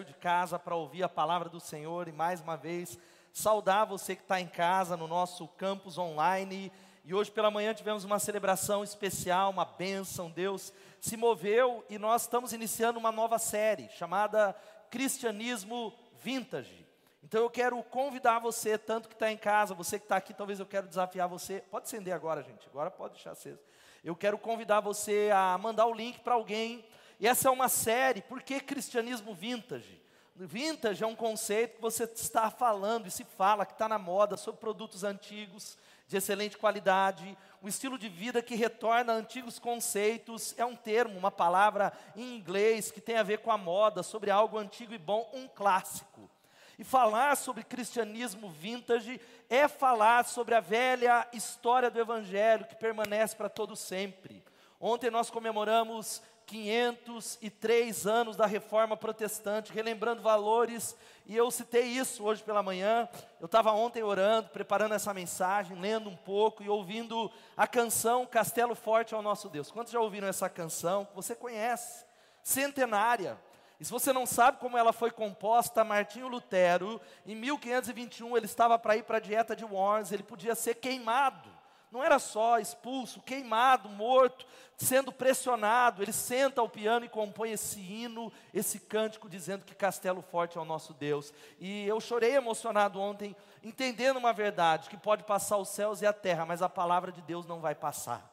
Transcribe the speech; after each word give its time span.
saiu 0.00 0.04
de 0.04 0.14
casa 0.14 0.58
para 0.58 0.74
ouvir 0.74 1.02
a 1.02 1.08
palavra 1.08 1.48
do 1.48 1.60
Senhor 1.60 2.08
e 2.08 2.12
mais 2.12 2.40
uma 2.40 2.56
vez 2.56 2.98
saudar 3.32 3.84
você 3.84 4.16
que 4.16 4.22
está 4.22 4.40
em 4.40 4.46
casa 4.46 4.96
no 4.96 5.06
nosso 5.06 5.46
campus 5.46 5.98
online. 5.98 6.72
E 7.04 7.12
hoje 7.12 7.30
pela 7.30 7.50
manhã 7.50 7.74
tivemos 7.74 8.02
uma 8.02 8.18
celebração 8.18 8.82
especial, 8.82 9.50
uma 9.50 9.64
bênção. 9.64 10.30
Deus 10.30 10.72
se 11.00 11.18
moveu 11.18 11.84
e 11.90 11.98
nós 11.98 12.22
estamos 12.22 12.54
iniciando 12.54 12.98
uma 12.98 13.12
nova 13.12 13.38
série 13.38 13.90
chamada 13.90 14.56
Cristianismo 14.90 15.92
Vintage. 16.22 16.86
Então 17.22 17.42
eu 17.42 17.50
quero 17.50 17.82
convidar 17.82 18.38
você, 18.38 18.78
tanto 18.78 19.06
que 19.06 19.14
está 19.14 19.30
em 19.30 19.36
casa, 19.36 19.74
você 19.74 19.98
que 19.98 20.06
está 20.06 20.16
aqui, 20.16 20.32
talvez 20.32 20.60
eu 20.60 20.66
quero 20.66 20.88
desafiar 20.88 21.28
você. 21.28 21.62
Pode 21.70 21.84
acender 21.84 22.14
agora, 22.14 22.42
gente. 22.42 22.66
Agora 22.68 22.90
pode 22.90 23.14
deixar 23.14 23.32
aceso. 23.32 23.60
Eu 24.02 24.16
quero 24.16 24.38
convidar 24.38 24.80
você 24.80 25.30
a 25.34 25.58
mandar 25.58 25.84
o 25.84 25.92
link 25.92 26.20
para 26.20 26.34
alguém. 26.34 26.86
E 27.20 27.28
essa 27.28 27.48
é 27.48 27.50
uma 27.50 27.68
série, 27.68 28.22
por 28.22 28.42
que 28.42 28.58
cristianismo 28.58 29.34
vintage? 29.34 30.00
Vintage 30.34 31.04
é 31.04 31.06
um 31.06 31.14
conceito 31.14 31.76
que 31.76 31.82
você 31.82 32.04
está 32.04 32.50
falando 32.50 33.06
e 33.06 33.10
se 33.10 33.24
fala 33.24 33.66
que 33.66 33.74
está 33.74 33.86
na 33.86 33.98
moda 33.98 34.38
sobre 34.38 34.58
produtos 34.58 35.04
antigos, 35.04 35.76
de 36.08 36.16
excelente 36.16 36.56
qualidade, 36.56 37.36
um 37.62 37.68
estilo 37.68 37.98
de 37.98 38.08
vida 38.08 38.40
que 38.40 38.54
retorna 38.54 39.12
a 39.12 39.16
antigos 39.16 39.58
conceitos, 39.58 40.54
é 40.56 40.64
um 40.64 40.74
termo, 40.74 41.18
uma 41.18 41.30
palavra 41.30 41.92
em 42.16 42.36
inglês 42.36 42.90
que 42.90 43.02
tem 43.02 43.18
a 43.18 43.22
ver 43.22 43.40
com 43.40 43.52
a 43.52 43.58
moda, 43.58 44.02
sobre 44.02 44.30
algo 44.30 44.56
antigo 44.56 44.94
e 44.94 44.98
bom, 44.98 45.30
um 45.34 45.46
clássico. 45.46 46.30
E 46.78 46.84
falar 46.84 47.36
sobre 47.36 47.62
cristianismo 47.62 48.48
vintage 48.48 49.20
é 49.50 49.68
falar 49.68 50.24
sobre 50.24 50.54
a 50.54 50.60
velha 50.60 51.28
história 51.34 51.90
do 51.90 52.00
Evangelho 52.00 52.64
que 52.64 52.74
permanece 52.74 53.36
para 53.36 53.50
todo 53.50 53.76
sempre. 53.76 54.42
Ontem 54.80 55.10
nós 55.10 55.28
comemoramos 55.28 56.22
503 56.50 58.08
anos 58.08 58.36
da 58.36 58.44
reforma 58.44 58.96
protestante, 58.96 59.72
relembrando 59.72 60.20
valores, 60.20 60.96
e 61.24 61.36
eu 61.36 61.48
citei 61.48 61.84
isso 61.84 62.24
hoje 62.24 62.42
pela 62.42 62.60
manhã. 62.60 63.08
Eu 63.38 63.46
estava 63.46 63.70
ontem 63.70 64.02
orando, 64.02 64.48
preparando 64.48 64.94
essa 64.94 65.14
mensagem, 65.14 65.78
lendo 65.78 66.10
um 66.10 66.16
pouco 66.16 66.60
e 66.60 66.68
ouvindo 66.68 67.30
a 67.56 67.68
canção 67.68 68.26
Castelo 68.26 68.74
Forte 68.74 69.14
ao 69.14 69.22
Nosso 69.22 69.48
Deus. 69.48 69.70
Quantos 69.70 69.92
já 69.92 70.00
ouviram 70.00 70.26
essa 70.26 70.48
canção? 70.48 71.06
Você 71.14 71.36
conhece, 71.36 72.04
centenária. 72.42 73.38
E 73.78 73.84
se 73.84 73.92
você 73.92 74.12
não 74.12 74.26
sabe 74.26 74.58
como 74.58 74.76
ela 74.76 74.92
foi 74.92 75.12
composta, 75.12 75.84
Martinho 75.84 76.26
Lutero, 76.26 77.00
em 77.24 77.36
1521, 77.36 78.36
ele 78.36 78.46
estava 78.46 78.76
para 78.76 78.96
ir 78.96 79.04
para 79.04 79.18
a 79.18 79.20
dieta 79.20 79.54
de 79.54 79.64
Worms, 79.64 80.10
ele 80.10 80.24
podia 80.24 80.56
ser 80.56 80.74
queimado. 80.74 81.59
Não 81.90 82.04
era 82.04 82.20
só 82.20 82.60
expulso, 82.60 83.20
queimado, 83.20 83.88
morto, 83.88 84.46
sendo 84.76 85.10
pressionado. 85.10 86.02
Ele 86.02 86.12
senta 86.12 86.60
ao 86.60 86.68
piano 86.68 87.04
e 87.04 87.08
compõe 87.08 87.50
esse 87.50 87.80
hino, 87.80 88.32
esse 88.54 88.78
cântico, 88.78 89.28
dizendo 89.28 89.64
que 89.64 89.74
Castelo 89.74 90.22
Forte 90.22 90.56
é 90.56 90.60
o 90.60 90.64
nosso 90.64 90.94
Deus. 90.94 91.34
E 91.58 91.84
eu 91.86 92.00
chorei 92.00 92.36
emocionado 92.36 93.00
ontem, 93.00 93.34
entendendo 93.62 94.18
uma 94.18 94.32
verdade: 94.32 94.88
que 94.88 94.96
pode 94.96 95.24
passar 95.24 95.56
os 95.56 95.68
céus 95.68 96.00
e 96.00 96.06
a 96.06 96.12
terra, 96.12 96.46
mas 96.46 96.62
a 96.62 96.68
palavra 96.68 97.10
de 97.10 97.20
Deus 97.22 97.44
não 97.44 97.60
vai 97.60 97.74
passar. 97.74 98.30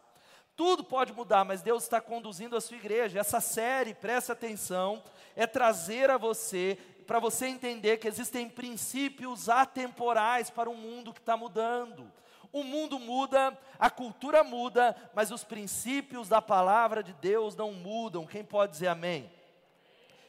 Tudo 0.56 0.84
pode 0.84 1.14
mudar, 1.14 1.46
mas 1.46 1.62
Deus 1.62 1.84
está 1.84 2.02
conduzindo 2.02 2.56
a 2.56 2.62
sua 2.62 2.78
igreja. 2.78 3.20
Essa 3.20 3.40
série, 3.40 3.94
preste 3.94 4.32
atenção, 4.32 5.04
é 5.36 5.46
trazer 5.46 6.10
a 6.10 6.18
você, 6.18 6.78
para 7.06 7.20
você 7.20 7.46
entender 7.46 7.98
que 7.98 8.08
existem 8.08 8.50
princípios 8.50 9.50
atemporais 9.50 10.50
para 10.50 10.70
um 10.70 10.76
mundo 10.76 11.14
que 11.14 11.20
está 11.20 11.38
mudando. 11.38 12.12
O 12.52 12.64
mundo 12.64 13.00
muda, 13.00 13.58
a 13.78 13.90
cultura 13.90 14.44
muda, 14.44 14.96
mas 15.14 15.32
os 15.32 15.44
princípios 15.44 16.30
da 16.30 16.42
palavra 16.42 17.04
de 17.04 17.14
Deus 17.14 17.56
não 17.56 17.74
mudam. 17.74 18.26
Quem 18.26 18.44
pode 18.44 18.74
dizer 18.74 18.88
amém? 18.88 19.32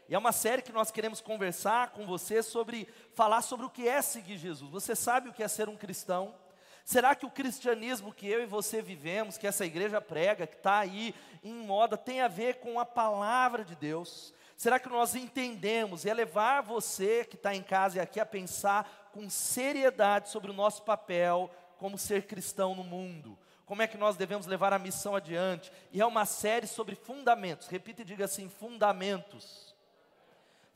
E 0.09 0.15
é 0.15 0.19
uma 0.19 0.33
série 0.33 0.63
que 0.63 0.73
nós 0.73 0.91
queremos 0.91 1.21
conversar 1.21 1.91
com 1.91 2.07
você 2.07 2.43
sobre, 2.43 2.89
falar 3.13 3.43
sobre 3.43 3.67
o 3.67 3.71
que 3.71 3.87
é 3.87 4.01
seguir 4.01 4.39
Jesus. 4.39 4.71
Você 4.71 4.97
sabe 4.97 5.29
o 5.29 5.33
que 5.33 5.43
é 5.43 5.49
ser 5.49 5.69
um 5.69 5.77
cristão? 5.77 6.35
Será 6.83 7.15
que 7.15 7.27
o 7.27 7.31
cristianismo 7.31 8.15
que 8.15 8.27
eu 8.27 8.43
e 8.43 8.47
você 8.47 8.81
vivemos, 8.81 9.37
que 9.37 9.47
essa 9.47 9.67
igreja 9.67 10.01
prega, 10.01 10.47
que 10.47 10.57
está 10.57 10.79
aí 10.79 11.15
em 11.45 11.53
moda, 11.53 11.99
tem 11.99 12.23
a 12.23 12.29
ver 12.29 12.55
com 12.55 12.81
a 12.81 12.87
palavra 12.87 13.63
de 13.63 13.77
Deus? 13.77 14.33
Será 14.57 14.81
que 14.81 14.89
nós 14.89 15.15
entendemos 15.15 16.07
e 16.07 16.11
é 16.11 16.15
levar 16.15 16.63
você 16.63 17.27
que 17.27 17.37
está 17.37 17.55
em 17.55 17.63
casa 17.63 17.99
e 17.99 18.01
aqui 18.01 18.19
a 18.19 18.25
pensar 18.25 19.11
com 19.13 19.29
seriedade 19.29 20.31
sobre 20.31 20.51
o 20.51 20.55
nosso 20.55 20.83
papel 20.83 21.51
como 21.79 21.97
ser 21.97 22.27
cristão 22.27 22.75
no 22.75 22.85
mundo? 22.85 23.39
Como 23.65 23.83
é 23.83 23.87
que 23.87 23.97
nós 23.97 24.17
devemos 24.17 24.47
levar 24.47 24.73
a 24.73 24.79
missão 24.79 25.15
adiante? 25.17 25.73
E 25.93 26.01
é 26.01 26.07
uma 26.07 26.27
série 26.27 26.67
sobre 26.67 26.95
fundamentos. 26.95 27.69
Repita 27.69 28.03
e 28.03 28.05
diga 28.05 28.25
assim: 28.27 28.49
fundamentos 28.49 29.69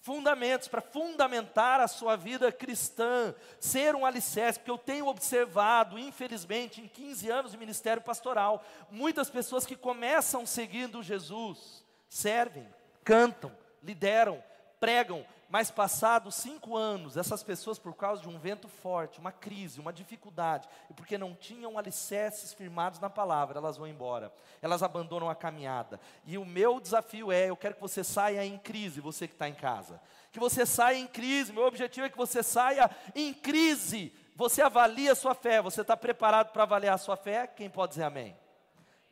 fundamentos 0.03 0.67
para 0.67 0.81
fundamentar 0.81 1.81
a 1.81 1.87
sua 1.87 2.17
vida 2.17 2.51
cristã, 2.51 3.33
ser 3.61 3.95
um 3.95 4.05
alicerce, 4.05 4.59
porque 4.59 4.71
eu 4.71 4.77
tenho 4.77 5.07
observado, 5.07 5.97
infelizmente, 5.97 6.81
em 6.81 6.89
15 6.89 7.31
anos 7.31 7.53
de 7.53 7.57
ministério 7.57 8.03
pastoral, 8.03 8.65
muitas 8.91 9.31
pessoas 9.31 9.65
que 9.65 9.77
começam 9.77 10.45
seguindo 10.45 11.05
Jesus, 11.05 11.85
servem, 12.09 12.69
cantam, 13.05 13.53
lideram, 13.81 14.43
pregam, 14.81 15.25
mas 15.53 15.71
passados 15.71 16.37
cinco 16.37 16.79
anos, 16.79 17.19
essas 17.19 17.43
pessoas, 17.43 17.79
por 17.79 17.95
causa 17.95 18.23
de 18.23 18.29
um 18.31 18.39
vento 18.39 18.69
forte, 18.69 19.21
uma 19.21 19.31
crise, 19.31 19.81
uma 19.81 19.93
dificuldade, 19.93 20.67
e 20.89 20.95
porque 20.95 21.19
não 21.19 21.35
tinham 21.35 21.77
alicerces 21.79 22.55
firmados 22.55 22.99
na 22.99 23.11
palavra, 23.11 23.59
elas 23.59 23.77
vão 23.77 23.87
embora, 23.87 24.33
elas 24.63 24.83
abandonam 24.83 25.29
a 25.29 25.35
caminhada. 25.35 26.01
E 26.25 26.39
o 26.39 26.45
meu 26.47 26.81
desafio 26.81 27.31
é: 27.31 27.51
eu 27.51 27.57
quero 27.57 27.75
que 27.75 27.83
você 27.83 28.03
saia 28.03 28.43
em 28.47 28.57
crise, 28.57 29.03
você 29.03 29.29
que 29.29 29.35
está 29.35 29.47
em 29.47 29.55
casa, 29.55 30.01
que 30.33 30.41
você 30.41 30.65
saia 30.65 30.97
em 30.97 31.07
crise. 31.07 31.53
Meu 31.53 31.67
objetivo 31.67 32.07
é 32.07 32.09
que 32.09 32.17
você 32.17 32.43
saia 32.43 32.91
em 33.15 33.35
crise. 33.35 34.11
Você 34.35 34.63
avalia 34.63 35.13
a 35.13 35.15
sua 35.15 35.35
fé, 35.35 35.61
você 35.61 35.83
está 35.83 35.95
preparado 35.95 36.51
para 36.51 36.63
avaliar 36.63 36.95
a 36.95 36.99
sua 36.99 37.19
fé? 37.19 37.47
Quem 37.47 37.69
pode 37.69 37.91
dizer 37.91 38.05
amém? 38.05 38.35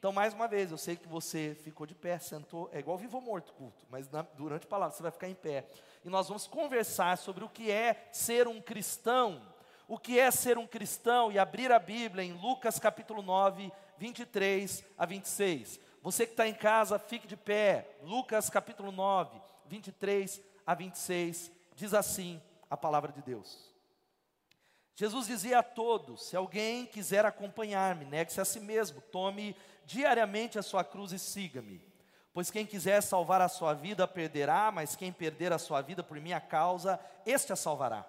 Então, 0.00 0.12
mais 0.12 0.32
uma 0.32 0.48
vez, 0.48 0.70
eu 0.70 0.78
sei 0.78 0.96
que 0.96 1.06
você 1.06 1.54
ficou 1.62 1.86
de 1.86 1.94
pé, 1.94 2.18
sentou, 2.18 2.70
é 2.72 2.78
igual 2.78 2.96
vivo 2.96 3.18
ou 3.18 3.22
morto 3.22 3.52
culto, 3.52 3.84
mas 3.90 4.08
na, 4.08 4.22
durante 4.22 4.64
a 4.64 4.66
palavra 4.66 4.96
você 4.96 5.02
vai 5.02 5.12
ficar 5.12 5.28
em 5.28 5.34
pé. 5.34 5.66
E 6.02 6.08
nós 6.08 6.26
vamos 6.26 6.46
conversar 6.46 7.18
sobre 7.18 7.44
o 7.44 7.50
que 7.50 7.70
é 7.70 8.08
ser 8.10 8.48
um 8.48 8.62
cristão, 8.62 9.42
o 9.86 9.98
que 9.98 10.18
é 10.18 10.30
ser 10.30 10.56
um 10.56 10.66
cristão, 10.66 11.30
e 11.30 11.38
abrir 11.38 11.70
a 11.70 11.78
Bíblia 11.78 12.24
em 12.24 12.32
Lucas 12.32 12.78
capítulo 12.78 13.20
9, 13.20 13.70
23 13.98 14.82
a 14.96 15.04
26. 15.04 15.78
Você 16.00 16.24
que 16.24 16.32
está 16.32 16.48
em 16.48 16.54
casa, 16.54 16.98
fique 16.98 17.26
de 17.26 17.36
pé. 17.36 17.98
Lucas 18.02 18.48
capítulo 18.48 18.90
9, 18.90 19.38
23 19.66 20.40
a 20.66 20.74
26, 20.74 21.52
diz 21.74 21.92
assim 21.92 22.40
a 22.70 22.76
palavra 22.76 23.12
de 23.12 23.20
Deus. 23.20 23.70
Jesus 25.00 25.26
dizia 25.26 25.60
a 25.60 25.62
todos: 25.62 26.26
se 26.26 26.36
alguém 26.36 26.84
quiser 26.84 27.24
acompanhar-me, 27.24 28.04
negue-se 28.04 28.38
a 28.38 28.44
si 28.44 28.60
mesmo, 28.60 29.00
tome 29.00 29.56
diariamente 29.84 30.58
a 30.58 30.62
sua 30.62 30.84
cruz 30.84 31.12
e 31.12 31.18
siga-me. 31.18 31.80
Pois 32.32 32.50
quem 32.50 32.64
quiser 32.64 33.02
salvar 33.02 33.40
a 33.40 33.48
sua 33.48 33.74
vida 33.74 34.06
perderá, 34.06 34.70
mas 34.70 34.94
quem 34.94 35.12
perder 35.12 35.52
a 35.52 35.58
sua 35.58 35.80
vida 35.80 36.02
por 36.02 36.18
minha 36.20 36.40
causa, 36.40 37.00
este 37.26 37.52
a 37.52 37.56
salvará. 37.56 38.06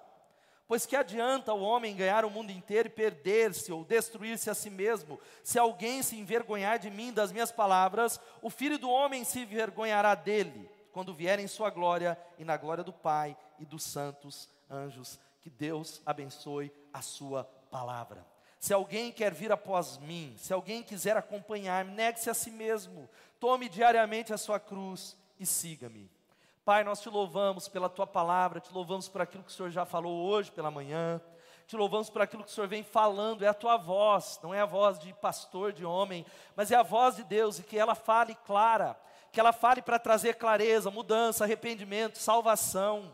Pois 0.67 0.85
que 0.85 0.95
adianta 0.95 1.53
o 1.53 1.61
homem 1.61 1.95
ganhar 1.95 2.23
o 2.23 2.29
mundo 2.29 2.49
inteiro 2.49 2.87
e 2.87 2.91
perder-se 2.91 3.73
ou 3.73 3.83
destruir-se 3.83 4.49
a 4.49 4.53
si 4.53 4.69
mesmo, 4.69 5.19
se 5.43 5.59
alguém 5.59 6.01
se 6.01 6.17
envergonhar 6.17 6.79
de 6.79 6.89
mim, 6.89 7.11
das 7.11 7.31
minhas 7.31 7.51
palavras, 7.51 8.21
o 8.41 8.49
filho 8.49 8.77
do 8.77 8.89
homem 8.89 9.25
se 9.25 9.41
envergonhará 9.41 10.15
dele, 10.15 10.69
quando 10.93 11.13
vier 11.13 11.39
em 11.39 11.47
sua 11.47 11.69
glória 11.69 12.17
e 12.37 12.45
na 12.45 12.55
glória 12.55 12.85
do 12.85 12.93
Pai 12.93 13.35
e 13.59 13.65
dos 13.65 13.83
santos 13.83 14.47
anjos 14.69 15.19
que 15.41 15.49
Deus 15.49 16.01
abençoe 16.05 16.71
a 16.93 17.01
sua 17.01 17.43
palavra. 17.69 18.30
Se 18.61 18.75
alguém 18.75 19.11
quer 19.11 19.33
vir 19.33 19.51
após 19.51 19.97
mim, 19.97 20.35
se 20.37 20.53
alguém 20.53 20.83
quiser 20.83 21.17
acompanhar-me, 21.17 21.93
negue-se 21.93 22.29
a 22.29 22.33
si 22.35 22.51
mesmo, 22.51 23.09
tome 23.39 23.67
diariamente 23.67 24.31
a 24.33 24.37
sua 24.37 24.59
cruz 24.59 25.17
e 25.39 25.47
siga-me. 25.47 26.07
Pai, 26.63 26.83
nós 26.83 27.01
te 27.01 27.09
louvamos 27.09 27.67
pela 27.67 27.89
tua 27.89 28.05
palavra, 28.05 28.59
te 28.59 28.71
louvamos 28.71 29.09
por 29.09 29.19
aquilo 29.19 29.43
que 29.43 29.49
o 29.49 29.51
Senhor 29.51 29.71
já 29.71 29.83
falou 29.83 30.27
hoje 30.27 30.51
pela 30.51 30.69
manhã, 30.69 31.19
te 31.65 31.75
louvamos 31.75 32.07
por 32.07 32.21
aquilo 32.21 32.43
que 32.43 32.51
o 32.51 32.53
Senhor 32.53 32.67
vem 32.67 32.83
falando, 32.83 33.43
é 33.43 33.47
a 33.47 33.53
tua 33.53 33.77
voz, 33.77 34.39
não 34.43 34.53
é 34.53 34.61
a 34.61 34.65
voz 34.65 34.99
de 34.99 35.11
pastor, 35.11 35.73
de 35.73 35.83
homem, 35.83 36.23
mas 36.55 36.69
é 36.69 36.75
a 36.75 36.83
voz 36.83 37.15
de 37.15 37.23
Deus 37.23 37.57
e 37.57 37.63
que 37.63 37.79
ela 37.79 37.95
fale 37.95 38.35
clara, 38.45 38.95
que 39.31 39.39
ela 39.39 39.51
fale 39.51 39.81
para 39.81 39.97
trazer 39.97 40.35
clareza, 40.35 40.91
mudança, 40.91 41.45
arrependimento, 41.45 42.19
salvação 42.19 43.11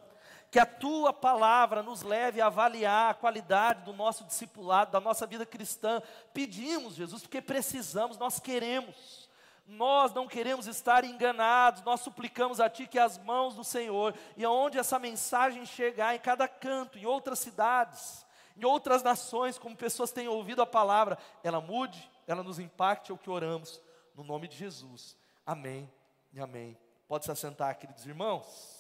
que 0.50 0.60
a 0.60 0.66
tua 0.66 1.12
palavra 1.12 1.84
nos 1.84 2.02
leve 2.02 2.40
a 2.40 2.48
avaliar 2.48 3.12
a 3.12 3.14
qualidade 3.14 3.84
do 3.84 3.94
nosso 3.94 4.24
discipulado, 4.24 4.92
da 4.92 5.00
nossa 5.00 5.26
vida 5.26 5.46
cristã. 5.46 6.02
Pedimos, 6.34 6.96
Jesus, 6.96 7.22
porque 7.22 7.42
precisamos, 7.42 8.18
nós 8.18 8.40
queremos. 8.40 9.28
Nós 9.68 10.14
não 10.14 10.30
queremos 10.30 10.66
estar 10.66 11.04
enganados, 11.04 11.84
nós 11.84 12.00
suplicamos 12.00 12.62
a 12.62 12.70
Ti 12.70 12.88
que 12.88 12.98
as 12.98 13.18
mãos 13.18 13.54
do 13.54 13.66
Senhor, 13.66 14.16
e 14.38 14.46
aonde 14.46 14.78
essa 14.80 14.98
mensagem 14.98 15.66
chegar, 15.66 16.16
em 16.16 16.20
cada 16.20 16.48
canto, 16.48 16.98
em 16.98 17.06
outras 17.06 17.40
cidades, 17.40 18.26
em 18.56 18.64
outras 18.64 19.04
nações, 19.04 19.58
como 19.58 19.76
pessoas 19.76 20.10
têm 20.10 20.30
ouvido 20.30 20.62
a 20.62 20.66
palavra, 20.66 21.18
ela 21.44 21.60
mude, 21.60 22.10
ela 22.26 22.44
nos 22.44 22.60
impacte, 22.60 23.12
é 23.12 23.14
o 23.14 23.18
que 23.18 23.30
oramos, 23.30 23.82
no 24.16 24.24
nome 24.24 24.48
de 24.48 24.56
Jesus. 24.56 25.18
Amém 25.46 25.92
e 26.32 26.40
amém. 26.40 26.78
Pode 27.06 27.26
se 27.26 27.32
assentar, 27.32 27.78
queridos 27.78 28.06
irmãos. 28.06 28.77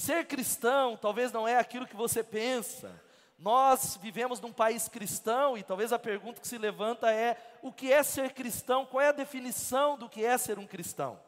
Ser 0.00 0.24
cristão 0.24 0.96
talvez 0.96 1.30
não 1.30 1.46
é 1.46 1.58
aquilo 1.58 1.86
que 1.86 1.94
você 1.94 2.24
pensa. 2.24 2.90
Nós 3.38 3.98
vivemos 4.00 4.40
num 4.40 4.50
país 4.50 4.88
cristão 4.88 5.58
e 5.58 5.62
talvez 5.62 5.92
a 5.92 5.98
pergunta 5.98 6.40
que 6.40 6.48
se 6.48 6.56
levanta 6.56 7.12
é: 7.12 7.36
o 7.60 7.70
que 7.70 7.92
é 7.92 8.02
ser 8.02 8.32
cristão? 8.32 8.86
Qual 8.86 9.02
é 9.02 9.08
a 9.08 9.12
definição 9.12 9.98
do 9.98 10.08
que 10.08 10.24
é 10.24 10.38
ser 10.38 10.58
um 10.58 10.66
cristão? 10.66 11.20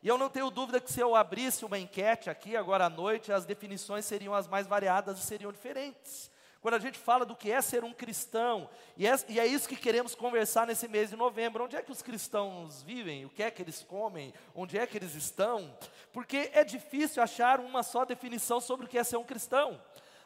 E 0.00 0.06
eu 0.06 0.16
não 0.16 0.30
tenho 0.30 0.48
dúvida 0.48 0.80
que 0.80 0.92
se 0.92 1.00
eu 1.00 1.16
abrisse 1.16 1.64
uma 1.64 1.76
enquete 1.76 2.30
aqui 2.30 2.56
agora 2.56 2.86
à 2.86 2.88
noite, 2.88 3.32
as 3.32 3.44
definições 3.44 4.04
seriam 4.04 4.32
as 4.32 4.46
mais 4.46 4.64
variadas 4.64 5.18
e 5.18 5.22
seriam 5.22 5.50
diferentes. 5.50 6.30
Quando 6.60 6.74
a 6.74 6.78
gente 6.78 6.98
fala 6.98 7.24
do 7.24 7.34
que 7.34 7.50
é 7.50 7.62
ser 7.62 7.84
um 7.84 7.92
cristão, 7.92 8.68
e 8.94 9.06
é, 9.06 9.14
e 9.28 9.40
é, 9.40 9.46
isso 9.46 9.66
que 9.66 9.76
queremos 9.76 10.14
conversar 10.14 10.66
nesse 10.66 10.86
mês 10.86 11.08
de 11.08 11.16
novembro, 11.16 11.64
onde 11.64 11.74
é 11.74 11.82
que 11.82 11.90
os 11.90 12.02
cristãos 12.02 12.82
vivem, 12.82 13.24
o 13.24 13.30
que 13.30 13.42
é 13.42 13.50
que 13.50 13.62
eles 13.62 13.82
comem, 13.82 14.34
onde 14.54 14.76
é 14.76 14.86
que 14.86 14.98
eles 14.98 15.14
estão, 15.14 15.74
porque 16.12 16.50
é 16.52 16.62
difícil 16.62 17.22
achar 17.22 17.60
uma 17.60 17.82
só 17.82 18.04
definição 18.04 18.60
sobre 18.60 18.84
o 18.84 18.88
que 18.88 18.98
é 18.98 19.04
ser 19.04 19.16
um 19.16 19.24
cristão. 19.24 19.80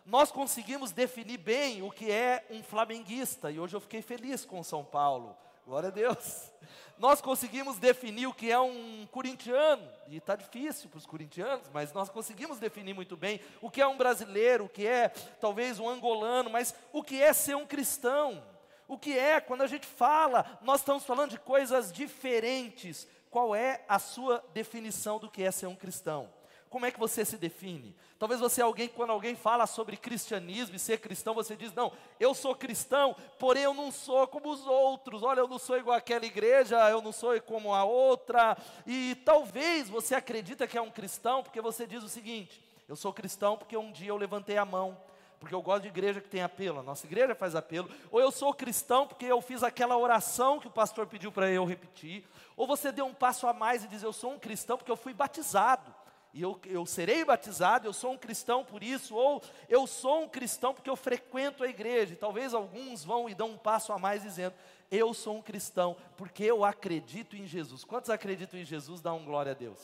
Nós 0.05 0.33
conseguimos 0.33 0.91
definir 0.91 1.39
bem 1.39 1.83
o 1.83 1.91
que 1.91 2.11
é 2.11 2.45
um 2.51 2.65
flamenguista, 2.65 3.49
e 3.51 3.61
hoje 3.61 3.77
eu 3.77 3.81
fiquei 3.81 4.03
feliz 4.03 4.45
com 4.45 4.61
São 4.65 4.85
Paulo, 4.85 5.37
glória 5.65 5.89
a 5.89 5.93
Deus 5.93 6.55
nós 6.99 7.21
conseguimos 7.21 7.79
definir 7.79 8.27
o 8.27 8.35
que 8.35 8.51
é 8.51 8.59
um 8.59 9.07
corintiano, 9.11 9.83
e 10.09 10.17
está 10.17 10.37
difícil 10.37 10.89
para 10.89 10.99
os 10.99 11.07
corintianos, 11.07 11.69
mas 11.73 11.93
nós 11.93 12.09
conseguimos 12.09 12.59
definir 12.59 12.95
muito 12.95 13.17
bem 13.17 13.41
o 13.61 13.71
que 13.71 13.81
é 13.81 13.87
um 13.87 13.97
brasileiro, 13.97 14.65
o 14.65 14.69
que 14.69 14.87
é 14.87 15.09
talvez 15.41 15.79
um 15.79 15.89
angolano, 15.89 16.51
mas 16.51 16.75
o 16.93 17.03
que 17.03 17.21
é 17.21 17.33
ser 17.33 17.57
um 17.57 17.67
cristão. 17.67 18.43
O 18.87 18.99
que 18.99 19.19
é, 19.19 19.41
quando 19.41 19.63
a 19.63 19.67
gente 19.67 19.87
fala, 19.87 20.59
nós 20.61 20.81
estamos 20.81 21.05
falando 21.05 21.31
de 21.31 21.39
coisas 21.39 21.91
diferentes. 21.91 23.09
Qual 23.31 23.55
é 23.55 23.83
a 23.89 23.99
sua 23.99 24.45
definição 24.53 25.19
do 25.19 25.31
que 25.31 25.43
é 25.43 25.51
ser 25.51 25.67
um 25.67 25.75
cristão? 25.75 26.31
Como 26.75 26.87
é 26.87 26.91
que 26.91 26.99
você 26.99 27.25
se 27.25 27.39
define? 27.39 27.95
Talvez 28.19 28.41
você 28.41 28.61
é 28.61 28.65
alguém 28.65 28.89
quando 28.89 29.11
alguém 29.11 29.37
fala 29.37 29.65
sobre 29.65 29.97
cristianismo 29.97 30.75
e 30.75 30.79
ser 30.81 30.99
cristão, 30.99 31.33
você 31.33 31.55
diz: 31.55 31.73
"Não, 31.73 31.93
eu 32.19 32.35
sou 32.35 32.53
cristão, 32.53 33.15
porém 33.39 33.63
eu 33.63 33.73
não 33.73 33.93
sou 33.93 34.27
como 34.27 34.51
os 34.51 34.67
outros. 34.67 35.23
Olha, 35.23 35.39
eu 35.39 35.47
não 35.47 35.57
sou 35.57 35.79
igual 35.79 35.97
àquela 35.97 36.27
igreja, 36.27 36.91
eu 36.91 37.01
não 37.01 37.13
sou 37.13 37.41
como 37.43 37.73
a 37.73 37.85
outra". 37.85 38.59
E 38.85 39.15
talvez 39.25 39.89
você 39.89 40.17
acredita 40.17 40.67
que 40.67 40.77
é 40.77 40.83
um 40.83 40.91
cristão 40.91 41.45
porque 41.45 41.61
você 41.61 41.87
diz 41.87 42.03
o 42.03 42.09
seguinte: 42.09 42.61
"Eu 42.89 42.97
sou 42.97 43.13
cristão 43.13 43.57
porque 43.57 43.77
um 43.77 43.93
dia 43.93 44.09
eu 44.09 44.17
levantei 44.17 44.57
a 44.57 44.65
mão, 44.65 44.99
porque 45.39 45.55
eu 45.55 45.63
gosto 45.63 45.83
de 45.83 45.91
igreja 45.91 46.21
que 46.21 46.29
tem 46.29 46.43
apelo, 46.43 46.81
a 46.81 46.83
nossa 46.83 47.07
igreja 47.07 47.37
faz 47.37 47.55
apelo, 47.55 47.89
ou 48.11 48.21
eu 48.21 48.33
sou 48.33 48.53
cristão 48.53 49.07
porque 49.07 49.27
eu 49.27 49.41
fiz 49.41 49.63
aquela 49.63 49.97
oração 49.97 50.59
que 50.59 50.67
o 50.67 50.73
pastor 50.73 51.07
pediu 51.07 51.31
para 51.31 51.49
eu 51.49 51.65
repetir, 51.65 52.27
ou 52.57 52.67
você 52.67 52.91
deu 52.91 53.07
um 53.07 53.15
passo 53.15 53.47
a 53.47 53.53
mais 53.53 53.85
e 53.85 53.87
diz 53.87 54.03
eu 54.03 54.13
sou 54.13 54.33
um 54.33 54.41
cristão 54.41 54.77
porque 54.77 54.91
eu 54.91 54.97
fui 54.97 55.15
batizado 55.15 56.03
e 56.35 56.43
eu, 56.43 56.61
eu 56.67 56.85
serei 56.85 57.25
batizado, 57.25 57.87
eu 57.87 57.93
sou 57.93 58.11
um 58.11 58.19
cristão 58.19 58.65
por 58.65 58.83
isso, 58.83 59.15
ou 59.15 59.41
eu 59.69 59.87
sou 59.87 60.25
um 60.25 60.29
cristão 60.29 60.75
porque 60.75 60.91
eu 60.91 60.97
frequento 60.97 61.63
a 61.63 61.69
igreja. 61.69 62.13
E 62.13 62.17
talvez 62.17 62.53
alguns 62.53 63.05
vão 63.05 63.29
e 63.29 63.35
dão 63.37 63.51
um 63.51 63.57
passo 63.57 63.93
a 63.93 63.99
mais 64.01 64.23
dizendo: 64.23 64.53
Eu 64.91 65.15
sou 65.15 65.37
um 65.37 65.43
cristão 65.43 65.97
porque 66.17 66.43
eu 66.43 66.65
acredito 66.65 67.37
em 67.37 67.47
Jesus. 67.47 67.85
Quantos 67.85 68.11
acreditam 68.11 68.59
em 68.59 68.65
Jesus? 68.65 69.01
Dá 69.01 69.13
um 69.13 69.25
glória 69.25 69.53
a 69.53 69.55
Deus. 69.55 69.79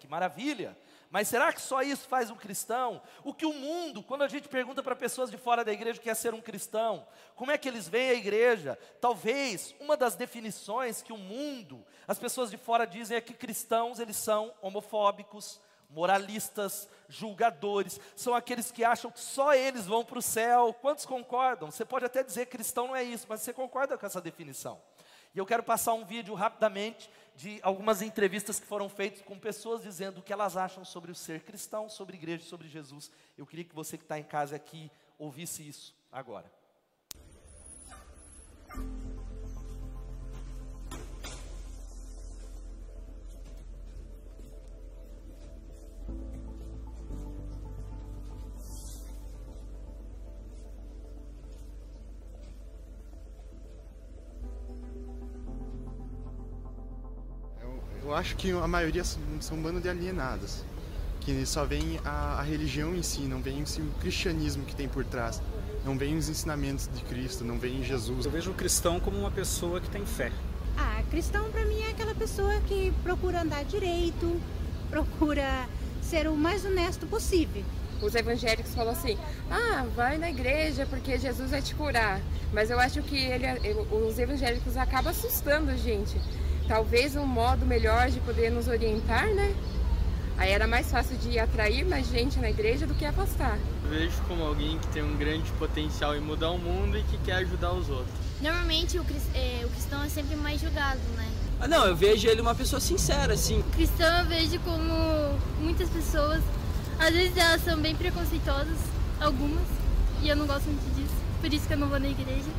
Que 0.00 0.08
maravilha! 0.08 0.74
Mas 1.10 1.28
será 1.28 1.52
que 1.52 1.60
só 1.60 1.82
isso 1.82 2.08
faz 2.08 2.30
um 2.30 2.36
cristão? 2.36 3.00
O 3.22 3.32
que 3.32 3.46
o 3.46 3.52
mundo, 3.52 4.02
quando 4.02 4.22
a 4.22 4.28
gente 4.28 4.48
pergunta 4.48 4.82
para 4.82 4.96
pessoas 4.96 5.30
de 5.30 5.36
fora 5.36 5.64
da 5.64 5.72
igreja 5.72 5.98
o 5.98 6.02
que 6.02 6.10
é 6.10 6.14
ser 6.14 6.34
um 6.34 6.40
cristão, 6.40 7.06
como 7.34 7.50
é 7.50 7.58
que 7.58 7.68
eles 7.68 7.88
veem 7.88 8.10
a 8.10 8.14
igreja? 8.14 8.78
Talvez 9.00 9.74
uma 9.80 9.96
das 9.96 10.14
definições 10.14 11.02
que 11.02 11.12
o 11.12 11.18
mundo, 11.18 11.84
as 12.08 12.18
pessoas 12.18 12.50
de 12.50 12.56
fora 12.56 12.86
dizem 12.86 13.16
é 13.16 13.20
que 13.20 13.34
cristãos 13.34 14.00
eles 14.00 14.16
são 14.16 14.52
homofóbicos, 14.60 15.60
moralistas, 15.88 16.88
julgadores, 17.08 18.00
são 18.16 18.34
aqueles 18.34 18.70
que 18.70 18.84
acham 18.84 19.10
que 19.10 19.20
só 19.20 19.54
eles 19.54 19.86
vão 19.86 20.04
para 20.04 20.18
o 20.18 20.22
céu. 20.22 20.74
Quantos 20.74 21.06
concordam? 21.06 21.70
Você 21.70 21.84
pode 21.84 22.04
até 22.04 22.22
dizer 22.22 22.46
que 22.46 22.56
cristão 22.56 22.88
não 22.88 22.96
é 22.96 23.04
isso, 23.04 23.26
mas 23.28 23.40
você 23.40 23.52
concorda 23.52 23.96
com 23.96 24.04
essa 24.04 24.20
definição? 24.20 24.80
E 25.34 25.38
eu 25.38 25.46
quero 25.46 25.62
passar 25.62 25.92
um 25.92 26.04
vídeo 26.04 26.34
rapidamente 26.34 27.10
de 27.36 27.60
algumas 27.62 28.00
entrevistas 28.00 28.58
que 28.58 28.66
foram 28.66 28.88
feitas 28.88 29.20
com 29.20 29.38
pessoas 29.38 29.82
dizendo 29.82 30.18
o 30.18 30.22
que 30.22 30.32
elas 30.32 30.56
acham 30.56 30.84
sobre 30.84 31.12
o 31.12 31.14
ser 31.14 31.42
cristão, 31.42 31.88
sobre 31.88 32.16
igreja, 32.16 32.44
sobre 32.44 32.66
Jesus. 32.66 33.10
Eu 33.36 33.46
queria 33.46 33.64
que 33.64 33.74
você 33.74 33.98
que 33.98 34.04
está 34.04 34.18
em 34.18 34.24
casa 34.24 34.56
aqui 34.56 34.90
ouvisse 35.18 35.66
isso 35.66 35.94
agora. 36.10 36.50
Acho 58.16 58.36
que 58.36 58.50
a 58.50 58.66
maioria 58.66 59.04
são 59.04 59.56
um 59.58 59.62
bando 59.62 59.80
de 59.80 59.88
alienados, 59.88 60.64
que 61.20 61.44
só 61.44 61.64
vem 61.64 62.00
a, 62.04 62.38
a 62.38 62.42
religião 62.42 62.94
em 62.94 63.02
si, 63.02 63.20
não 63.22 63.40
vem 63.40 63.62
o 63.62 64.00
cristianismo 64.00 64.64
que 64.64 64.74
tem 64.74 64.88
por 64.88 65.04
trás, 65.04 65.42
não 65.84 65.96
vem 65.96 66.16
os 66.16 66.28
ensinamentos 66.28 66.88
de 66.92 67.02
Cristo, 67.04 67.44
não 67.44 67.58
vem 67.58 67.84
Jesus. 67.84 68.24
Eu 68.24 68.30
vejo 68.30 68.50
o 68.50 68.54
cristão 68.54 68.98
como 68.98 69.18
uma 69.18 69.30
pessoa 69.30 69.80
que 69.80 69.90
tem 69.90 70.04
fé. 70.04 70.32
Ah, 70.78 71.02
cristão 71.10 71.50
para 71.50 71.64
mim 71.64 71.80
é 71.80 71.90
aquela 71.90 72.14
pessoa 72.14 72.60
que 72.66 72.92
procura 73.02 73.42
andar 73.42 73.64
direito, 73.64 74.40
procura 74.90 75.68
ser 76.02 76.28
o 76.28 76.36
mais 76.36 76.64
honesto 76.64 77.06
possível. 77.06 77.64
Os 78.02 78.14
evangélicos 78.14 78.74
falam 78.74 78.92
assim: 78.92 79.16
ah, 79.50 79.86
vai 79.94 80.18
na 80.18 80.28
igreja 80.28 80.86
porque 80.86 81.18
Jesus 81.18 81.50
vai 81.50 81.62
te 81.62 81.74
curar. 81.74 82.20
Mas 82.52 82.70
eu 82.70 82.78
acho 82.78 83.02
que 83.02 83.16
ele, 83.16 83.46
os 83.90 84.18
evangélicos 84.18 84.76
acabam 84.76 85.10
assustando 85.10 85.70
a 85.70 85.76
gente 85.76 86.16
talvez 86.66 87.16
um 87.16 87.26
modo 87.26 87.64
melhor 87.64 88.10
de 88.10 88.20
poder 88.20 88.50
nos 88.50 88.68
orientar, 88.68 89.26
né? 89.28 89.54
Aí 90.38 90.50
era 90.50 90.66
mais 90.66 90.90
fácil 90.90 91.16
de 91.16 91.38
atrair 91.38 91.84
mais 91.86 92.08
gente 92.08 92.38
na 92.38 92.50
igreja 92.50 92.86
do 92.86 92.94
que 92.94 93.06
afastar. 93.06 93.58
vejo 93.88 94.20
como 94.28 94.42
alguém 94.44 94.78
que 94.78 94.86
tem 94.88 95.02
um 95.02 95.16
grande 95.16 95.50
potencial 95.52 96.14
em 96.14 96.20
mudar 96.20 96.50
o 96.50 96.58
mundo 96.58 96.98
e 96.98 97.02
que 97.04 97.16
quer 97.18 97.36
ajudar 97.36 97.72
os 97.72 97.88
outros. 97.88 98.14
Normalmente 98.42 98.98
o, 98.98 99.06
é, 99.34 99.64
o 99.64 99.68
cristão 99.70 100.02
é 100.02 100.08
sempre 100.10 100.36
mais 100.36 100.60
julgado, 100.60 101.00
né? 101.16 101.26
Ah, 101.58 101.66
não, 101.66 101.86
eu 101.86 101.96
vejo 101.96 102.28
ele 102.28 102.42
uma 102.42 102.54
pessoa 102.54 102.80
sincera, 102.80 103.32
assim. 103.32 103.60
O 103.60 103.64
cristão 103.70 104.18
eu 104.18 104.26
vejo 104.26 104.60
como 104.60 104.92
muitas 105.58 105.88
pessoas, 105.88 106.42
às 106.98 107.14
vezes 107.14 107.34
elas 107.34 107.64
são 107.64 107.78
bem 107.78 107.96
preconceituosas, 107.96 108.78
algumas, 109.18 109.66
e 110.22 110.28
eu 110.28 110.36
não 110.36 110.46
gosto 110.46 110.66
muito 110.66 110.94
disso, 110.96 111.14
por 111.40 111.50
isso 111.50 111.66
que 111.66 111.72
eu 111.72 111.78
não 111.78 111.88
vou 111.88 111.98
na 111.98 112.08
igreja. 112.08 112.50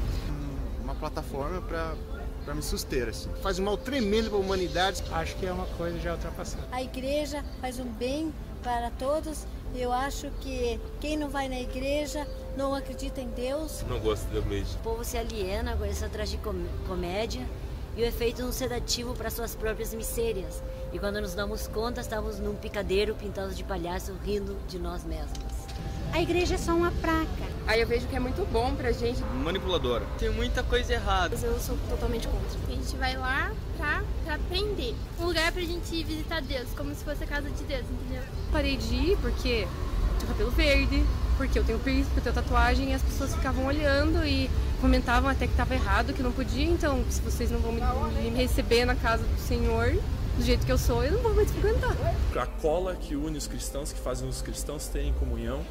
Uma 0.84 0.96
plataforma 0.96 1.62
para 1.62 1.93
para 2.48 2.56
me 2.56 2.63
suster. 2.63 3.10
Assim. 3.10 3.30
Faz 3.42 3.60
um 3.60 3.66
mal 3.66 3.77
tremendo 3.77 4.30
para 4.30 4.39
a 4.39 4.42
humanidade. 4.42 5.04
Acho 5.12 5.36
que 5.36 5.46
é 5.46 5.51
uma 5.51 5.66
coisa 5.77 6.00
já 6.00 6.13
ultrapassada. 6.13 6.63
A 6.72 6.82
igreja 6.82 7.44
faz 7.60 7.77
um 7.77 7.86
bem 7.86 8.34
para 8.63 8.89
todos. 8.92 9.46
Eu 9.75 9.92
acho 9.92 10.32
que 10.39 10.80
quem 11.01 11.18
não 11.18 11.27
vai 11.27 11.50
na 11.50 11.60
igreja 11.60 12.25
não 12.56 12.74
acredita 12.74 13.20
em 13.20 13.27
Deus. 13.32 13.84
Não 13.89 14.00
gosta 14.00 14.25
da 14.32 14.39
igreja. 14.39 14.77
O 14.80 14.84
povo 14.84 15.04
se 15.04 15.18
aliena 15.18 15.75
com 15.75 15.84
essa 15.84 16.08
tragicomédia 16.08 17.46
e 17.98 18.01
o 18.01 18.06
efeito 18.06 18.44
um 18.44 18.51
sedativo 18.51 19.13
para 19.13 19.30
suas 19.30 19.54
próprias 19.54 19.94
misérias. 19.94 20.63
E 20.94 21.00
quando 21.00 21.20
nos 21.20 21.34
damos 21.34 21.68
conta, 21.68 22.00
estamos 22.00 22.39
num 22.39 22.56
picadeiro 22.56 23.13
pintados 23.16 23.58
de 23.58 23.63
palhaço 23.66 24.13
rindo 24.24 24.56
de 24.70 24.80
nós 24.80 25.04
mesmos. 25.04 25.47
A 26.13 26.21
igreja 26.21 26.55
é 26.55 26.57
só 26.57 26.73
uma 26.73 26.91
praca. 26.91 27.27
Aí 27.67 27.81
eu 27.81 27.87
vejo 27.87 28.07
que 28.07 28.15
é 28.15 28.19
muito 28.19 28.45
bom 28.51 28.73
pra 28.75 28.91
gente. 28.91 29.21
Manipuladora. 29.43 30.05
Tem 30.17 30.29
muita 30.29 30.63
coisa 30.63 30.93
errada. 30.93 31.35
Eu 31.35 31.59
sou 31.59 31.77
totalmente 31.89 32.27
contra. 32.27 32.59
A 32.67 32.71
gente 32.71 32.95
vai 32.95 33.17
lá 33.17 33.51
pra, 33.77 34.03
pra 34.23 34.35
aprender. 34.35 34.95
Um 35.19 35.25
lugar 35.25 35.51
pra 35.51 35.61
gente 35.61 36.03
visitar 36.03 36.41
Deus, 36.41 36.69
como 36.75 36.95
se 36.95 37.03
fosse 37.03 37.23
a 37.23 37.27
casa 37.27 37.49
de 37.49 37.63
Deus, 37.63 37.83
entendeu? 37.89 38.23
Parei 38.51 38.77
de 38.77 38.95
ir 38.95 39.17
porque 39.17 39.67
tenho 40.17 40.27
cabelo 40.27 40.51
verde, 40.51 41.05
porque 41.37 41.59
eu 41.59 41.63
tenho 41.63 41.79
piercing, 41.79 42.05
porque 42.05 42.19
eu 42.19 42.33
tenho 42.33 42.35
tatuagem, 42.35 42.91
e 42.91 42.93
as 42.93 43.01
pessoas 43.01 43.35
ficavam 43.35 43.65
olhando 43.65 44.25
e 44.25 44.49
comentavam 44.81 45.29
até 45.29 45.45
que 45.45 45.53
estava 45.53 45.73
errado, 45.73 46.13
que 46.13 46.23
não 46.23 46.31
podia, 46.31 46.65
então 46.65 47.03
se 47.09 47.21
vocês 47.21 47.51
não 47.51 47.59
vão 47.59 47.71
me, 47.71 47.81
me 47.81 48.29
receber 48.29 48.85
na 48.85 48.95
casa 48.95 49.23
do 49.23 49.39
Senhor, 49.39 49.91
do 50.37 50.43
jeito 50.43 50.65
que 50.65 50.71
eu 50.71 50.77
sou, 50.77 51.03
eu 51.03 51.13
não 51.13 51.21
vou 51.21 51.33
mais 51.33 51.51
frequentar. 51.51 51.95
A 52.35 52.45
cola 52.45 52.95
que 52.95 53.15
une 53.15 53.37
os 53.37 53.47
cristãos, 53.47 53.91
que 53.91 53.99
fazem 53.99 54.27
os 54.27 54.41
cristãos 54.41 54.87
terem 54.87 55.13
comunhão, 55.13 55.61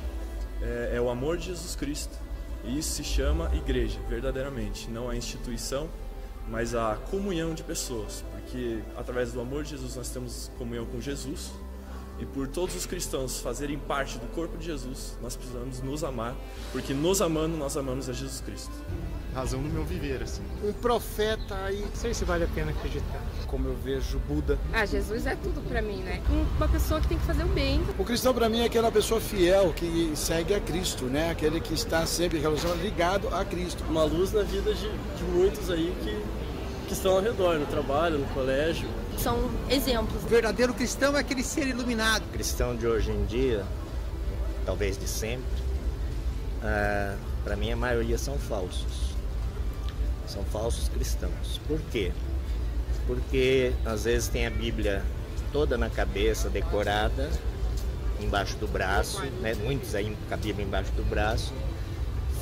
é, 0.62 0.92
é 0.96 1.00
o 1.00 1.08
amor 1.08 1.36
de 1.36 1.46
Jesus 1.46 1.74
Cristo. 1.74 2.16
E 2.64 2.78
isso 2.78 2.94
se 2.94 3.04
chama 3.04 3.50
igreja, 3.54 3.98
verdadeiramente. 4.08 4.90
Não 4.90 5.08
a 5.08 5.16
instituição, 5.16 5.88
mas 6.48 6.74
a 6.74 6.96
comunhão 7.10 7.54
de 7.54 7.62
pessoas. 7.62 8.24
Porque 8.32 8.80
através 8.96 9.32
do 9.32 9.40
amor 9.40 9.64
de 9.64 9.70
Jesus 9.70 9.96
nós 9.96 10.10
temos 10.10 10.50
comunhão 10.58 10.86
com 10.86 11.00
Jesus. 11.00 11.52
E 12.18 12.24
por 12.24 12.48
todos 12.48 12.74
os 12.74 12.86
cristãos 12.86 13.40
fazerem 13.40 13.78
parte 13.78 14.18
do 14.18 14.26
corpo 14.28 14.56
de 14.56 14.64
Jesus, 14.64 15.16
nós 15.20 15.36
precisamos 15.36 15.82
nos 15.82 16.02
amar, 16.02 16.34
porque 16.72 16.94
nos 16.94 17.20
amando, 17.20 17.58
nós 17.58 17.76
amamos 17.76 18.08
a 18.08 18.12
Jesus 18.12 18.40
Cristo. 18.40 18.72
Razão 19.36 19.62
do 19.62 19.68
meu 19.68 19.84
viver, 19.84 20.22
assim. 20.22 20.42
Um 20.64 20.72
profeta 20.72 21.54
aí. 21.66 21.82
Não 21.82 21.94
sei 21.94 22.14
se 22.14 22.24
vale 22.24 22.44
a 22.44 22.48
pena 22.48 22.70
acreditar. 22.70 23.20
Como 23.46 23.68
eu 23.68 23.76
vejo 23.76 24.18
Buda. 24.20 24.58
Ah, 24.72 24.86
Jesus 24.86 25.26
é 25.26 25.36
tudo 25.36 25.60
para 25.68 25.82
mim, 25.82 25.98
né? 25.98 26.22
Uma 26.56 26.66
pessoa 26.66 27.02
que 27.02 27.08
tem 27.08 27.18
que 27.18 27.24
fazer 27.26 27.44
o 27.44 27.48
bem. 27.48 27.84
O 27.98 28.04
cristão 28.04 28.32
para 28.32 28.48
mim 28.48 28.60
é 28.60 28.64
aquela 28.64 28.90
pessoa 28.90 29.20
fiel 29.20 29.74
que 29.74 30.12
segue 30.16 30.54
a 30.54 30.60
Cristo, 30.60 31.04
né? 31.04 31.30
Aquele 31.30 31.60
que 31.60 31.74
está 31.74 32.06
sempre 32.06 32.38
relacionado, 32.38 32.80
ligado 32.80 33.28
a 33.28 33.44
Cristo. 33.44 33.84
Uma 33.90 34.04
luz 34.04 34.32
na 34.32 34.42
vida 34.42 34.72
de, 34.72 34.88
de 34.88 35.24
muitos 35.24 35.70
aí 35.70 35.94
que, 36.02 36.86
que 36.88 36.94
estão 36.94 37.12
ao 37.12 37.20
redor, 37.20 37.58
no 37.58 37.66
trabalho, 37.66 38.18
no 38.18 38.26
colégio. 38.28 38.88
São 39.18 39.50
exemplos. 39.68 40.24
O 40.24 40.26
verdadeiro 40.26 40.72
cristão 40.72 41.14
é 41.14 41.20
aquele 41.20 41.42
ser 41.42 41.66
iluminado. 41.66 42.24
O 42.24 42.28
cristão 42.28 42.74
de 42.74 42.86
hoje 42.86 43.10
em 43.10 43.26
dia, 43.26 43.66
talvez 44.64 44.96
de 44.96 45.06
sempre, 45.06 45.44
ah, 46.62 47.14
para 47.44 47.54
mim 47.54 47.70
a 47.70 47.76
maioria 47.76 48.16
são 48.16 48.38
falsos. 48.38 49.15
São 50.26 50.44
falsos 50.44 50.88
cristãos. 50.88 51.60
Por 51.66 51.80
quê? 51.92 52.12
Porque 53.06 53.72
às 53.84 54.04
vezes 54.04 54.28
tem 54.28 54.46
a 54.46 54.50
Bíblia 54.50 55.04
toda 55.52 55.78
na 55.78 55.88
cabeça, 55.88 56.50
decorada, 56.50 57.30
embaixo 58.20 58.56
do 58.56 58.66
braço, 58.66 59.22
né? 59.40 59.54
muitos 59.54 59.94
aí 59.94 60.16
com 60.28 60.34
a 60.34 60.36
Bíblia 60.36 60.66
embaixo 60.66 60.92
do 60.92 61.04
braço, 61.04 61.52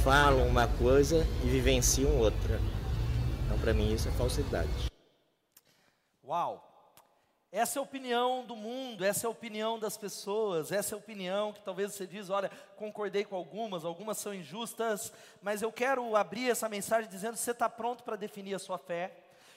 falam 0.03 0.47
uma 0.47 0.67
coisa 0.67 1.27
e 1.43 1.49
vivenciam 1.49 2.11
outra. 2.17 2.61
Então, 3.45 3.59
para 3.59 3.73
mim, 3.73 3.93
isso 3.93 4.09
é 4.09 4.13
falsidade. 4.13 4.69
Uau! 6.27 6.74
Essa 7.57 7.79
é 7.79 7.81
a 7.81 7.85
opinião 7.85 8.45
do 8.45 8.57
mundo, 8.57 9.05
essa 9.05 9.25
é 9.25 9.29
a 9.29 9.31
opinião 9.31 9.79
das 9.79 9.97
pessoas, 9.97 10.73
essa 10.73 10.93
é 10.93 10.97
a 10.97 10.99
opinião 10.99 11.53
que 11.53 11.63
talvez 11.63 11.93
você 11.93 12.05
diz, 12.05 12.29
olha, 12.29 12.51
concordei 12.75 13.25
com 13.25 13.37
algumas, 13.37 13.85
algumas 13.85 14.19
são 14.19 14.35
injustas, 14.35 15.13
mas 15.41 15.63
eu 15.63 15.71
quero 15.71 16.17
abrir 16.17 16.51
essa 16.51 16.69
mensagem 16.69 17.09
dizendo, 17.09 17.37
você 17.37 17.53
está 17.53 17.69
pronto 17.69 18.03
para 18.03 18.17
definir 18.17 18.57
a 18.57 18.59
sua 18.59 18.77
fé? 18.77 19.13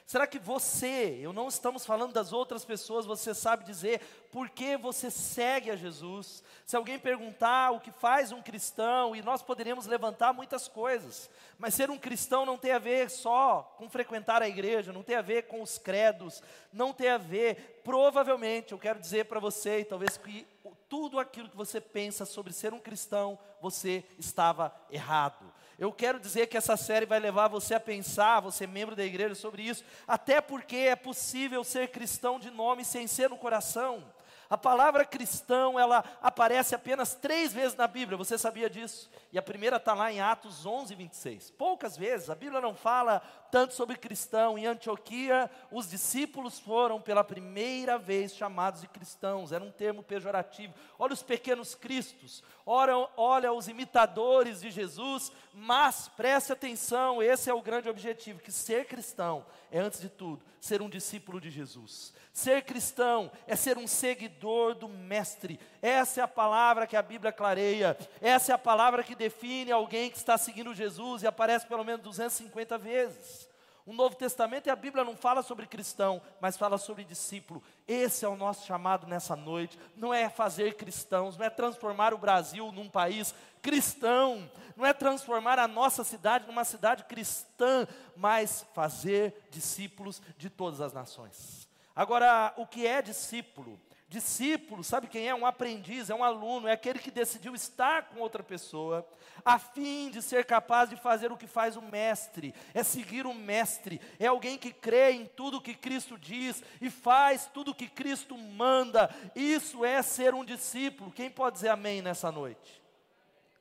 Será 0.08 0.26
que 0.26 0.40
você, 0.40 1.20
eu 1.22 1.34
não 1.34 1.50
estamos 1.50 1.86
falando 1.86 2.14
das 2.14 2.32
outras 2.32 2.64
pessoas, 2.64 3.06
você 3.06 3.34
sabe 3.34 3.66
dizer 3.66 4.00
por 4.32 4.50
que 4.50 4.78
você 4.78 5.12
segue 5.12 5.70
a 5.70 5.76
Jesus? 5.76 6.42
Se 6.66 6.78
alguém 6.78 6.98
perguntar 6.98 7.72
o 7.72 7.82
que 7.82 7.92
faz 7.92 8.32
um 8.32 8.42
cristão, 8.42 9.14
e 9.14 9.22
nós 9.22 9.42
poderíamos 9.42 9.86
levantar 9.86 10.32
muitas 10.32 10.66
coisas, 10.66 11.30
mas 11.60 11.74
ser 11.74 11.90
um 11.90 11.98
cristão 11.98 12.46
não 12.46 12.58
tem 12.58 12.72
a 12.72 12.80
ver 12.80 13.10
só 13.10 13.76
com 13.78 13.90
frequentar 13.90 14.42
a 14.42 14.48
igreja, 14.48 14.94
não 14.94 15.04
tem 15.04 15.18
a 15.18 15.22
ver 15.22 15.48
com 15.48 15.62
os 15.62 15.78
credos, 15.78 16.42
não 16.72 16.94
tem 16.94 17.10
a 17.10 17.18
ver, 17.18 17.82
provavelmente, 17.84 18.72
eu 18.72 18.80
quero 18.80 19.02
dizer 19.02 19.26
para 19.26 19.42
você, 19.42 19.82
e 19.82 19.86
talvez 19.86 20.16
que 20.16 20.48
tudo 20.88 21.20
aquilo 21.20 21.50
que 21.50 21.58
você 21.58 21.82
pensa 21.82 22.26
sobre 22.26 22.54
ser 22.54 22.74
um 22.74 22.80
cristão, 22.80 23.38
você 23.62 24.06
estava 24.18 24.74
errado. 24.90 25.52
Eu 25.78 25.92
quero 25.94 26.20
dizer 26.20 26.48
que 26.48 26.58
essa 26.58 26.76
série 26.76 27.06
vai 27.06 27.20
levar 27.20 27.48
você 27.48 27.76
a 27.76 27.80
pensar, 27.80 28.40
você 28.40 28.66
membro 28.66 28.96
da 28.96 29.06
igreja, 29.06 29.36
sobre 29.36 29.62
isso, 29.62 29.86
até 30.08 30.42
porque 30.42 30.76
é 30.76 30.96
possível 30.96 31.64
ser 31.64 31.90
cristão 31.90 32.40
de 32.40 32.50
nome 32.50 32.84
sem 32.84 33.06
ser 33.06 33.30
no 33.30 33.38
coração. 33.38 34.04
A 34.50 34.58
palavra 34.58 35.06
cristão, 35.06 35.78
ela 35.78 36.04
aparece 36.22 36.74
apenas 36.74 37.14
três 37.14 37.54
vezes 37.54 37.76
na 37.76 37.86
Bíblia, 37.86 38.18
você 38.18 38.38
sabia 38.38 38.70
disso? 38.70 39.10
E 39.32 39.38
a 39.38 39.42
primeira 39.42 39.76
está 39.76 39.94
lá 39.94 40.12
em 40.12 40.22
Atos 40.22 40.66
11, 40.66 40.96
26. 40.96 41.52
Poucas 41.52 41.98
vezes, 41.98 42.30
a 42.30 42.36
Bíblia 42.36 42.62
não 42.62 42.74
fala 42.74 43.20
tanto 43.52 43.74
sobre 43.74 43.96
cristão. 43.96 44.58
Em 44.58 44.66
Antioquia, 44.66 45.50
os 45.72 45.90
discípulos 45.90 46.60
foram 46.60 47.02
pela 47.02 47.24
primeira 47.24 47.98
vez 47.98 48.36
chamados 48.36 48.82
de 48.82 48.88
cristãos, 48.88 49.52
era 49.52 49.64
um 49.64 49.72
termo 49.72 50.04
pejorativo. 50.04 50.74
Olha 50.98 51.14
os 51.14 51.24
pequenos 51.24 51.76
cristos, 51.76 52.44
olha, 52.66 53.08
olha 53.16 53.54
os 53.54 53.68
imitadores 53.68 54.62
de 54.62 54.72
Jesus, 54.72 55.32
mas 55.54 56.08
preste 56.10 56.52
atenção, 56.52 57.22
esse 57.22 57.50
é 57.50 57.54
o 57.54 57.62
grande 57.62 57.90
objetivo: 57.90 58.40
que 58.40 58.52
ser 58.52 58.86
cristão 58.86 59.46
é, 59.72 59.80
antes 59.80 60.00
de 60.00 60.10
tudo, 60.10 60.44
ser 60.60 60.82
um 60.82 60.90
discípulo 60.90 61.42
de 61.42 61.50
Jesus. 61.50 62.14
Ser 62.32 62.62
cristão 62.64 63.32
é 63.48 63.56
ser 63.56 63.78
um 63.78 63.88
seguidor 63.88 64.76
do 64.76 64.88
Mestre. 64.88 65.60
Essa 65.82 66.22
é 66.22 66.24
a 66.24 66.28
palavra 66.28 66.88
que 66.88 66.96
a 66.96 67.02
Bíblia 67.02 67.32
clareia. 67.32 67.98
Essa 68.22 68.52
é 68.52 68.56
a 68.56 68.58
palavra 68.58 69.04
que 69.04 69.16
define 69.16 69.72
alguém 69.72 70.10
que 70.10 70.18
está 70.18 70.38
seguindo 70.38 70.74
Jesus 70.74 71.24
e 71.24 71.28
aparece 71.28 71.66
pelo 71.66 71.84
menos 71.84 72.02
250 72.02 72.78
vezes. 72.78 73.48
O 73.88 73.94
Novo 73.94 74.18
Testamento 74.18 74.68
e 74.68 74.70
a 74.70 74.76
Bíblia 74.76 75.06
não 75.06 75.16
fala 75.16 75.42
sobre 75.42 75.66
cristão, 75.66 76.22
mas 76.42 76.58
fala 76.58 76.78
sobre 76.78 77.06
discípulo. 77.06 77.64
Esse 77.88 78.26
é 78.26 78.28
o 78.28 78.36
nosso 78.36 78.66
chamado 78.66 79.08
nessa 79.08 79.34
noite. 79.34 79.80
Não 79.96 80.14
é 80.14 80.28
fazer 80.28 80.74
cristãos, 80.74 81.38
não 81.38 81.46
é 81.46 81.50
transformar 81.50 82.14
o 82.14 82.18
Brasil 82.18 82.70
num 82.74 82.90
país 82.90 83.34
cristão, 83.62 84.52
não 84.76 84.86
é 84.86 84.92
transformar 84.92 85.58
a 85.58 85.70
nossa 85.70 86.04
cidade 86.04 86.46
numa 86.46 86.66
cidade 86.66 87.06
cristã, 87.06 87.88
mas 88.14 88.66
fazer 88.74 89.48
discípulos 89.50 90.22
de 90.38 90.50
todas 90.50 90.82
as 90.82 90.92
nações. 90.92 91.66
Agora, 91.96 92.54
o 92.58 92.68
que 92.68 92.86
é 92.86 93.02
discípulo? 93.02 93.80
Discípulo, 94.10 94.86
sabe 94.86 95.08
quem 95.08 95.28
é? 95.28 95.36
Um 95.36 95.46
aprendiz, 95.46 96.10
é 96.10 96.16
um 96.16 96.24
aluno, 96.24 96.68
é 96.70 96.72
aquele 96.72 96.98
que 96.98 97.12
decidiu 97.12 97.54
estar 97.54 98.04
com 98.04 98.22
outra 98.22 98.42
pessoa, 98.42 99.06
a 99.44 99.60
fim 99.60 100.10
de 100.10 100.22
ser 100.22 100.46
capaz 100.46 100.90
de 100.90 100.96
fazer 100.96 101.30
o 101.30 101.36
que 101.36 101.46
faz 101.46 101.76
o 101.76 101.82
mestre, 101.82 102.56
é 102.74 102.84
seguir 102.84 103.26
o 103.26 103.34
mestre, 103.34 104.00
é 104.18 104.28
alguém 104.28 104.58
que 104.58 104.72
crê 104.72 105.12
em 105.12 105.26
tudo 105.26 105.60
que 105.60 105.74
Cristo 105.74 106.18
diz 106.18 106.64
e 106.80 106.90
faz 106.90 107.48
tudo 107.54 107.76
que 107.76 107.90
Cristo 107.90 108.38
manda. 108.38 109.14
Isso 109.36 109.84
é 109.84 110.02
ser 110.02 110.34
um 110.34 110.46
discípulo. 110.46 111.12
Quem 111.12 111.30
pode 111.30 111.56
dizer 111.56 111.70
amém 111.70 112.02
nessa 112.02 112.32
noite? 112.32 112.82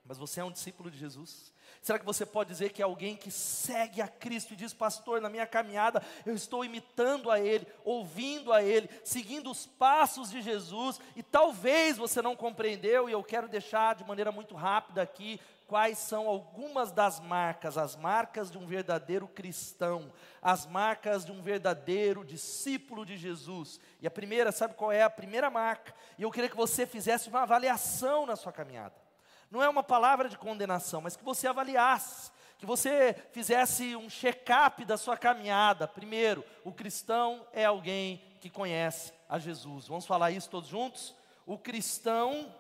Mas 0.05 0.17
você 0.17 0.39
é 0.39 0.45
um 0.45 0.53
discípulo 0.53 0.93
de 0.93 0.99
Jesus? 0.99 1.53
Será 1.87 2.01
que 2.01 2.05
você 2.05 2.27
pode 2.27 2.51
dizer 2.51 2.73
que 2.73 2.83
é 2.83 2.85
alguém 2.85 3.15
que 3.15 3.31
segue 3.31 4.03
a 4.03 4.09
Cristo 4.09 4.53
e 4.53 4.57
diz, 4.57 4.75
pastor, 4.75 5.21
na 5.21 5.31
minha 5.31 5.47
caminhada 5.47 6.03
eu 6.27 6.35
estou 6.35 6.65
imitando 6.65 7.31
a 7.31 7.39
Ele, 7.39 7.65
ouvindo 7.85 8.53
a 8.53 8.61
Ele, 8.61 8.91
seguindo 9.05 9.49
os 9.49 9.67
passos 9.67 10.29
de 10.29 10.43
Jesus, 10.43 11.01
e 11.15 11.23
talvez 11.23 11.97
você 11.97 12.21
não 12.21 12.35
compreendeu, 12.35 13.09
e 13.09 13.13
eu 13.13 13.23
quero 13.23 13.47
deixar 13.47 13.95
de 13.95 14.05
maneira 14.05 14.33
muito 14.33 14.57
rápida 14.57 15.01
aqui 15.01 15.41
quais 15.69 15.97
são 15.99 16.27
algumas 16.27 16.91
das 16.91 17.21
marcas, 17.21 17.79
as 17.79 17.95
marcas 17.95 18.51
de 18.51 18.59
um 18.59 18.67
verdadeiro 18.67 19.29
cristão, 19.29 20.13
as 20.43 20.67
marcas 20.67 21.25
de 21.25 21.31
um 21.31 21.41
verdadeiro 21.41 22.25
discípulo 22.25 23.07
de 23.07 23.17
Jesus. 23.17 23.79
E 24.01 24.09
a 24.09 24.11
primeira, 24.11 24.51
sabe 24.51 24.75
qual 24.75 24.91
é 24.91 25.05
a 25.05 25.11
primeira 25.11 25.49
marca? 25.51 25.95
E 26.19 26.25
eu 26.25 26.33
queria 26.33 26.51
que 26.51 26.57
você 26.57 26.85
fizesse 26.85 27.29
uma 27.29 27.43
avaliação 27.43 28.27
na 28.27 28.35
sua 28.35 28.53
caminhada. 28.53 29.06
Não 29.51 29.63
é 29.63 29.69
uma 29.69 29.83
palavra 29.83 30.29
de 30.29 30.37
condenação, 30.37 31.01
mas 31.01 31.17
que 31.17 31.25
você 31.25 31.47
avaliasse, 31.47 32.31
que 32.59 32.67
você 32.67 33.15
fizesse 33.33 33.95
um 33.95 34.09
check-up 34.09 34.85
da 34.85 34.97
sua 34.97 35.17
caminhada. 35.17 35.87
Primeiro, 35.87 36.45
o 36.65 36.73
cristão 36.73 37.47
é 37.53 37.65
alguém 37.65 38.23
que 38.41 38.51
conhece 38.51 39.13
a 39.29 39.39
Jesus. 39.39 39.87
Vamos 39.89 40.07
falar 40.07 40.31
isso 40.31 40.51
todos 40.51 40.69
juntos? 40.69 41.15
O 41.45 41.59
cristão 41.59 42.53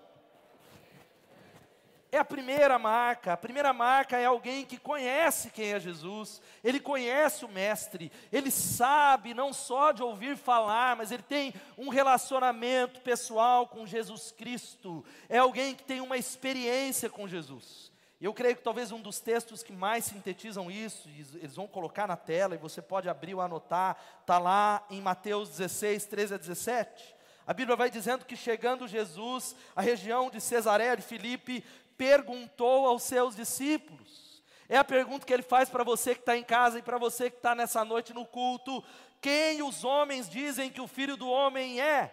é 2.16 2.20
a 2.20 2.24
primeira 2.24 2.78
marca. 2.78 3.34
A 3.34 3.36
primeira 3.36 3.72
marca 3.72 4.16
é 4.18 4.24
alguém 4.24 4.64
que 4.64 4.78
conhece 4.78 5.50
quem 5.50 5.72
é 5.72 5.80
Jesus, 5.80 6.40
ele 6.64 6.80
conhece 6.80 7.44
o 7.44 7.48
Mestre, 7.48 8.10
ele 8.32 8.50
sabe 8.50 9.34
não 9.34 9.52
só 9.52 9.92
de 9.92 10.02
ouvir 10.02 10.36
falar, 10.36 10.96
mas 10.96 11.12
ele 11.12 11.22
tem 11.22 11.54
um 11.76 11.88
relacionamento 11.88 13.00
pessoal 13.00 13.66
com 13.66 13.86
Jesus 13.86 14.32
Cristo. 14.32 15.04
É 15.28 15.38
alguém 15.38 15.74
que 15.74 15.84
tem 15.84 16.00
uma 16.00 16.16
experiência 16.16 17.08
com 17.08 17.28
Jesus. 17.28 17.92
Eu 18.18 18.32
creio 18.32 18.56
que 18.56 18.62
talvez 18.62 18.90
um 18.92 19.00
dos 19.00 19.20
textos 19.20 19.62
que 19.62 19.74
mais 19.74 20.06
sintetizam 20.06 20.70
isso, 20.70 21.06
eles 21.08 21.54
vão 21.54 21.66
colocar 21.66 22.06
na 22.06 22.16
tela 22.16 22.54
e 22.54 22.58
você 22.58 22.80
pode 22.80 23.10
abrir 23.10 23.34
ou 23.34 23.42
anotar, 23.42 23.96
está 24.22 24.38
lá 24.38 24.86
em 24.88 25.02
Mateus 25.02 25.50
16, 25.50 26.06
13 26.06 26.34
a 26.34 26.38
17. 26.38 27.16
A 27.46 27.52
Bíblia 27.52 27.76
vai 27.76 27.88
dizendo 27.88 28.24
que 28.24 28.34
chegando 28.34 28.88
Jesus 28.88 29.54
à 29.76 29.80
região 29.80 30.28
de 30.28 30.40
Cesareia 30.40 30.96
de 30.96 31.02
Filipe, 31.02 31.62
perguntou 31.96 32.86
aos 32.86 33.02
seus 33.02 33.36
discípulos. 33.36 34.42
É 34.68 34.76
a 34.76 34.84
pergunta 34.84 35.24
que 35.24 35.32
ele 35.32 35.42
faz 35.42 35.68
para 35.68 35.84
você 35.84 36.14
que 36.14 36.20
está 36.20 36.36
em 36.36 36.42
casa 36.42 36.78
e 36.78 36.82
para 36.82 36.98
você 36.98 37.30
que 37.30 37.36
está 37.36 37.54
nessa 37.54 37.84
noite 37.84 38.12
no 38.12 38.26
culto: 38.26 38.82
quem 39.20 39.62
os 39.62 39.84
homens 39.84 40.28
dizem 40.28 40.70
que 40.70 40.80
o 40.80 40.88
filho 40.88 41.16
do 41.16 41.28
homem 41.28 41.80
é? 41.80 42.12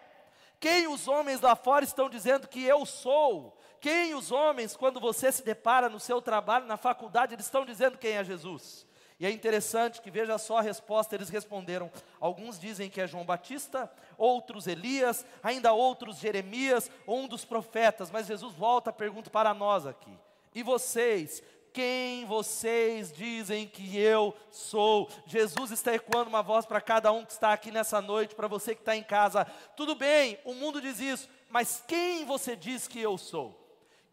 Quem 0.60 0.86
os 0.86 1.08
homens 1.08 1.40
lá 1.40 1.54
fora 1.54 1.84
estão 1.84 2.08
dizendo 2.08 2.48
que 2.48 2.64
eu 2.64 2.86
sou? 2.86 3.58
Quem 3.80 4.14
os 4.14 4.32
homens, 4.32 4.74
quando 4.74 4.98
você 4.98 5.30
se 5.30 5.44
depara 5.44 5.90
no 5.90 6.00
seu 6.00 6.22
trabalho, 6.22 6.64
na 6.64 6.78
faculdade, 6.78 7.34
eles 7.34 7.44
estão 7.44 7.66
dizendo 7.66 7.98
quem 7.98 8.12
é 8.12 8.24
Jesus? 8.24 8.86
E 9.18 9.26
é 9.26 9.30
interessante 9.30 10.00
que 10.00 10.10
veja 10.10 10.36
só 10.38 10.58
a 10.58 10.62
resposta, 10.62 11.14
eles 11.14 11.28
responderam: 11.28 11.90
alguns 12.20 12.58
dizem 12.58 12.90
que 12.90 13.00
é 13.00 13.06
João 13.06 13.24
Batista, 13.24 13.90
outros 14.18 14.66
Elias, 14.66 15.24
ainda 15.42 15.72
outros 15.72 16.18
Jeremias 16.18 16.90
ou 17.06 17.20
um 17.20 17.28
dos 17.28 17.44
profetas, 17.44 18.10
mas 18.10 18.26
Jesus 18.26 18.54
volta 18.54 18.90
a 18.90 18.92
pergunta 18.92 19.30
para 19.30 19.54
nós 19.54 19.86
aqui. 19.86 20.12
E 20.54 20.62
vocês, 20.62 21.42
quem 21.72 22.24
vocês 22.24 23.12
dizem 23.12 23.66
que 23.66 23.98
eu 23.98 24.34
sou? 24.50 25.08
Jesus 25.26 25.70
está 25.70 25.94
ecoando 25.94 26.28
uma 26.28 26.42
voz 26.42 26.66
para 26.66 26.80
cada 26.80 27.12
um 27.12 27.24
que 27.24 27.32
está 27.32 27.52
aqui 27.52 27.70
nessa 27.70 28.00
noite, 28.00 28.34
para 28.34 28.48
você 28.48 28.74
que 28.74 28.80
está 28.80 28.96
em 28.96 29.02
casa. 29.02 29.44
Tudo 29.76 29.94
bem, 29.94 30.38
o 30.44 30.54
mundo 30.54 30.80
diz 30.80 30.98
isso, 31.00 31.28
mas 31.48 31.82
quem 31.86 32.24
você 32.24 32.56
diz 32.56 32.88
que 32.88 33.00
eu 33.00 33.16
sou? 33.16 33.60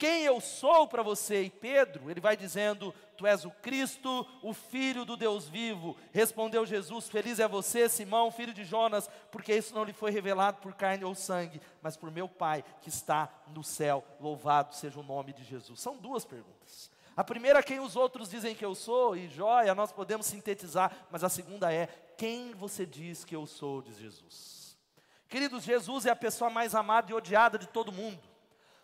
Quem 0.02 0.24
eu 0.24 0.42
sou 0.42 0.88
para 0.88 1.04
você? 1.04 1.44
E 1.44 1.50
Pedro, 1.52 2.10
ele 2.10 2.20
vai 2.20 2.36
dizendo: 2.36 2.92
Tu 3.22 3.28
és 3.28 3.46
o 3.46 3.52
Cristo, 3.52 4.28
o 4.42 4.52
Filho 4.52 5.06
do 5.06 5.16
Deus 5.16 5.48
vivo. 5.48 5.96
Respondeu 6.12 6.66
Jesus: 6.66 7.08
Feliz 7.08 7.40
é 7.40 7.48
você, 7.48 7.88
Simão, 7.88 8.32
filho 8.32 8.52
de 8.52 8.64
Jonas, 8.64 9.08
porque 9.32 9.54
isso 9.54 9.76
não 9.76 9.84
lhe 9.84 9.94
foi 9.94 10.10
revelado 10.10 10.58
por 10.58 10.74
carne 10.74 11.06
ou 11.06 11.14
sangue, 11.14 11.62
mas 11.84 11.96
por 11.96 12.10
meu 12.10 12.28
Pai 12.28 12.66
que 12.82 12.90
está 12.90 13.30
no 13.54 13.64
céu. 13.64 14.04
Louvado 14.20 14.74
seja 14.74 15.00
o 15.00 15.04
nome 15.04 15.34
de 15.34 15.44
Jesus. 15.44 15.80
São 15.80 15.98
duas 15.98 16.26
perguntas. 16.26 16.90
A 17.16 17.24
primeira, 17.24 17.62
quem 17.62 17.80
os 17.80 17.96
outros 17.96 18.28
dizem 18.28 18.56
que 18.56 18.66
eu 18.66 18.74
sou, 18.74 19.16
e 19.16 19.28
joia, 19.28 19.76
nós 19.76 19.92
podemos 19.92 20.26
sintetizar, 20.26 20.92
mas 21.12 21.24
a 21.24 21.30
segunda 21.30 21.72
é: 21.72 21.86
quem 22.18 22.56
você 22.56 22.88
diz 22.88 23.24
que 23.24 23.36
eu 23.36 23.46
sou, 23.46 23.84
diz 23.84 24.00
Jesus. 24.00 24.76
Queridos, 25.30 25.64
Jesus 25.64 26.08
é 26.08 26.10
a 26.10 26.16
pessoa 26.16 26.50
mais 26.50 26.74
amada 26.74 27.12
e 27.12 27.14
odiada 27.14 27.60
de 27.60 27.68
todo 27.68 27.92
mundo. 27.92 28.31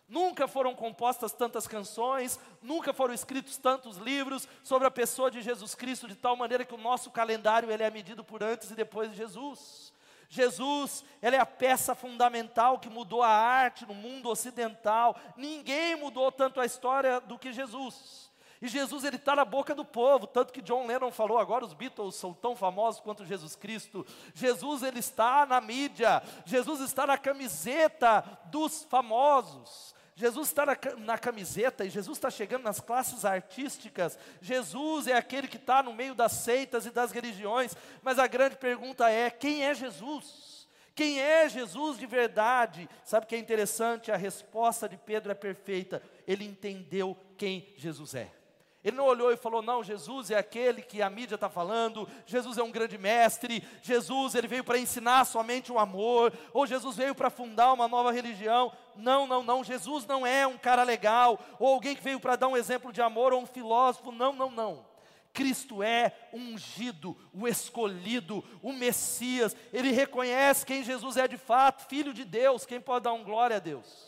Nunca 0.08 0.48
foram 0.48 0.74
compostas 0.74 1.32
tantas 1.32 1.66
canções, 1.66 2.40
nunca 2.62 2.94
foram 2.94 3.12
escritos 3.12 3.58
tantos 3.58 3.98
livros 3.98 4.48
sobre 4.64 4.88
a 4.88 4.90
pessoa 4.90 5.30
de 5.30 5.42
Jesus 5.42 5.74
Cristo, 5.74 6.08
de 6.08 6.14
tal 6.14 6.34
maneira 6.34 6.64
que 6.64 6.74
o 6.74 6.78
nosso 6.78 7.10
calendário 7.10 7.70
ele 7.70 7.82
é 7.82 7.90
medido 7.90 8.24
por 8.24 8.42
antes 8.42 8.70
e 8.70 8.74
depois 8.74 9.10
de 9.10 9.16
Jesus. 9.16 9.92
Jesus, 10.30 11.04
ele 11.22 11.36
é 11.36 11.40
a 11.40 11.46
peça 11.46 11.94
fundamental 11.94 12.78
que 12.78 12.88
mudou 12.88 13.22
a 13.22 13.28
arte 13.28 13.86
no 13.86 13.94
mundo 13.94 14.28
ocidental. 14.28 15.16
Ninguém 15.36 15.96
mudou 15.96 16.30
tanto 16.32 16.60
a 16.60 16.66
história 16.66 17.20
do 17.20 17.38
que 17.38 17.52
Jesus. 17.52 18.28
E 18.60 18.66
Jesus 18.66 19.04
ele 19.04 19.16
está 19.16 19.36
na 19.36 19.44
boca 19.44 19.74
do 19.74 19.84
povo, 19.84 20.26
tanto 20.26 20.52
que 20.52 20.60
John 20.60 20.86
Lennon 20.86 21.12
falou 21.12 21.38
agora 21.38 21.64
os 21.64 21.72
Beatles 21.72 22.16
são 22.16 22.34
tão 22.34 22.56
famosos 22.56 23.00
quanto 23.00 23.24
Jesus 23.24 23.54
Cristo. 23.54 24.04
Jesus 24.34 24.82
ele 24.82 24.98
está 24.98 25.46
na 25.46 25.60
mídia, 25.60 26.22
Jesus 26.44 26.80
está 26.80 27.06
na 27.06 27.16
camiseta 27.16 28.24
dos 28.46 28.84
famosos. 28.84 29.94
Jesus 30.18 30.48
está 30.48 30.66
na, 30.66 30.76
na, 30.98 31.16
camiseta 31.16 31.84
e 31.84 31.90
Jesus 31.90 32.18
está 32.18 32.28
chegando 32.28 32.64
nas 32.64 32.80
classes 32.80 33.24
artísticas. 33.24 34.18
Jesus 34.40 35.06
é 35.06 35.12
aquele 35.12 35.46
que 35.46 35.56
está 35.56 35.80
no 35.80 35.94
meio 35.94 36.12
das 36.12 36.32
seitas 36.32 36.86
e 36.86 36.90
das 36.90 37.12
religiões. 37.12 37.76
Mas 38.02 38.18
a 38.18 38.26
grande 38.26 38.56
pergunta 38.56 39.08
é: 39.08 39.30
quem 39.30 39.62
é 39.64 39.72
Jesus? 39.72 40.66
Quem 40.92 41.20
é 41.20 41.48
Jesus 41.48 41.96
de 41.96 42.04
verdade? 42.04 42.90
Sabe 43.04 43.26
o 43.26 43.28
que 43.28 43.36
é 43.36 43.38
interessante? 43.38 44.10
A 44.10 44.16
resposta 44.16 44.88
de 44.88 44.96
Pedro 44.96 45.30
é 45.30 45.36
perfeita. 45.36 46.02
Ele 46.26 46.44
entendeu 46.44 47.16
quem 47.36 47.72
Jesus 47.76 48.16
é. 48.16 48.37
Ele 48.84 48.96
não 48.96 49.06
olhou 49.06 49.32
e 49.32 49.36
falou: 49.36 49.60
Não, 49.60 49.82
Jesus 49.82 50.30
é 50.30 50.38
aquele 50.38 50.82
que 50.82 51.02
a 51.02 51.10
mídia 51.10 51.34
está 51.34 51.48
falando, 51.48 52.08
Jesus 52.24 52.58
é 52.58 52.62
um 52.62 52.70
grande 52.70 52.96
mestre, 52.96 53.62
Jesus 53.82 54.34
ele 54.34 54.46
veio 54.46 54.62
para 54.62 54.78
ensinar 54.78 55.24
somente 55.24 55.72
o 55.72 55.78
amor, 55.78 56.32
ou 56.52 56.66
Jesus 56.66 56.96
veio 56.96 57.14
para 57.14 57.30
fundar 57.30 57.72
uma 57.72 57.88
nova 57.88 58.12
religião. 58.12 58.72
Não, 58.94 59.26
não, 59.26 59.42
não, 59.42 59.64
Jesus 59.64 60.06
não 60.06 60.26
é 60.26 60.46
um 60.46 60.56
cara 60.56 60.84
legal, 60.84 61.40
ou 61.58 61.74
alguém 61.74 61.96
que 61.96 62.02
veio 62.02 62.20
para 62.20 62.36
dar 62.36 62.48
um 62.48 62.56
exemplo 62.56 62.92
de 62.92 63.02
amor, 63.02 63.32
ou 63.32 63.42
um 63.42 63.46
filósofo. 63.46 64.12
Não, 64.12 64.32
não, 64.32 64.50
não. 64.50 64.86
Cristo 65.32 65.82
é 65.82 66.12
ungido, 66.32 67.16
o 67.32 67.46
escolhido, 67.46 68.44
o 68.62 68.72
Messias. 68.72 69.56
Ele 69.72 69.90
reconhece 69.90 70.64
quem 70.64 70.82
Jesus 70.82 71.16
é 71.16 71.28
de 71.28 71.36
fato, 71.36 71.86
filho 71.88 72.14
de 72.14 72.24
Deus. 72.24 72.64
Quem 72.64 72.80
pode 72.80 73.04
dar 73.04 73.12
um 73.12 73.22
glória 73.22 73.56
a 73.56 73.60
Deus? 73.60 74.07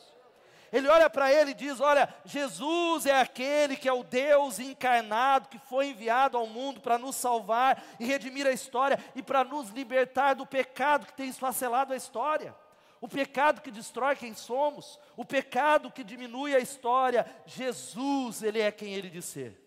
Ele 0.73 0.89
olha 0.89 1.11
para 1.11 1.33
ele 1.33 1.50
e 1.50 1.55
diz: 1.55 1.81
Olha, 1.81 2.12
Jesus 2.25 3.07
é 3.07 3.21
aquele 3.21 3.77
que 3.77 3.89
é 3.89 3.93
o 3.93 4.05
Deus 4.05 4.59
encarnado, 4.59 5.49
que 5.49 5.59
foi 5.59 5.89
enviado 5.89 6.37
ao 6.37 6.47
mundo 6.47 6.81
para 6.81 6.99
nos 6.99 7.17
salvar 7.17 7.83
e 7.99 8.05
redimir 8.05 8.47
a 8.47 8.53
história 8.53 8.99
e 9.15 9.23
para 9.23 9.43
nos 9.43 9.71
libertar 9.71 10.35
do 10.35 10.47
pecado 10.47 11.07
que 11.07 11.12
tem 11.12 11.29
esfacelado 11.29 11.93
a 11.93 11.97
história. 11.97 12.55
O 13.00 13.09
pecado 13.09 13.62
que 13.62 13.71
destrói 13.71 14.15
quem 14.15 14.35
somos, 14.35 14.99
o 15.17 15.25
pecado 15.25 15.91
que 15.91 16.05
diminui 16.05 16.55
a 16.55 16.61
história, 16.61 17.26
Jesus, 17.47 18.43
ele 18.43 18.61
é 18.61 18.71
quem 18.71 18.95
ele 18.95 19.09
diz 19.09 19.25
ser. 19.25 19.59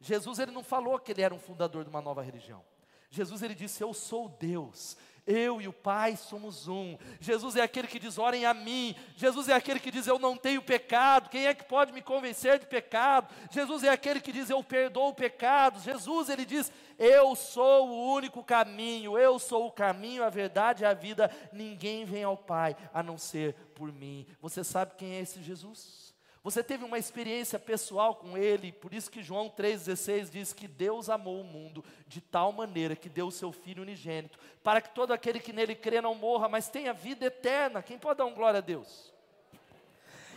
Jesus 0.00 0.38
ele 0.38 0.52
não 0.52 0.62
falou 0.62 0.98
que 0.98 1.10
ele 1.10 1.22
era 1.22 1.34
um 1.34 1.40
fundador 1.40 1.82
de 1.82 1.90
uma 1.90 2.00
nova 2.00 2.22
religião. 2.22 2.64
Jesus 3.10 3.42
ele 3.42 3.54
disse: 3.54 3.82
Eu 3.82 3.92
sou 3.92 4.28
Deus, 4.28 4.96
eu 5.28 5.60
e 5.60 5.68
o 5.68 5.72
Pai 5.72 6.16
somos 6.16 6.66
um. 6.66 6.96
Jesus 7.20 7.54
é 7.54 7.60
aquele 7.60 7.86
que 7.86 7.98
diz: 7.98 8.16
orem 8.16 8.46
a 8.46 8.54
mim. 8.54 8.96
Jesus 9.14 9.48
é 9.50 9.52
aquele 9.52 9.78
que 9.78 9.90
diz: 9.90 10.06
eu 10.06 10.18
não 10.18 10.36
tenho 10.36 10.62
pecado. 10.62 11.28
Quem 11.28 11.46
é 11.46 11.52
que 11.52 11.64
pode 11.64 11.92
me 11.92 12.00
convencer 12.00 12.58
de 12.58 12.66
pecado? 12.66 13.28
Jesus 13.50 13.84
é 13.84 13.90
aquele 13.90 14.20
que 14.20 14.32
diz: 14.32 14.48
eu 14.48 14.64
perdoo 14.64 15.12
pecados. 15.12 15.82
Jesus, 15.82 16.30
ele 16.30 16.46
diz: 16.46 16.72
eu 16.98 17.36
sou 17.36 17.88
o 17.88 18.14
único 18.14 18.42
caminho. 18.42 19.18
Eu 19.18 19.38
sou 19.38 19.66
o 19.66 19.72
caminho, 19.72 20.24
a 20.24 20.30
verdade 20.30 20.82
e 20.82 20.86
a 20.86 20.94
vida. 20.94 21.30
Ninguém 21.52 22.06
vem 22.06 22.24
ao 22.24 22.36
Pai 22.36 22.74
a 22.92 23.02
não 23.02 23.18
ser 23.18 23.54
por 23.74 23.92
mim. 23.92 24.26
Você 24.40 24.64
sabe 24.64 24.94
quem 24.96 25.16
é 25.16 25.20
esse 25.20 25.42
Jesus? 25.42 26.07
Você 26.42 26.62
teve 26.62 26.84
uma 26.84 26.98
experiência 26.98 27.58
pessoal 27.58 28.14
com 28.14 28.38
ele, 28.38 28.72
por 28.72 28.94
isso 28.94 29.10
que 29.10 29.22
João 29.22 29.50
3,16 29.50 30.30
diz 30.30 30.52
que 30.52 30.68
Deus 30.68 31.10
amou 31.10 31.40
o 31.40 31.44
mundo 31.44 31.84
de 32.06 32.20
tal 32.20 32.52
maneira 32.52 32.94
que 32.94 33.08
deu 33.08 33.26
o 33.26 33.32
seu 33.32 33.52
Filho 33.52 33.82
unigênito, 33.82 34.38
para 34.62 34.80
que 34.80 34.94
todo 34.94 35.12
aquele 35.12 35.40
que 35.40 35.52
nele 35.52 35.74
crê 35.74 36.00
não 36.00 36.14
morra, 36.14 36.48
mas 36.48 36.68
tenha 36.68 36.92
vida 36.92 37.26
eterna. 37.26 37.82
Quem 37.82 37.98
pode 37.98 38.18
dar 38.18 38.26
um 38.26 38.34
glória 38.34 38.58
a 38.58 38.62
Deus? 38.62 39.12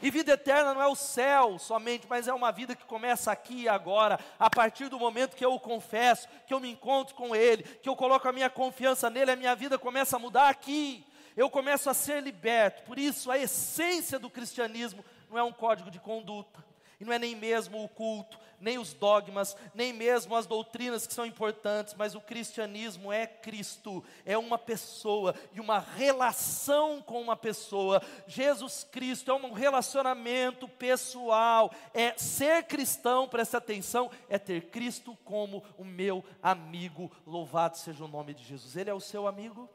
E 0.02 0.10
vida 0.10 0.32
eterna 0.34 0.74
não 0.74 0.82
é 0.82 0.88
o 0.88 0.96
céu 0.96 1.60
somente, 1.60 2.08
mas 2.10 2.28
é 2.28 2.34
uma 2.34 2.52
vida 2.52 2.76
que 2.76 2.84
começa 2.86 3.32
aqui 3.32 3.64
e 3.64 3.70
agora, 3.70 4.20
a 4.40 4.50
partir 4.50 4.90
do 4.90 4.98
momento 4.98 5.36
que 5.36 5.46
eu 5.46 5.54
o 5.54 5.60
confesso, 5.60 6.28
que 6.48 6.54
eu 6.54 6.60
me 6.60 6.72
encontro 6.72 7.14
com 7.14 7.36
Ele, 7.36 7.62
que 7.62 7.88
eu 7.88 7.96
coloco 7.96 8.28
a 8.28 8.34
minha 8.34 8.50
confiança 8.50 9.12
nele, 9.12 9.32
a 9.32 9.36
minha 9.36 9.56
vida 9.56 9.78
começa 9.78 10.16
a 10.16 10.20
mudar 10.20 10.50
aqui. 10.50 11.06
Eu 11.38 11.50
começo 11.52 11.88
a 11.90 11.94
ser 11.94 12.22
liberto. 12.22 12.84
Por 12.84 12.98
isso, 12.98 13.30
a 13.30 13.38
essência 13.38 14.18
do 14.18 14.30
cristianismo 14.30 15.06
não 15.32 15.40
é 15.40 15.44
um 15.44 15.54
código 15.54 15.90
de 15.90 16.00
conduta, 16.00 16.64
e 17.00 17.06
não 17.06 17.14
é 17.14 17.18
nem 17.18 17.36
mesmo 17.36 17.84
o 17.84 17.90
culto, 17.90 18.38
nem 18.60 18.78
os 18.78 18.94
dogmas, 18.94 19.58
nem 19.74 19.92
mesmo 19.92 20.36
as 20.36 20.46
doutrinas 20.46 21.08
que 21.08 21.14
são 21.14 21.26
importantes, 21.26 21.96
mas 21.98 22.14
o 22.14 22.22
cristianismo 22.22 23.12
é 23.12 23.26
Cristo, 23.26 24.04
é 24.24 24.38
uma 24.38 24.58
pessoa 24.58 25.34
e 25.52 25.60
uma 25.60 25.80
relação 25.80 27.02
com 27.02 27.20
uma 27.20 27.36
pessoa. 27.36 28.04
Jesus 28.28 28.84
Cristo 28.84 29.32
é 29.32 29.34
um 29.34 29.52
relacionamento 29.52 30.68
pessoal, 30.68 31.72
é 31.92 32.14
ser 32.16 32.64
cristão, 32.66 33.28
presta 33.28 33.58
atenção, 33.58 34.12
é 34.30 34.38
ter 34.38 34.70
Cristo 34.70 35.18
como 35.26 35.64
o 35.80 35.84
meu 35.84 36.24
amigo. 36.44 37.12
Louvado 37.26 37.78
seja 37.78 38.06
o 38.06 38.08
nome 38.08 38.36
de 38.36 38.44
Jesus. 38.44 38.76
Ele 38.76 38.92
é 38.92 38.94
o 38.94 39.00
seu 39.00 39.26
amigo? 39.26 39.68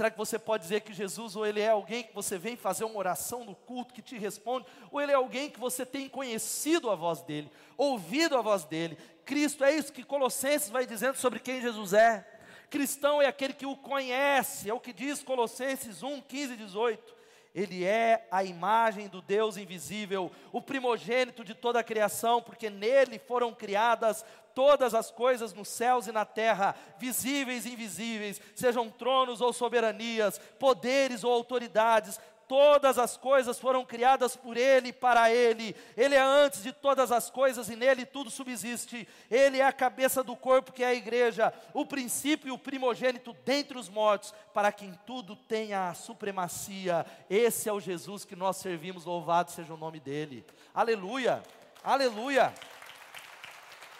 Será 0.00 0.10
que 0.10 0.16
você 0.16 0.38
pode 0.38 0.62
dizer 0.62 0.80
que 0.80 0.94
Jesus, 0.94 1.36
ou 1.36 1.44
Ele 1.44 1.60
é 1.60 1.68
alguém 1.68 2.02
que 2.02 2.14
você 2.14 2.38
vem 2.38 2.56
fazer 2.56 2.84
uma 2.84 2.96
oração 2.96 3.44
no 3.44 3.54
culto 3.54 3.92
que 3.92 4.00
te 4.00 4.16
responde, 4.16 4.64
ou 4.90 4.98
Ele 4.98 5.12
é 5.12 5.14
alguém 5.14 5.50
que 5.50 5.60
você 5.60 5.84
tem 5.84 6.08
conhecido 6.08 6.88
a 6.88 6.94
voz 6.94 7.20
dEle, 7.20 7.50
ouvido 7.76 8.34
a 8.34 8.40
voz 8.40 8.64
dEle? 8.64 8.96
Cristo, 9.26 9.62
é 9.62 9.74
isso 9.74 9.92
que 9.92 10.02
Colossenses 10.02 10.70
vai 10.70 10.86
dizendo 10.86 11.16
sobre 11.16 11.38
quem 11.38 11.60
Jesus 11.60 11.92
é. 11.92 12.26
Cristão 12.70 13.20
é 13.20 13.26
aquele 13.26 13.52
que 13.52 13.66
o 13.66 13.76
conhece, 13.76 14.70
é 14.70 14.72
o 14.72 14.80
que 14.80 14.94
diz 14.94 15.22
Colossenses 15.22 16.02
1, 16.02 16.22
15 16.22 16.54
e 16.54 16.56
18. 16.56 17.14
Ele 17.54 17.84
é 17.84 18.28
a 18.30 18.44
imagem 18.44 19.08
do 19.08 19.20
Deus 19.20 19.56
invisível, 19.56 20.30
o 20.52 20.62
primogênito 20.62 21.44
de 21.44 21.54
toda 21.54 21.80
a 21.80 21.84
criação, 21.84 22.40
porque 22.40 22.70
nele 22.70 23.18
foram 23.18 23.52
criadas 23.52 24.24
todas 24.54 24.94
as 24.94 25.10
coisas 25.10 25.52
nos 25.52 25.68
céus 25.68 26.06
e 26.06 26.12
na 26.12 26.24
terra, 26.24 26.74
visíveis 26.98 27.66
e 27.66 27.72
invisíveis, 27.72 28.40
sejam 28.54 28.88
tronos 28.88 29.40
ou 29.40 29.52
soberanias, 29.52 30.38
poderes 30.58 31.24
ou 31.24 31.32
autoridades, 31.32 32.20
todas 32.50 32.98
as 32.98 33.16
coisas 33.16 33.60
foram 33.60 33.84
criadas 33.84 34.34
por 34.34 34.56
Ele 34.56 34.88
e 34.88 34.92
para 34.92 35.30
Ele. 35.30 35.72
Ele 35.96 36.16
é 36.16 36.20
antes 36.20 36.64
de 36.64 36.72
todas 36.72 37.12
as 37.12 37.30
coisas 37.30 37.70
e 37.70 37.76
nele 37.76 38.04
tudo 38.04 38.28
subsiste. 38.28 39.06
Ele 39.30 39.60
é 39.60 39.64
a 39.64 39.72
cabeça 39.72 40.20
do 40.20 40.34
corpo 40.34 40.72
que 40.72 40.82
é 40.82 40.88
a 40.88 40.94
igreja, 40.94 41.54
o 41.72 41.86
princípio 41.86 42.48
e 42.48 42.50
o 42.50 42.58
primogênito 42.58 43.32
dentre 43.44 43.78
os 43.78 43.88
mortos, 43.88 44.34
para 44.52 44.72
quem 44.72 44.98
tudo 45.06 45.36
tenha 45.36 45.90
a 45.90 45.94
supremacia. 45.94 47.06
Esse 47.30 47.68
é 47.68 47.72
o 47.72 47.78
Jesus 47.78 48.24
que 48.24 48.34
nós 48.34 48.56
servimos, 48.56 49.04
louvado 49.04 49.52
seja 49.52 49.72
o 49.72 49.76
nome 49.76 50.00
dEle. 50.00 50.44
Aleluia, 50.74 51.44
aleluia. 51.84 52.52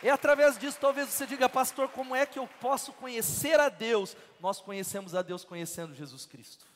E 0.02 0.10
através 0.10 0.58
disso, 0.58 0.78
talvez 0.80 1.08
você 1.08 1.24
diga, 1.24 1.48
pastor, 1.48 1.86
como 1.90 2.16
é 2.16 2.26
que 2.26 2.40
eu 2.40 2.48
posso 2.60 2.92
conhecer 2.94 3.60
a 3.60 3.68
Deus? 3.68 4.16
Nós 4.40 4.60
conhecemos 4.60 5.14
a 5.14 5.22
Deus 5.22 5.44
conhecendo 5.44 5.94
Jesus 5.94 6.26
Cristo 6.26 6.69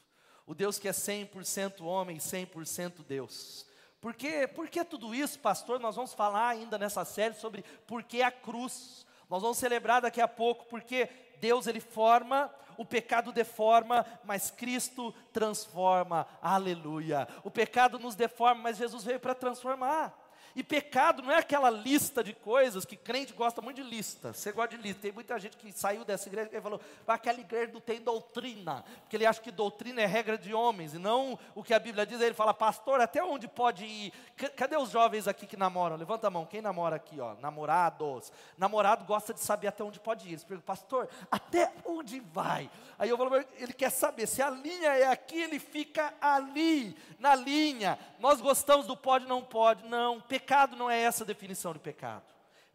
o 0.47 0.55
Deus 0.55 0.79
que 0.79 0.89
é 0.89 0.93
100% 0.93 1.83
homem, 1.83 2.19
100% 2.19 3.05
Deus. 3.07 3.67
Por 4.01 4.15
que, 4.15 4.47
por 4.49 4.69
que 4.69 4.85
tudo 4.85 5.15
isso, 5.15 5.39
pastor? 5.39 5.81
Nós 5.81 5.97
vamos 5.97 6.13
falar 6.13 6.49
ainda 6.49 6.77
nessa 6.77 7.05
série 7.05 7.35
sobre 7.35 7.65
por 7.87 8.03
que 8.03 8.23
a 8.23 8.31
cruz. 8.31 9.07
Nós 9.31 9.41
vamos 9.41 9.57
celebrar 9.57 10.03
daqui 10.03 10.21
a 10.21 10.29
pouco, 10.29 10.67
porque 10.67 11.09
Deus 11.41 11.67
ele 11.67 11.81
forma, 11.81 12.55
o 12.77 12.85
pecado 12.85 13.33
deforma, 13.33 14.05
mas 14.25 14.51
Cristo 14.51 15.15
transforma. 15.33 16.27
Aleluia. 16.43 17.27
O 17.43 17.51
pecado 17.51 17.99
nos 17.99 18.15
deforma, 18.15 18.63
mas 18.63 18.77
Jesus 18.77 19.05
veio 19.05 19.21
para 19.21 19.35
transformar. 19.35 20.24
E 20.57 20.63
pecado 20.63 21.21
não 21.21 21.33
é 21.33 21.39
aquela 21.39 21.69
lista 21.69 22.23
de 22.23 22.33
coisas 22.33 22.85
que 22.85 22.97
crente 22.97 23.33
gosta 23.33 23.61
muito 23.61 23.83
de 23.83 23.83
lista. 23.83 24.33
Você 24.33 24.53
gosta 24.53 24.77
de 24.77 24.83
lista. 24.83 25.03
Tem 25.03 25.11
muita 25.11 25.37
gente 25.37 25.57
que 25.57 25.73
saiu 25.73 26.05
dessa 26.05 26.29
igreja 26.29 26.49
e 26.53 26.61
falou: 26.61 26.81
aquela 27.09 27.41
igreja 27.41 27.73
não 27.73 27.81
tem 27.81 28.01
doutrina. 28.01 28.85
Porque 29.01 29.17
ele 29.17 29.27
acha 29.27 29.41
que 29.41 29.51
doutrina 29.51 30.01
é 30.01 30.07
regra 30.07 30.39
de 30.39 30.55
homens 30.55 30.95
e 30.95 30.99
não 30.99 31.37
o 31.57 31.63
que 31.65 31.75
a 31.75 31.79
Bíblia 31.79 32.07
diz. 32.07 32.21
Aí 32.21 32.27
ele 32.27 32.35
fala: 32.35 32.55
Pastor, 32.55 33.01
até 33.01 33.23
onde 33.25 33.49
pode 33.49 33.85
ir? 33.85 34.13
Cadê 34.55 34.77
os 34.77 34.91
jovens 34.91 35.27
aqui 35.27 35.45
que 35.45 35.57
namoram? 35.57 35.97
Levanta 35.97 36.29
a 36.29 36.31
mão. 36.31 36.47
Quem 36.47 36.63
namora 36.63 36.97
aqui? 36.97 37.19
Ó? 37.19 37.35
Namorados. 37.41 38.33
Namorado 38.57 39.05
gosta 39.05 39.35
de 39.35 39.41
saber 39.41 39.67
até 39.67 39.83
onde 39.83 39.99
pode 39.99 40.29
ir. 40.29 40.33
Eles 40.33 40.45
perguntam: 40.45 40.73
Pastor, 40.73 41.09
até 41.33 41.73
onde 41.85 42.21
vai? 42.21 42.71
Aí 42.97 43.11
eu 43.11 43.19
falo: 43.19 43.35
Ele 43.59 43.73
quer 43.73 43.91
saber. 43.91 44.29
Se 44.29 44.41
a 44.41 44.51
linha 44.51 44.91
é 44.91 45.07
aqui, 45.07 45.37
ele 45.37 45.59
fica 45.59 46.15
ali, 46.21 46.97
na 47.19 47.35
linha. 47.35 47.99
Nós 48.21 48.41
gostamos 48.41 48.87
do 48.87 48.97
pode, 48.97 49.27
não 49.27 49.43
pode. 49.43 49.85
Não, 49.89 50.21
pecado 50.21 50.44
Pecado 50.45 50.77
não 50.77 50.91
é 50.91 51.01
essa 51.01 51.25
definição 51.25 51.73
de 51.73 51.79
pecado. 51.79 52.27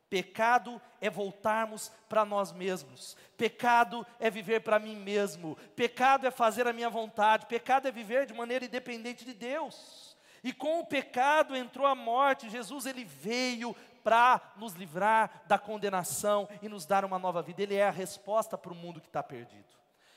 Pecado 0.09 0.81
é 0.99 1.07
voltarmos 1.07 1.91
para 2.09 2.25
nós 2.25 2.51
mesmos. 2.51 3.15
Pecado 3.37 4.03
é 4.19 4.27
viver 4.27 4.61
para 4.61 4.79
mim 4.79 4.95
mesmo. 4.95 5.55
Pecado 5.75 6.25
é 6.25 6.31
fazer 6.31 6.67
a 6.67 6.73
minha 6.73 6.89
vontade. 6.89 7.45
Pecado 7.45 7.87
é 7.87 7.91
viver 7.91 8.25
de 8.25 8.33
maneira 8.33 8.65
independente 8.65 9.23
de 9.23 9.35
Deus. 9.35 10.17
E 10.43 10.51
com 10.51 10.79
o 10.79 10.85
pecado 10.85 11.55
entrou 11.55 11.85
a 11.85 11.93
morte. 11.93 12.49
Jesus 12.49 12.87
ele 12.87 13.05
veio 13.05 13.75
para 14.03 14.41
nos 14.55 14.73
livrar 14.73 15.43
da 15.45 15.59
condenação 15.59 16.49
e 16.63 16.67
nos 16.67 16.87
dar 16.87 17.05
uma 17.05 17.19
nova 17.19 17.43
vida. 17.43 17.61
Ele 17.61 17.75
é 17.75 17.87
a 17.87 17.91
resposta 17.91 18.57
para 18.57 18.73
o 18.73 18.75
mundo 18.75 18.99
que 18.99 19.07
está 19.09 19.21
perdido. 19.21 19.69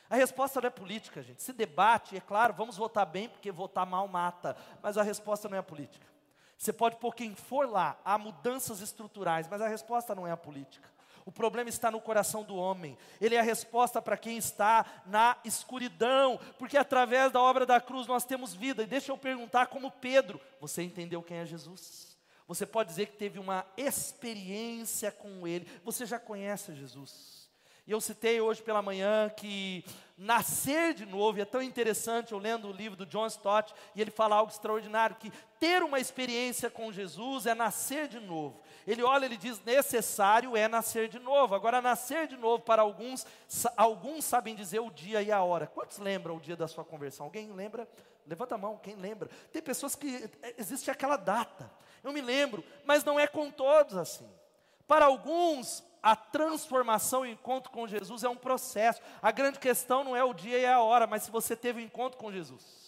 A 0.08 0.16
resposta 0.16 0.58
não 0.58 0.68
é 0.68 0.70
política, 0.70 1.22
gente. 1.22 1.42
Se 1.42 1.52
debate, 1.52 2.16
é 2.16 2.20
claro, 2.20 2.54
vamos 2.54 2.78
votar 2.78 3.04
bem, 3.04 3.28
porque 3.28 3.52
votar 3.52 3.84
mal 3.84 4.08
mata. 4.08 4.56
Mas 4.82 4.96
a 4.96 5.02
resposta 5.02 5.50
não 5.50 5.58
é 5.58 5.62
política. 5.62 6.11
Você 6.62 6.72
pode 6.72 6.94
pôr 6.94 7.12
quem 7.12 7.34
for 7.34 7.68
lá, 7.68 7.98
há 8.04 8.16
mudanças 8.16 8.80
estruturais, 8.80 9.48
mas 9.48 9.60
a 9.60 9.66
resposta 9.66 10.14
não 10.14 10.28
é 10.28 10.30
a 10.30 10.36
política. 10.36 10.88
O 11.24 11.32
problema 11.32 11.68
está 11.68 11.90
no 11.90 12.00
coração 12.00 12.44
do 12.44 12.54
homem. 12.54 12.96
Ele 13.20 13.34
é 13.34 13.40
a 13.40 13.42
resposta 13.42 14.00
para 14.00 14.16
quem 14.16 14.36
está 14.36 14.86
na 15.04 15.36
escuridão, 15.44 16.38
porque 16.60 16.76
através 16.76 17.32
da 17.32 17.40
obra 17.40 17.66
da 17.66 17.80
cruz 17.80 18.06
nós 18.06 18.24
temos 18.24 18.54
vida. 18.54 18.84
E 18.84 18.86
deixa 18.86 19.10
eu 19.10 19.18
perguntar, 19.18 19.66
como 19.66 19.90
Pedro, 19.90 20.40
você 20.60 20.84
entendeu 20.84 21.20
quem 21.20 21.38
é 21.38 21.44
Jesus? 21.44 22.16
Você 22.46 22.64
pode 22.64 22.90
dizer 22.90 23.06
que 23.06 23.16
teve 23.16 23.40
uma 23.40 23.66
experiência 23.76 25.10
com 25.10 25.44
Ele. 25.44 25.66
Você 25.82 26.06
já 26.06 26.20
conhece 26.20 26.76
Jesus? 26.76 27.41
E 27.86 27.90
eu 27.90 28.00
citei 28.00 28.40
hoje 28.40 28.62
pela 28.62 28.80
manhã 28.80 29.28
que 29.28 29.84
nascer 30.16 30.94
de 30.94 31.04
novo, 31.04 31.38
e 31.38 31.40
é 31.40 31.44
tão 31.44 31.60
interessante, 31.60 32.32
eu 32.32 32.38
lendo 32.38 32.68
o 32.68 32.72
livro 32.72 32.96
do 32.96 33.04
John 33.04 33.26
Stott, 33.26 33.74
e 33.94 34.00
ele 34.00 34.10
fala 34.10 34.36
algo 34.36 34.52
extraordinário, 34.52 35.16
que 35.16 35.32
ter 35.58 35.82
uma 35.82 35.98
experiência 35.98 36.70
com 36.70 36.92
Jesus 36.92 37.44
é 37.44 37.54
nascer 37.54 38.06
de 38.06 38.20
novo. 38.20 38.62
Ele 38.86 39.02
olha, 39.02 39.24
ele 39.24 39.36
diz, 39.36 39.60
necessário 39.64 40.56
é 40.56 40.68
nascer 40.68 41.08
de 41.08 41.18
novo. 41.18 41.54
Agora, 41.54 41.82
nascer 41.82 42.28
de 42.28 42.36
novo 42.36 42.62
para 42.62 42.82
alguns, 42.82 43.26
alguns 43.76 44.24
sabem 44.24 44.54
dizer 44.54 44.80
o 44.80 44.90
dia 44.90 45.20
e 45.22 45.32
a 45.32 45.42
hora. 45.42 45.66
Quantos 45.66 45.98
lembram 45.98 46.36
o 46.36 46.40
dia 46.40 46.56
da 46.56 46.68
sua 46.68 46.84
conversão? 46.84 47.26
Alguém 47.26 47.50
lembra? 47.52 47.88
Levanta 48.24 48.54
a 48.54 48.58
mão, 48.58 48.78
quem 48.78 48.94
lembra? 48.94 49.28
Tem 49.52 49.60
pessoas 49.60 49.96
que, 49.96 50.30
é, 50.42 50.54
existe 50.56 50.90
aquela 50.90 51.16
data. 51.16 51.68
Eu 52.02 52.12
me 52.12 52.20
lembro, 52.20 52.64
mas 52.84 53.04
não 53.04 53.18
é 53.18 53.26
com 53.26 53.50
todos 53.50 53.96
assim. 53.96 54.28
Para 54.86 55.06
alguns, 55.06 55.82
a 56.02 56.16
transformação, 56.16 57.20
o 57.20 57.26
encontro 57.26 57.70
com 57.70 57.86
Jesus 57.86 58.24
é 58.24 58.28
um 58.28 58.36
processo. 58.36 59.00
A 59.20 59.30
grande 59.30 59.58
questão 59.58 60.02
não 60.02 60.16
é 60.16 60.24
o 60.24 60.34
dia 60.34 60.58
e 60.58 60.66
a 60.66 60.80
hora, 60.80 61.06
mas 61.06 61.22
se 61.22 61.30
você 61.30 61.54
teve 61.54 61.80
um 61.80 61.84
encontro 61.84 62.18
com 62.18 62.32
Jesus. 62.32 62.82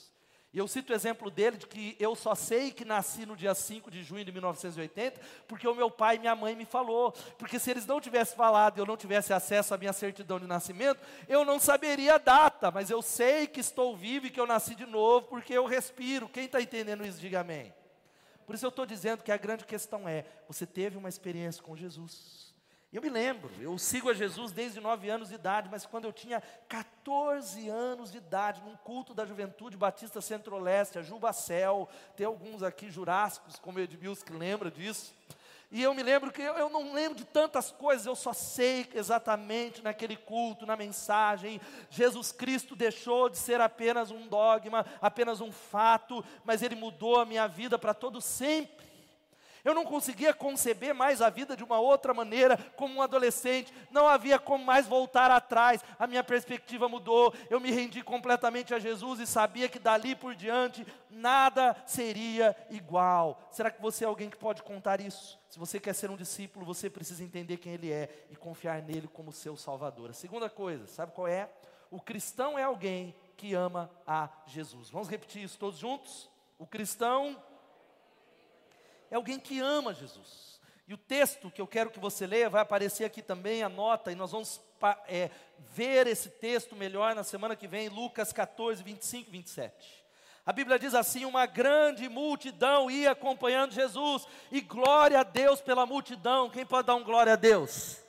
E 0.55 0.59
eu 0.59 0.69
cito 0.69 0.93
o 0.93 0.95
exemplo 0.95 1.33
dele 1.33 1.57
de 1.57 1.67
que 1.67 1.97
eu 1.99 2.15
só 2.15 2.33
sei 2.33 2.71
que 2.71 2.85
nasci 2.85 3.27
no 3.27 3.37
dia 3.37 3.57
5 3.57 3.91
de 3.91 4.05
junho 4.05 4.25
de 4.25 4.31
1980, 4.31 5.21
porque 5.49 5.67
o 5.67 5.75
meu 5.75 5.91
pai 5.91 6.15
e 6.15 6.19
minha 6.21 6.37
mãe 6.37 6.55
me 6.55 6.65
falou. 6.65 7.11
Porque 7.37 7.59
se 7.59 7.73
eles 7.73 7.85
não 7.87 8.01
tivessem 8.01 8.37
falado 8.37 8.79
e 8.79 8.81
eu 8.81 8.87
não 8.87 8.97
tivesse 8.97 9.33
acesso 9.33 9.75
à 9.75 9.77
minha 9.77 9.93
certidão 9.93 10.39
de 10.39 10.47
nascimento, 10.47 11.01
eu 11.29 11.45
não 11.45 11.59
saberia 11.59 12.15
a 12.15 12.19
data, 12.19 12.71
mas 12.71 12.89
eu 12.89 13.03
sei 13.03 13.49
que 13.49 13.59
estou 13.59 13.97
vivo 13.97 14.27
e 14.27 14.31
que 14.31 14.39
eu 14.39 14.47
nasci 14.47 14.77
de 14.77 14.87
novo, 14.87 15.27
porque 15.27 15.53
eu 15.53 15.67
respiro. 15.67 16.29
Quem 16.29 16.45
está 16.45 16.63
entendendo 16.63 17.05
isso, 17.05 17.19
diga 17.19 17.41
amém. 17.41 17.75
Por 18.47 18.55
isso 18.55 18.65
eu 18.65 18.71
estou 18.71 18.87
dizendo 18.87 19.25
que 19.25 19.33
a 19.33 19.37
grande 19.37 19.65
questão 19.65 20.09
é: 20.09 20.25
você 20.47 20.65
teve 20.65 20.97
uma 20.97 21.09
experiência 21.09 21.61
com 21.65 21.77
Jesus. 21.77 22.54
Eu 22.95 23.03
me 23.03 23.09
lembro, 23.09 23.51
eu 23.61 23.77
sigo 23.77 24.09
a 24.09 24.15
Jesus 24.15 24.53
desde 24.53 24.79
9 24.79 25.11
anos 25.11 25.29
de 25.31 25.35
idade, 25.35 25.69
mas 25.69 25.85
quando 25.85 26.05
eu 26.05 26.13
tinha 26.13 26.41
14 26.69 27.69
anos 27.69 28.13
de 28.13 28.19
idade, 28.19 28.63
num 28.63 28.77
culto 28.77 29.13
da 29.13 29.27
juventude 29.27 29.77
Batista 29.77 30.21
Centro-Leste, 30.21 31.01
a 31.01 31.03
Jubacel, 31.03 31.89
tem 32.17 32.25
alguns 32.25 32.63
aqui 32.63 32.89
jurássicos, 32.93 33.59
como 33.59 33.81
Edmilson, 33.81 34.25
que 34.25 34.33
lembra 34.33 34.71
disso. 34.71 35.13
E 35.73 35.83
eu 35.83 35.93
me 35.93 36.05
lembro 36.05 36.31
que 36.31 36.41
eu, 36.41 36.55
eu, 36.55 36.71
não 36.71 36.95
lembro 36.95 37.19
de 37.19 37.25
tantas 37.25 37.73
coisas, 37.73 38.07
eu 38.07 38.15
só 38.15 38.33
sei 38.33 38.89
exatamente 38.95 39.83
naquele 39.83 40.17
culto, 40.17 40.65
na 40.65 40.77
mensagem, 40.77 41.61
Jesus 41.91 42.31
Cristo 42.31 42.77
deixou 42.77 43.29
de 43.29 43.39
ser 43.39 43.61
apenas 43.61 44.13
um 44.13 44.29
dogma, 44.29 44.87
apenas 45.03 45.41
um 45.41 45.51
fato, 45.51 46.25
mas 46.45 46.63
ele 46.63 46.77
mudou 46.77 47.19
a 47.19 47.27
minha 47.27 47.49
vida 47.49 47.77
para 47.77 47.93
todo 47.93 48.21
sempre. 48.21 48.84
Eu 49.65 49.75
não 49.75 49.85
conseguia 49.85 50.35
conceber 50.35 50.95
mais 50.95 51.23
a 51.23 51.31
vida 51.31 51.57
de 51.57 51.65
uma 51.65 51.79
outra 51.79 52.13
maneira, 52.13 52.59
como 52.77 52.97
um 52.97 53.03
adolescente. 53.03 53.73
Não 53.91 54.07
havia 54.07 54.39
como 54.39 54.63
mais 54.63 54.87
voltar 54.87 55.31
atrás. 55.31 55.83
A 55.99 56.07
minha 56.07 56.23
perspectiva 56.23 56.89
mudou. 56.89 57.33
Eu 57.49 57.59
me 57.59 57.71
rendi 57.71 58.03
completamente 58.03 58.75
a 58.75 58.79
Jesus 58.79 59.21
e 59.21 59.27
sabia 59.27 59.69
que 59.69 59.79
dali 59.79 60.15
por 60.15 60.35
diante 60.35 60.87
nada 61.11 61.75
seria 61.87 62.55
igual. 62.71 63.41
Será 63.51 63.71
que 63.71 63.81
você 63.81 64.05
é 64.05 64.07
alguém 64.07 64.29
que 64.29 64.37
pode 64.37 64.63
contar 64.63 65.01
isso? 65.01 65.39
Se 65.49 65.59
você 65.59 65.81
quer 65.81 65.95
ser 65.95 66.11
um 66.11 66.17
discípulo, 66.17 66.67
você 66.67 66.91
precisa 66.91 67.25
entender 67.25 67.57
quem 67.57 67.73
ele 67.73 67.91
é 67.91 68.27
e 68.31 68.37
confiar 68.37 68.83
nele 68.83 69.09
como 69.09 69.33
seu 69.33 69.57
Salvador. 69.57 70.11
A 70.11 70.15
segunda 70.15 70.51
coisa, 70.51 70.87
sabe 70.87 71.13
qual 71.13 71.29
é? 71.29 71.49
O 71.91 72.01
cristão 72.01 72.59
é 72.59 72.65
alguém 72.65 73.15
que 73.37 73.55
ama 73.55 73.91
a 74.07 74.29
Jesus. 74.47 74.91
Vamos 74.91 75.09
repetir 75.09 75.43
isso 75.43 75.59
todos 75.59 75.79
juntos? 75.79 76.29
O 76.59 76.67
cristão 76.67 77.41
é 79.15 79.17
alguém 79.17 79.39
que 79.39 79.61
ama 79.61 79.95
Jesus. 79.95 80.61
E 80.89 80.93
o 80.93 80.99
texto 80.99 81.49
que 81.49 81.61
eu 81.61 81.69
quero 81.69 81.89
que 81.89 82.01
você 82.01 82.27
leia 82.27 82.51
vai 82.51 82.61
aparecer 82.61 83.05
aqui 83.05 83.23
também, 83.23 83.63
anota, 83.63 84.11
e 84.11 84.17
nós 84.17 84.33
vamos 84.33 84.61
é, 85.07 85.31
ver 85.73 86.09
esse 86.09 86.29
texto 86.29 86.75
melhor 86.75 87.15
na 87.15 87.23
semana 87.23 87.55
que 87.55 87.69
vem, 87.69 87.89
Lucas 87.89 88.33
14, 88.33 88.83
25 88.83 89.29
e 89.29 89.33
27. 89.33 90.05
A 90.45 90.53
Bíblia 90.53 90.81
diz 90.81 90.95
assim: 90.95 91.25
uma 91.25 91.47
grande 91.47 92.09
multidão 92.09 92.91
ia 92.91 93.13
acompanhando 93.13 93.73
Jesus, 93.73 94.27
e 94.51 94.61
glória 94.61 95.21
a 95.21 95.23
Deus 95.23 95.61
pela 95.61 95.87
multidão. 95.87 96.51
Quem 96.51 96.67
pode 96.67 96.89
dar 96.89 96.97
um 96.97 97.05
glória 97.05 97.35
a 97.35 97.37
Deus? 97.37 98.03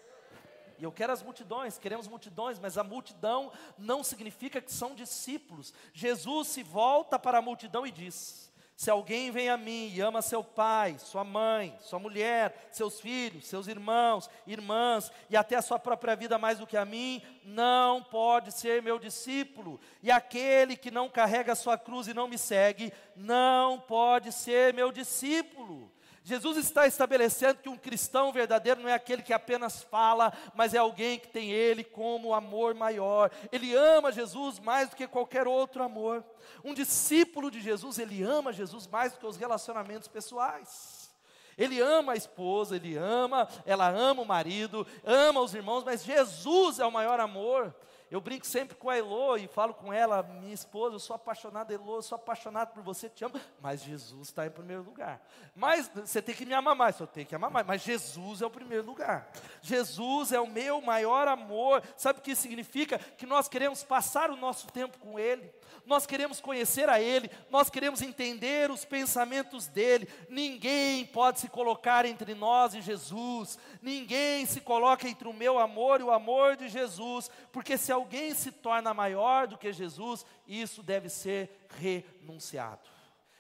E 0.80 0.84
eu 0.84 0.92
quero 0.92 1.14
as 1.14 1.22
multidões, 1.22 1.78
queremos 1.78 2.08
multidões, 2.08 2.58
mas 2.58 2.80
a 2.80 2.84
multidão 2.84 3.52
não 3.78 4.04
significa 4.04 4.60
que 4.60 4.74
são 4.74 4.96
discípulos. 4.96 5.72
Jesus 5.94 6.48
se 6.48 6.64
volta 6.64 7.20
para 7.20 7.38
a 7.38 7.44
multidão 7.44 7.86
e 7.86 7.92
diz: 7.92 8.45
se 8.76 8.92
alguém 8.92 9.32
vem 9.32 9.50
a 9.50 9.56
mim 9.56 9.90
e 9.94 10.02
ama 10.02 10.22
seu 10.22 10.44
pai, 10.44 10.98
sua 11.00 11.24
mãe, 11.24 11.78
sua 11.80 11.98
mulher, 11.98 12.68
seus 12.72 13.00
filhos, 13.00 13.48
seus 13.48 13.68
irmãos, 13.68 14.30
irmãs 14.46 15.10
e 15.30 15.38
até 15.38 15.56
a 15.56 15.62
sua 15.62 15.80
própria 15.80 16.14
vida 16.14 16.38
mais 16.38 16.60
do 16.60 16.68
que 16.68 16.76
a 16.76 16.84
mim, 16.84 17.22
não 17.46 18.04
pode 18.04 18.52
ser 18.52 18.82
meu 18.82 19.00
discípulo. 19.00 19.80
E 20.04 20.12
aquele 20.12 20.76
que 20.76 20.92
não 20.92 21.08
carrega 21.08 21.54
a 21.54 21.56
sua 21.56 21.78
cruz 21.78 22.10
e 22.10 22.14
não 22.14 22.28
me 22.28 22.38
segue, 22.38 22.92
não 23.16 23.80
pode 23.80 24.34
ser 24.34 24.74
meu 24.74 24.92
discípulo. 24.92 25.90
Jesus 26.26 26.58
está 26.58 26.88
estabelecendo 26.88 27.60
que 27.62 27.70
um 27.70 27.78
cristão 27.78 28.34
verdadeiro 28.34 28.82
não 28.82 28.90
é 28.90 28.94
aquele 28.96 29.22
que 29.22 29.32
apenas 29.32 29.84
fala, 29.84 30.34
mas 30.56 30.74
é 30.74 30.80
alguém 30.80 31.20
que 31.20 31.28
tem 31.28 31.52
Ele 31.52 31.84
como 31.84 32.34
amor 32.34 32.74
maior. 32.74 33.30
Ele 33.52 33.76
ama 33.76 34.12
Jesus 34.12 34.58
mais 34.58 34.90
do 34.90 34.96
que 34.96 35.08
qualquer 35.08 35.48
outro 35.48 35.84
amor. 35.84 36.26
Um 36.64 36.74
discípulo 36.74 37.52
de 37.52 37.62
Jesus, 37.62 38.00
ele 38.00 38.24
ama 38.24 38.52
Jesus 38.52 38.88
mais 38.88 39.14
do 39.14 39.20
que 39.20 39.26
os 39.28 39.38
relacionamentos 39.38 40.08
pessoais. 40.08 41.12
Ele 41.56 41.80
ama 41.80 42.14
a 42.14 42.18
esposa, 42.18 42.76
ele 42.76 42.98
ama, 42.98 43.48
ela 43.64 43.88
ama 43.88 44.24
o 44.24 44.26
marido, 44.26 44.86
ama 45.06 45.42
os 45.42 45.54
irmãos, 45.54 45.84
mas 45.84 46.04
Jesus 46.04 46.80
é 46.80 46.86
o 46.88 46.92
maior 46.92 47.20
amor. 47.20 47.72
Eu 48.10 48.22
brinco 48.22 48.46
sempre 48.46 48.76
com 48.76 48.90
a 48.90 48.98
Elo 48.98 49.38
e 49.38 49.48
falo 49.48 49.74
com 49.74 49.92
ela, 49.92 50.22
minha 50.24 50.54
esposa, 50.54 50.96
eu 50.96 51.00
sou 51.00 51.16
apaixonado, 51.16 51.72
Elo, 51.72 51.96
eu 51.96 52.02
sou 52.02 52.16
apaixonado 52.16 52.74
por 52.74 52.84
você, 52.84 53.10
te 53.10 53.26
amo, 53.26 53.40
mas 53.60 53.82
Jesus 53.82 54.28
está 54.28 54.46
em 54.46 54.52
primeiro 54.52 54.84
lugar. 54.84 55.22
Mas 55.56 55.90
você 55.94 56.22
tem 56.22 56.36
que 56.36 56.46
me 56.46 56.54
amar 56.54 56.76
mais, 56.76 57.00
eu 57.00 57.08
tenho 57.08 57.26
que 57.26 57.36
amar 57.36 57.50
mais, 57.50 57.66
mas 57.66 57.82
Jesus 57.82 58.42
é 58.42 58.46
o 58.46 58.50
primeiro 58.50 58.86
lugar. 58.86 59.32
Jesus 59.62 60.32
é 60.32 60.40
o 60.40 60.48
meu 60.48 60.82
maior 60.82 61.28
amor. 61.28 61.82
Sabe 61.98 62.20
o 62.20 62.22
que 62.22 62.36
significa? 62.36 63.00
Que 63.00 63.26
nós 63.26 63.48
queremos 63.48 63.84
passar 63.84 64.30
o 64.30 64.38
nosso 64.38 64.68
tempo 64.68 65.00
com 65.00 65.20
Ele, 65.20 65.52
nós 65.86 66.06
queremos 66.06 66.40
conhecer 66.40 66.90
a 66.90 67.00
Ele, 67.00 67.30
nós 67.50 67.70
queremos 67.70 68.02
entender 68.02 68.72
os 68.72 68.86
pensamentos 68.86 69.68
dEle. 69.68 70.08
Ninguém 70.30 71.06
pode 71.06 71.40
se 71.40 71.50
colocar 71.50 72.06
entre 72.06 72.34
nós 72.34 72.74
e 72.74 72.82
Jesus, 72.82 73.60
ninguém 73.82 74.46
se 74.46 74.62
coloca 74.62 75.08
entre 75.08 75.28
o 75.28 75.34
meu 75.34 75.60
amor 75.60 76.00
e 76.00 76.04
o 76.04 76.12
amor 76.12 76.56
de 76.56 76.68
Jesus, 76.68 77.30
porque 77.52 77.78
se 77.78 77.92
alguém 77.92 78.34
se 78.34 78.52
torna 78.52 78.94
maior 78.94 79.48
do 79.48 79.58
que 79.58 79.72
Jesus, 79.72 80.26
isso 80.48 80.82
deve 80.82 81.10
ser 81.10 81.68
renunciado. 81.80 82.95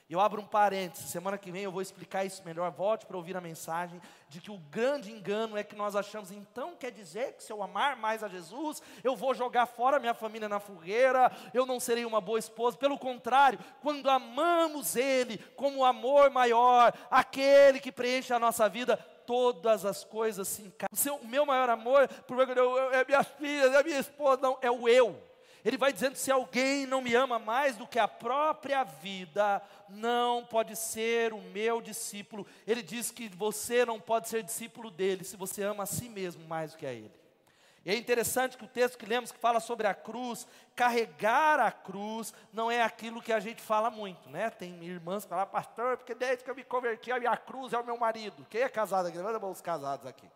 Eu 0.07 0.19
abro 0.19 0.39
um 0.39 0.45
parênteses, 0.45 1.09
semana 1.09 1.35
que 1.35 1.51
vem 1.51 1.63
eu 1.63 1.71
vou 1.71 1.81
explicar 1.81 2.23
isso 2.23 2.43
melhor. 2.45 2.69
Volte 2.69 3.07
para 3.07 3.17
ouvir 3.17 3.35
a 3.35 3.41
mensagem 3.41 3.99
de 4.29 4.39
que 4.39 4.51
o 4.51 4.57
grande 4.57 5.11
engano 5.11 5.57
é 5.57 5.63
que 5.63 5.75
nós 5.75 5.95
achamos, 5.95 6.31
então 6.31 6.75
quer 6.75 6.91
dizer 6.91 7.33
que 7.33 7.43
se 7.43 7.51
eu 7.51 7.63
amar 7.63 7.95
mais 7.95 8.23
a 8.23 8.27
Jesus, 8.27 8.83
eu 9.03 9.15
vou 9.15 9.33
jogar 9.33 9.65
fora 9.65 9.99
minha 9.99 10.13
família 10.13 10.47
na 10.47 10.59
fogueira, 10.59 11.31
eu 11.55 11.65
não 11.65 11.79
serei 11.79 12.05
uma 12.05 12.21
boa 12.21 12.37
esposa. 12.37 12.77
Pelo 12.77 12.99
contrário, 12.99 13.57
quando 13.81 14.07
amamos 14.07 14.95
Ele 14.95 15.39
como 15.55 15.79
o 15.79 15.85
amor 15.85 16.29
maior, 16.29 16.93
aquele 17.09 17.79
que 17.79 17.91
preenche 17.91 18.31
a 18.31 18.37
nossa 18.37 18.69
vida, 18.69 18.97
todas 19.25 19.85
as 19.85 20.03
coisas 20.03 20.47
se 20.47 20.61
encaixam. 20.61 21.17
O 21.17 21.27
meu 21.27 21.47
maior 21.47 21.69
amor, 21.69 22.07
por 22.27 22.39
é 22.41 23.05
minhas 23.05 23.27
filhas, 23.39 23.73
é 23.73 23.83
minha 23.83 23.99
esposa, 23.99 24.39
não, 24.39 24.57
é 24.61 24.69
o 24.69 24.87
eu. 24.87 25.19
Ele 25.65 25.77
vai 25.77 25.91
dizendo: 25.91 26.15
se 26.15 26.31
alguém 26.31 26.85
não 26.85 27.01
me 27.01 27.15
ama 27.15 27.39
mais 27.39 27.75
do 27.75 27.87
que 27.87 27.97
a 27.97 28.07
própria 28.07 28.83
vida, 28.83 29.59
não 29.89 30.45
pode 30.45 30.75
ser 30.75 31.33
o 31.33 31.41
meu 31.41 31.81
discípulo. 31.81 32.45
Ele 32.67 32.83
diz 32.83 33.09
que 33.09 33.27
você 33.29 33.83
não 33.83 33.99
pode 33.99 34.29
ser 34.29 34.43
discípulo 34.43 34.91
dele 34.91 35.23
se 35.23 35.35
você 35.35 35.63
ama 35.63 35.83
a 35.83 35.87
si 35.87 36.07
mesmo 36.07 36.47
mais 36.47 36.71
do 36.71 36.77
que 36.77 36.85
a 36.85 36.93
ele. 36.93 37.11
E 37.83 37.91
é 37.91 37.95
interessante 37.95 38.57
que 38.57 38.65
o 38.65 38.67
texto 38.67 38.97
que 38.97 39.05
lemos 39.05 39.31
que 39.31 39.37
fala 39.37 39.59
sobre 39.59 39.85
a 39.85 39.93
cruz, 39.93 40.47
carregar 40.75 41.59
a 41.59 41.71
cruz 41.71 42.33
não 42.51 42.69
é 42.69 42.81
aquilo 42.81 43.21
que 43.21 43.33
a 43.33 43.39
gente 43.39 43.61
fala 43.61 43.89
muito, 43.91 44.29
né? 44.29 44.49
Tem 44.49 44.83
irmãs 44.83 45.23
que 45.23 45.29
falam, 45.29 45.47
pastor, 45.47 45.97
porque 45.97 46.15
desde 46.15 46.43
que 46.43 46.49
eu 46.49 46.55
me 46.55 46.63
converti, 46.63 47.11
a 47.11 47.19
minha 47.19 47.37
cruz 47.37 47.73
é 47.73 47.79
o 47.79 47.85
meu 47.85 47.97
marido. 47.97 48.45
Quem 48.49 48.61
é 48.61 48.69
casado 48.69 49.07
aqui? 49.07 49.17
Levanta 49.17 49.45
os 49.45 49.61
casados 49.61 50.05
aqui. 50.05 50.27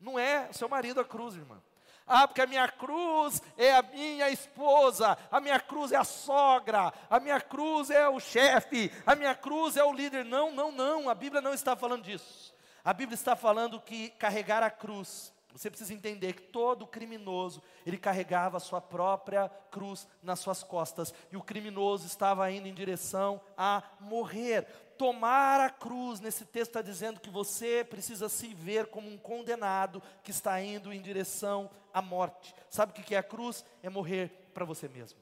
Não 0.00 0.18
é 0.18 0.48
o 0.50 0.54
seu 0.54 0.68
marido 0.68 1.00
a 1.00 1.04
cruz, 1.04 1.34
irmã. 1.34 1.60
Ah, 2.08 2.26
porque 2.26 2.40
a 2.40 2.46
minha 2.46 2.66
cruz 2.68 3.42
é 3.56 3.74
a 3.74 3.82
minha 3.82 4.30
esposa, 4.30 5.18
a 5.30 5.40
minha 5.40 5.60
cruz 5.60 5.92
é 5.92 5.96
a 5.96 6.04
sogra, 6.04 6.92
a 7.10 7.20
minha 7.20 7.40
cruz 7.40 7.90
é 7.90 8.08
o 8.08 8.18
chefe, 8.18 8.90
a 9.06 9.14
minha 9.14 9.34
cruz 9.34 9.76
é 9.76 9.84
o 9.84 9.92
líder. 9.92 10.24
Não, 10.24 10.50
não, 10.50 10.72
não, 10.72 11.08
a 11.08 11.14
Bíblia 11.14 11.42
não 11.42 11.52
está 11.52 11.76
falando 11.76 12.04
disso. 12.04 12.54
A 12.84 12.92
Bíblia 12.92 13.14
está 13.14 13.36
falando 13.36 13.80
que 13.80 14.08
carregar 14.10 14.62
a 14.62 14.70
cruz, 14.70 15.32
você 15.52 15.68
precisa 15.68 15.92
entender 15.92 16.34
que 16.34 16.42
todo 16.42 16.86
criminoso, 16.86 17.62
ele 17.84 17.98
carregava 17.98 18.56
a 18.56 18.60
sua 18.60 18.80
própria 18.80 19.50
cruz 19.70 20.06
nas 20.22 20.38
suas 20.38 20.62
costas, 20.62 21.12
e 21.32 21.36
o 21.36 21.42
criminoso 21.42 22.06
estava 22.06 22.50
indo 22.50 22.68
em 22.68 22.74
direção 22.74 23.40
a 23.56 23.82
morrer 24.00 24.66
tomar 24.98 25.60
a 25.60 25.70
cruz, 25.70 26.20
nesse 26.20 26.44
texto 26.44 26.70
está 26.70 26.82
dizendo 26.82 27.20
que 27.20 27.30
você 27.30 27.86
precisa 27.88 28.28
se 28.28 28.52
ver 28.52 28.88
como 28.88 29.08
um 29.08 29.16
condenado 29.16 30.02
que 30.24 30.32
está 30.32 30.60
indo 30.60 30.92
em 30.92 31.00
direção 31.00 31.70
à 31.94 32.02
morte. 32.02 32.54
Sabe 32.68 32.92
o 32.92 32.94
que 32.94 33.14
é 33.14 33.18
a 33.18 33.22
cruz? 33.22 33.64
É 33.82 33.88
morrer 33.88 34.50
para 34.52 34.64
você 34.64 34.88
mesmo. 34.88 35.18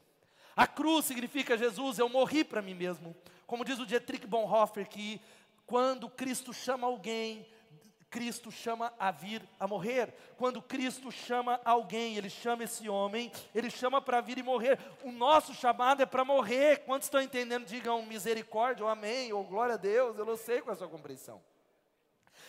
A 0.57 0.67
cruz 0.67 1.05
significa 1.05 1.59
Jesus, 1.59 1.99
eu 1.99 2.09
morri 2.09 2.43
para 2.43 2.63
mim 2.63 2.75
mesmo. 2.75 3.15
Como 3.47 3.65
diz 3.65 3.79
o 3.79 3.87
Dietrich 3.87 4.27
Bonhoeffer, 4.27 4.89
que 4.89 5.21
quando 5.67 6.09
Cristo 6.09 6.53
chama 6.55 6.87
alguém 6.87 7.47
Cristo 8.17 8.51
chama 8.51 8.95
a 8.99 9.11
vir 9.11 9.43
a 9.61 9.69
morrer. 9.69 10.11
Quando 10.39 10.63
Cristo 10.63 11.13
chama 11.13 11.61
alguém, 11.63 12.17
Ele 12.17 12.31
chama 12.31 12.65
esse 12.65 12.89
homem, 12.89 13.31
Ele 13.55 13.69
chama 13.69 14.01
para 14.01 14.23
vir 14.23 14.39
e 14.39 14.43
morrer. 14.43 14.79
O 15.05 15.13
nosso 15.13 15.53
chamado 15.53 16.03
é 16.03 16.07
para 16.07 16.25
morrer. 16.25 16.79
Quantos 16.87 17.09
estão 17.09 17.21
entendendo? 17.21 17.67
Digam 17.67 18.07
misericórdia, 18.07 18.83
ou 18.83 18.91
amém, 18.91 19.35
ou 19.35 19.45
glória 19.45 19.75
a 19.75 19.77
Deus. 19.77 20.17
Eu 20.17 20.25
não 20.25 20.35
sei 20.35 20.63
qual 20.63 20.71
é 20.71 20.77
a 20.77 20.79
sua 20.79 20.89
compreensão. 20.89 21.43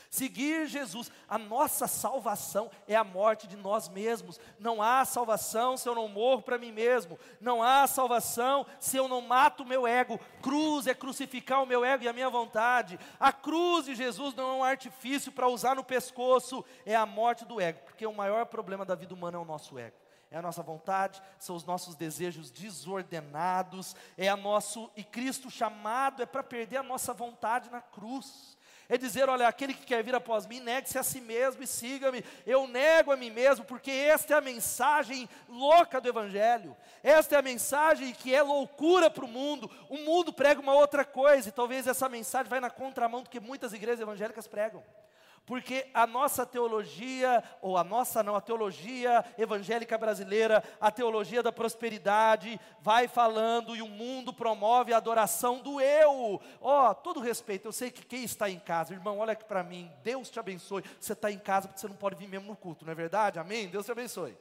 Seguir 0.10 0.67
Jesus, 0.67 1.12
a 1.28 1.38
nossa 1.38 1.88
salvação 1.88 2.72
é 2.88 2.96
a 2.96 3.04
morte 3.04 3.48
de 3.48 3.58
nós 3.58 3.89
mesmos. 3.89 4.39
Não 4.58 4.82
há 4.82 5.04
salvação 5.04 5.76
se 5.76 5.88
eu 5.88 5.93
não 5.93 6.08
morro 6.08 6.41
para 6.41 6.58
mim 6.58 6.72
mesmo. 6.72 7.20
Não 7.41 7.62
há 7.62 7.86
salvação 7.88 8.65
se 8.80 8.96
eu 8.98 9.08
não 9.08 9.22
mato 9.22 9.63
o 9.63 9.67
meu 9.67 9.86
ego. 9.86 10.20
Cruz 10.41 10.88
é 10.88 10.93
crucificar 10.93 11.62
o 11.62 11.67
meu 11.67 11.84
ego 11.84 12.04
e 12.04 12.08
a 12.08 12.13
minha 12.13 12.30
vontade. 12.30 13.00
A 13.20 13.34
cruz 13.34 13.86
de 13.86 13.96
Jesus 13.96 14.34
não 14.34 14.50
é 14.50 14.54
um 14.54 14.63
artifício 14.63 15.32
para 15.32 15.50
usar 15.50 15.76
no 15.76 15.84
pescoço, 15.84 16.63
é 16.86 16.96
a 16.96 17.06
morte 17.06 17.46
do 17.46 17.60
ego, 17.60 17.82
porque 17.86 18.06
o 18.06 18.13
maior 18.13 18.46
problema 18.46 18.86
da 18.86 18.96
vida 18.96 19.13
humana 19.13 19.38
é 19.38 19.39
o 19.39 19.46
nosso 19.46 19.78
ego 19.78 19.96
é 20.30 20.38
a 20.38 20.41
nossa 20.41 20.62
vontade, 20.62 21.22
são 21.39 21.56
os 21.56 21.63
nossos 21.63 21.96
desejos 21.96 22.52
desordenados, 22.52 23.96
é 24.17 24.28
a 24.28 24.36
nosso 24.36 24.91
e 24.93 25.02
Cristo 25.02 25.50
chamado 25.50 26.22
é 26.22 26.26
para 26.26 26.43
perder 26.43 26.78
a 26.78 26.84
nossa 26.84 27.13
vontade 27.13 27.70
na 27.70 27.82
cruz 27.82 28.57
é 28.89 28.97
dizer: 28.97 29.30
olha, 29.30 29.47
aquele 29.47 29.73
que 29.73 29.86
quer 29.86 30.04
vir 30.04 30.15
após 30.15 30.45
mim, 30.45 30.60
negue-se 30.60 30.97
a 30.97 31.04
si 31.04 31.19
mesmo 31.19 31.63
e 31.63 31.67
siga-me. 31.67 32.23
Eu 32.45 32.67
nego 32.67 33.12
a 33.12 33.17
mim 33.17 33.32
mesmo, 33.32 33.65
porque 33.65 33.91
esta 33.91 34.34
é 34.34 34.38
a 34.38 34.41
mensagem 34.41 35.30
louca 35.47 36.00
do 36.00 36.08
Evangelho. 36.08 36.76
Esta 37.04 37.36
é 37.36 37.39
a 37.39 37.41
mensagem 37.41 38.13
que 38.13 38.34
é 38.34 38.41
loucura 38.41 39.10
para 39.10 39.26
o 39.26 39.28
mundo. 39.28 39.69
O 39.89 39.97
mundo 39.97 40.32
prega 40.32 40.62
uma 40.62 40.73
outra 40.73 41.04
coisa, 41.04 41.50
e 41.50 41.52
talvez 41.52 41.88
essa 41.88 42.08
mensagem 42.08 42.50
vai 42.50 42.60
na 42.60 42.69
contramão 42.69 43.23
do 43.23 43.30
que 43.30 43.39
muitas 43.39 43.73
igrejas 43.73 44.02
evangélicas 44.02 44.47
pregam. 44.47 44.84
Porque 45.48 45.90
a 45.94 46.06
nossa 46.06 46.46
teologia, 46.46 47.42
ou 47.62 47.78
a 47.78 47.84
nossa 47.84 48.22
não, 48.22 48.36
a 48.36 48.42
teologia 48.42 49.24
evangélica 49.38 49.98
brasileira, 49.98 50.62
a 50.78 50.92
teologia 50.92 51.42
da 51.42 51.54
prosperidade, 51.54 52.60
vai 52.82 53.08
falando 53.08 53.74
e 53.74 53.82
o 53.82 53.88
mundo 53.88 54.34
promove 54.34 54.92
a 54.92 54.98
adoração 54.98 55.60
do 55.60 55.80
eu. 55.80 56.42
Ó, 56.60 56.92
oh, 56.92 56.94
todo 56.94 57.22
respeito, 57.22 57.66
eu 57.66 57.72
sei 57.72 57.90
que 57.90 58.06
quem 58.06 58.26
está 58.26 58.50
em 58.50 58.60
casa, 58.60 58.94
irmão, 58.94 59.20
olha 59.20 59.32
aqui 59.32 59.46
para 59.46 59.64
mim, 59.64 59.90
Deus 60.04 60.30
te 60.30 60.38
abençoe. 60.38 60.84
Você 61.00 61.14
está 61.14 61.32
em 61.32 61.40
casa 61.40 61.70
porque 61.70 61.80
você 61.80 61.88
não 61.88 61.96
pode 61.96 62.18
vir 62.18 62.28
mesmo 62.28 62.50
no 62.50 62.56
culto, 62.58 62.84
não 62.84 62.92
é 62.92 62.96
verdade? 62.96 63.40
Amém? 63.40 63.70
Deus 63.70 63.86
te 63.86 63.92
abençoe. 63.94 64.38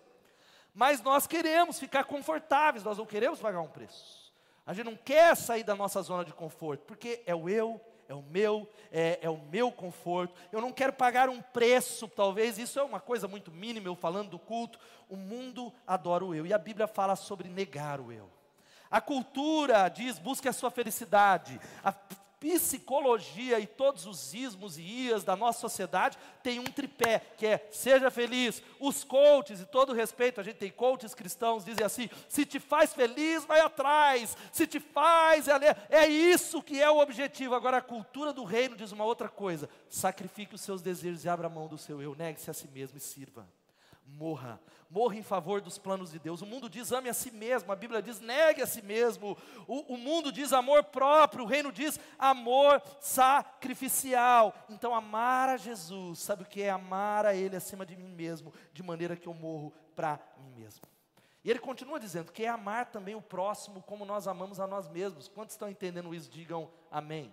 Mas 0.74 1.00
nós 1.00 1.24
queremos 1.24 1.78
ficar 1.78 2.02
confortáveis, 2.02 2.82
nós 2.82 2.98
não 2.98 3.06
queremos 3.06 3.38
pagar 3.38 3.60
um 3.60 3.68
preço. 3.68 4.34
A 4.66 4.74
gente 4.74 4.86
não 4.86 4.96
quer 4.96 5.36
sair 5.36 5.62
da 5.62 5.76
nossa 5.76 6.02
zona 6.02 6.24
de 6.24 6.32
conforto, 6.32 6.84
porque 6.84 7.22
é 7.26 7.34
o 7.34 7.48
eu 7.48 7.80
é 8.08 8.14
o 8.14 8.22
meu, 8.22 8.68
é, 8.92 9.18
é, 9.22 9.30
o 9.30 9.36
meu 9.36 9.70
conforto. 9.70 10.34
Eu 10.52 10.60
não 10.60 10.72
quero 10.72 10.92
pagar 10.92 11.28
um 11.28 11.40
preço, 11.40 12.08
talvez 12.08 12.58
isso 12.58 12.78
é 12.78 12.82
uma 12.82 13.00
coisa 13.00 13.26
muito 13.26 13.50
mínima, 13.50 13.88
eu 13.88 13.96
falando 13.96 14.30
do 14.30 14.38
culto. 14.38 14.78
O 15.08 15.16
mundo 15.16 15.72
adora 15.86 16.24
o 16.24 16.34
eu, 16.34 16.46
e 16.46 16.52
a 16.52 16.58
Bíblia 16.58 16.86
fala 16.86 17.16
sobre 17.16 17.48
negar 17.48 18.00
o 18.00 18.12
eu. 18.12 18.30
A 18.90 19.00
cultura 19.00 19.88
diz: 19.88 20.18
busque 20.18 20.48
a 20.48 20.52
sua 20.52 20.70
felicidade. 20.70 21.60
A 21.82 21.92
psicologia 22.38 23.58
e 23.58 23.66
todos 23.66 24.06
os 24.06 24.34
ismos 24.34 24.78
e 24.78 24.82
ias 24.82 25.24
da 25.24 25.34
nossa 25.34 25.60
sociedade 25.60 26.18
tem 26.42 26.58
um 26.58 26.64
tripé, 26.64 27.20
que 27.36 27.46
é 27.46 27.68
seja 27.70 28.10
feliz. 28.10 28.62
Os 28.78 29.04
coaches, 29.04 29.60
e 29.60 29.66
todo 29.66 29.92
respeito, 29.92 30.40
a 30.40 30.44
gente 30.44 30.56
tem 30.56 30.70
coaches 30.70 31.14
cristãos, 31.14 31.64
dizem 31.64 31.84
assim: 31.84 32.08
se 32.28 32.44
te 32.44 32.60
faz 32.60 32.92
feliz, 32.92 33.44
vai 33.44 33.60
atrás. 33.60 34.36
Se 34.52 34.66
te 34.66 34.78
faz, 34.78 35.48
é, 35.48 35.76
é 35.88 36.06
isso 36.06 36.62
que 36.62 36.80
é 36.80 36.90
o 36.90 36.98
objetivo. 36.98 37.54
Agora, 37.54 37.78
a 37.78 37.82
cultura 37.82 38.32
do 38.32 38.44
reino 38.44 38.76
diz 38.76 38.92
uma 38.92 39.04
outra 39.04 39.28
coisa: 39.28 39.68
sacrifique 39.88 40.54
os 40.54 40.60
seus 40.60 40.82
desejos 40.82 41.24
e 41.24 41.28
abra 41.28 41.48
mão 41.48 41.66
do 41.66 41.78
seu 41.78 42.02
eu, 42.02 42.14
negue-se 42.14 42.50
a 42.50 42.54
si 42.54 42.68
mesmo 42.68 42.98
e 42.98 43.00
sirva 43.00 43.46
morra. 44.06 44.60
Morra 44.88 45.16
em 45.16 45.22
favor 45.22 45.60
dos 45.60 45.78
planos 45.78 46.12
de 46.12 46.18
Deus. 46.18 46.42
O 46.42 46.46
mundo 46.46 46.68
diz 46.68 46.92
ame 46.92 47.08
a 47.08 47.14
si 47.14 47.30
mesmo, 47.30 47.72
a 47.72 47.76
Bíblia 47.76 48.00
diz 48.00 48.20
negue 48.20 48.62
a 48.62 48.66
si 48.66 48.82
mesmo. 48.82 49.36
O, 49.66 49.94
o 49.94 49.96
mundo 49.96 50.30
diz 50.30 50.52
amor 50.52 50.84
próprio, 50.84 51.44
o 51.44 51.46
reino 51.46 51.72
diz 51.72 51.98
amor 52.18 52.80
sacrificial. 53.00 54.54
Então, 54.68 54.94
amar 54.94 55.48
a 55.48 55.56
Jesus, 55.56 56.20
sabe 56.20 56.42
o 56.42 56.46
que 56.46 56.62
é? 56.62 56.70
Amar 56.70 57.26
a 57.26 57.34
Ele 57.34 57.56
acima 57.56 57.84
de 57.84 57.96
mim 57.96 58.08
mesmo, 58.08 58.52
de 58.72 58.82
maneira 58.82 59.16
que 59.16 59.26
eu 59.26 59.34
morro 59.34 59.72
para 59.94 60.20
mim 60.38 60.50
mesmo. 60.50 60.82
E 61.46 61.50
ele 61.50 61.60
continua 61.60 62.00
dizendo 62.00 62.32
que 62.32 62.44
é 62.44 62.48
amar 62.48 62.86
também 62.86 63.14
o 63.14 63.22
próximo 63.22 63.80
como 63.80 64.04
nós 64.04 64.26
amamos 64.26 64.58
a 64.58 64.66
nós 64.66 64.88
mesmos. 64.88 65.28
Quantos 65.28 65.54
estão 65.54 65.70
entendendo 65.70 66.12
isso? 66.12 66.28
Digam 66.28 66.68
amém. 66.90 67.32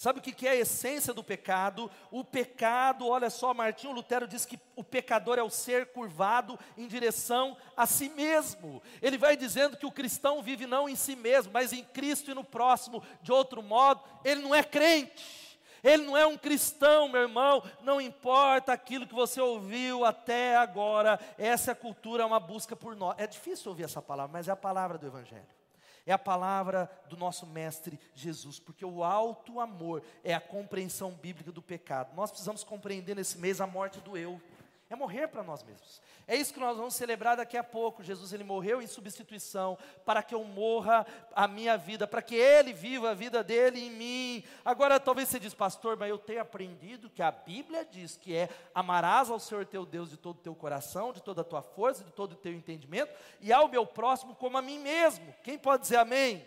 Sabe 0.00 0.18
o 0.18 0.22
que 0.22 0.48
é 0.48 0.52
a 0.52 0.56
essência 0.56 1.12
do 1.12 1.22
pecado? 1.22 1.90
O 2.10 2.24
pecado, 2.24 3.06
olha 3.06 3.28
só, 3.28 3.52
Martinho 3.52 3.92
Lutero 3.92 4.26
diz 4.26 4.46
que 4.46 4.58
o 4.74 4.82
pecador 4.82 5.38
é 5.38 5.42
o 5.42 5.50
ser 5.50 5.92
curvado 5.92 6.58
em 6.74 6.86
direção 6.86 7.54
a 7.76 7.84
si 7.84 8.08
mesmo. 8.08 8.82
Ele 9.02 9.18
vai 9.18 9.36
dizendo 9.36 9.76
que 9.76 9.84
o 9.84 9.92
cristão 9.92 10.42
vive 10.42 10.66
não 10.66 10.88
em 10.88 10.96
si 10.96 11.14
mesmo, 11.14 11.52
mas 11.52 11.74
em 11.74 11.84
Cristo 11.84 12.30
e 12.30 12.34
no 12.34 12.42
próximo. 12.42 13.02
De 13.20 13.30
outro 13.30 13.62
modo, 13.62 14.02
ele 14.24 14.40
não 14.40 14.54
é 14.54 14.62
crente. 14.62 15.60
Ele 15.84 16.04
não 16.04 16.16
é 16.16 16.26
um 16.26 16.38
cristão, 16.38 17.06
meu 17.06 17.20
irmão. 17.20 17.62
Não 17.82 18.00
importa 18.00 18.72
aquilo 18.72 19.06
que 19.06 19.14
você 19.14 19.38
ouviu 19.38 20.06
até 20.06 20.56
agora. 20.56 21.20
Essa 21.36 21.74
cultura, 21.74 22.22
é 22.22 22.26
uma 22.26 22.40
busca 22.40 22.74
por 22.74 22.96
nós. 22.96 23.16
É 23.18 23.26
difícil 23.26 23.68
ouvir 23.68 23.82
essa 23.82 24.00
palavra, 24.00 24.32
mas 24.32 24.48
é 24.48 24.50
a 24.50 24.56
palavra 24.56 24.96
do 24.96 25.06
Evangelho 25.06 25.59
é 26.06 26.12
a 26.12 26.18
palavra 26.18 26.90
do 27.08 27.16
nosso 27.16 27.46
Mestre 27.46 27.98
Jesus, 28.14 28.58
porque 28.58 28.84
o 28.84 29.02
alto 29.04 29.60
amor 29.60 30.02
é 30.24 30.34
a 30.34 30.40
compreensão 30.40 31.12
bíblica 31.12 31.52
do 31.52 31.62
pecado. 31.62 32.14
Nós 32.14 32.30
precisamos 32.30 32.64
compreender 32.64 33.16
nesse 33.16 33.38
mês 33.38 33.60
a 33.60 33.66
morte 33.66 34.00
do 34.00 34.16
eu 34.16 34.40
é 34.90 34.96
morrer 34.96 35.28
para 35.28 35.44
nós 35.44 35.62
mesmos. 35.62 36.02
É 36.26 36.34
isso 36.34 36.52
que 36.52 36.58
nós 36.58 36.76
vamos 36.76 36.94
celebrar 36.94 37.36
daqui 37.36 37.56
a 37.56 37.62
pouco. 37.62 38.02
Jesus 38.02 38.32
ele 38.32 38.42
morreu 38.42 38.82
em 38.82 38.88
substituição 38.88 39.78
para 40.04 40.20
que 40.20 40.34
eu 40.34 40.42
morra 40.42 41.06
a 41.32 41.46
minha 41.46 41.78
vida, 41.78 42.08
para 42.08 42.20
que 42.20 42.34
ele 42.34 42.72
viva 42.72 43.10
a 43.10 43.14
vida 43.14 43.44
dele 43.44 43.80
em 43.80 43.90
mim. 43.90 44.44
Agora 44.64 44.98
talvez 44.98 45.28
você 45.28 45.38
diz, 45.38 45.54
pastor, 45.54 45.96
mas 45.96 46.10
eu 46.10 46.18
tenho 46.18 46.42
aprendido 46.42 47.08
que 47.08 47.22
a 47.22 47.30
Bíblia 47.30 47.84
diz 47.84 48.16
que 48.16 48.34
é 48.34 48.48
amarás 48.74 49.30
ao 49.30 49.38
Senhor 49.38 49.64
teu 49.64 49.86
Deus 49.86 50.10
de 50.10 50.16
todo 50.16 50.38
o 50.38 50.42
teu 50.42 50.56
coração, 50.56 51.12
de 51.12 51.22
toda 51.22 51.42
a 51.42 51.44
tua 51.44 51.62
força, 51.62 52.02
de 52.02 52.10
todo 52.10 52.32
o 52.32 52.36
teu 52.36 52.52
entendimento 52.52 53.12
e 53.40 53.52
ao 53.52 53.68
meu 53.68 53.86
próximo 53.86 54.34
como 54.34 54.58
a 54.58 54.62
mim 54.62 54.80
mesmo. 54.80 55.32
Quem 55.44 55.56
pode 55.56 55.82
dizer 55.82 55.98
amém? 55.98 56.44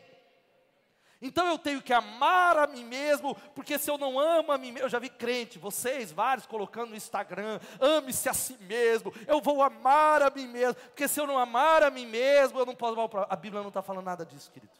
Então 1.25 1.47
eu 1.47 1.57
tenho 1.57 1.81
que 1.81 1.93
amar 1.93 2.57
a 2.57 2.67
mim 2.67 2.83
mesmo, 2.83 3.33
porque 3.55 3.79
se 3.79 3.89
eu 3.89 3.97
não 3.97 4.19
amo 4.19 4.51
a 4.51 4.57
mim 4.57 4.73
mesmo, 4.73 4.85
eu 4.85 4.89
já 4.89 4.99
vi 4.99 5.09
crente, 5.09 5.57
vocês, 5.57 6.11
vários 6.11 6.45
colocando 6.45 6.89
no 6.89 6.97
Instagram, 6.97 7.61
ame-se 7.79 8.27
a 8.27 8.33
si 8.33 8.57
mesmo, 8.59 9.13
eu 9.25 9.39
vou 9.39 9.63
amar 9.63 10.21
a 10.21 10.29
mim 10.29 10.45
mesmo, 10.47 10.75
porque 10.75 11.07
se 11.07 11.21
eu 11.21 11.25
não 11.25 11.39
amar 11.39 11.81
a 11.81 11.89
mim 11.89 12.05
mesmo, 12.05 12.59
eu 12.59 12.65
não 12.65 12.75
posso. 12.75 12.97
A 13.29 13.35
Bíblia 13.37 13.61
não 13.61 13.69
está 13.69 13.81
falando 13.81 14.03
nada 14.03 14.25
disso, 14.25 14.51
querido. 14.51 14.73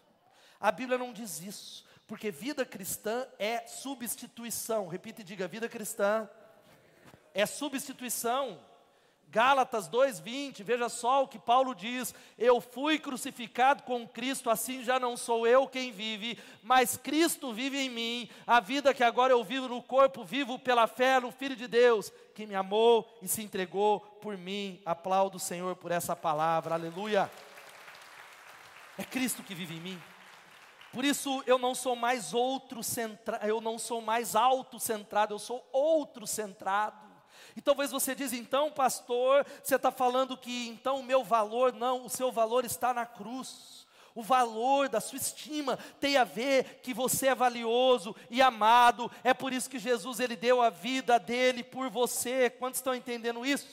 A 0.60 0.70
Bíblia 0.70 0.98
não 0.98 1.14
diz 1.14 1.40
isso, 1.40 1.86
porque 2.06 2.30
vida 2.30 2.66
cristã 2.66 3.26
é 3.40 3.66
substituição. 3.66 4.90
Repita 4.90 5.22
e 5.22 5.24
diga: 5.24 5.48
vida 5.48 5.70
cristã 5.70 6.30
é 7.34 7.46
substituição. 7.46 8.60
Gálatas 9.34 9.88
2:20, 9.88 10.62
veja 10.62 10.88
só 10.88 11.24
o 11.24 11.28
que 11.28 11.40
Paulo 11.40 11.74
diz: 11.74 12.14
Eu 12.38 12.62
fui 12.62 13.00
crucificado 13.00 13.82
com 13.82 14.08
Cristo, 14.08 14.48
assim 14.48 14.84
já 14.84 15.00
não 15.00 15.18
sou 15.18 15.48
eu 15.48 15.68
quem 15.68 15.92
vive, 15.92 16.38
mas 16.62 16.98
Cristo 16.98 17.52
vive 17.52 17.80
em 17.80 17.90
mim. 17.90 18.30
A 18.46 18.60
vida 18.60 18.94
que 18.94 19.04
agora 19.04 19.34
eu 19.34 19.44
vivo 19.44 19.68
no 19.68 19.82
corpo, 19.82 20.24
vivo 20.24 20.60
pela 20.60 20.86
fé 20.86 21.20
no 21.20 21.32
Filho 21.32 21.56
de 21.56 21.68
Deus, 21.68 22.14
que 22.36 22.46
me 22.46 22.54
amou 22.54 23.12
e 23.24 23.28
se 23.28 23.42
entregou 23.42 24.02
por 24.22 24.38
mim. 24.38 24.80
Aplaudo 24.86 25.38
o 25.38 25.40
Senhor 25.40 25.76
por 25.78 25.92
essa 25.92 26.16
palavra. 26.16 26.76
Aleluia. 26.76 27.32
É 29.00 29.04
Cristo 29.04 29.42
que 29.42 29.56
vive 29.56 29.78
em 29.78 29.82
mim. 29.82 30.02
Por 30.92 31.04
isso 31.04 31.44
eu 31.48 31.58
não 31.58 31.74
sou 31.74 31.96
mais 31.96 32.36
outro 32.36 32.84
centrado, 32.84 33.44
eu 33.48 33.60
não 33.60 33.80
sou 33.80 34.00
mais 34.00 34.36
autocentrado, 34.36 35.34
eu 35.34 35.40
sou 35.40 35.68
outro 35.72 36.28
centrado. 36.28 37.03
E 37.56 37.62
talvez 37.62 37.92
você 37.92 38.14
diz, 38.16 38.34
então, 38.34 38.72
pastor, 38.72 39.46
você 39.64 39.76
está 39.76 39.92
falando 39.92 40.38
que 40.38 40.68
então 40.70 41.00
o 41.00 41.04
meu 41.04 41.24
valor, 41.24 41.74
não, 41.74 42.06
o 42.06 42.10
seu 42.10 42.32
valor 42.32 42.66
está 42.66 42.94
na 42.94 43.06
cruz. 43.06 43.84
O 44.16 44.22
valor 44.22 44.90
da 44.90 45.02
sua 45.02 45.18
estima 45.18 45.78
tem 46.00 46.18
a 46.18 46.24
ver 46.24 46.82
que 46.84 46.94
você 46.94 47.28
é 47.28 47.36
valioso 47.36 48.16
e 48.30 48.42
amado. 48.42 49.10
É 49.24 49.34
por 49.34 49.52
isso 49.52 49.70
que 49.70 49.80
Jesus 49.80 50.20
ele 50.20 50.36
deu 50.36 50.62
a 50.62 50.70
vida 50.70 51.18
dele 51.20 51.64
por 51.64 51.90
você. 51.90 52.50
Quantos 52.50 52.80
estão 52.80 52.94
entendendo 52.94 53.46
isso? 53.46 53.68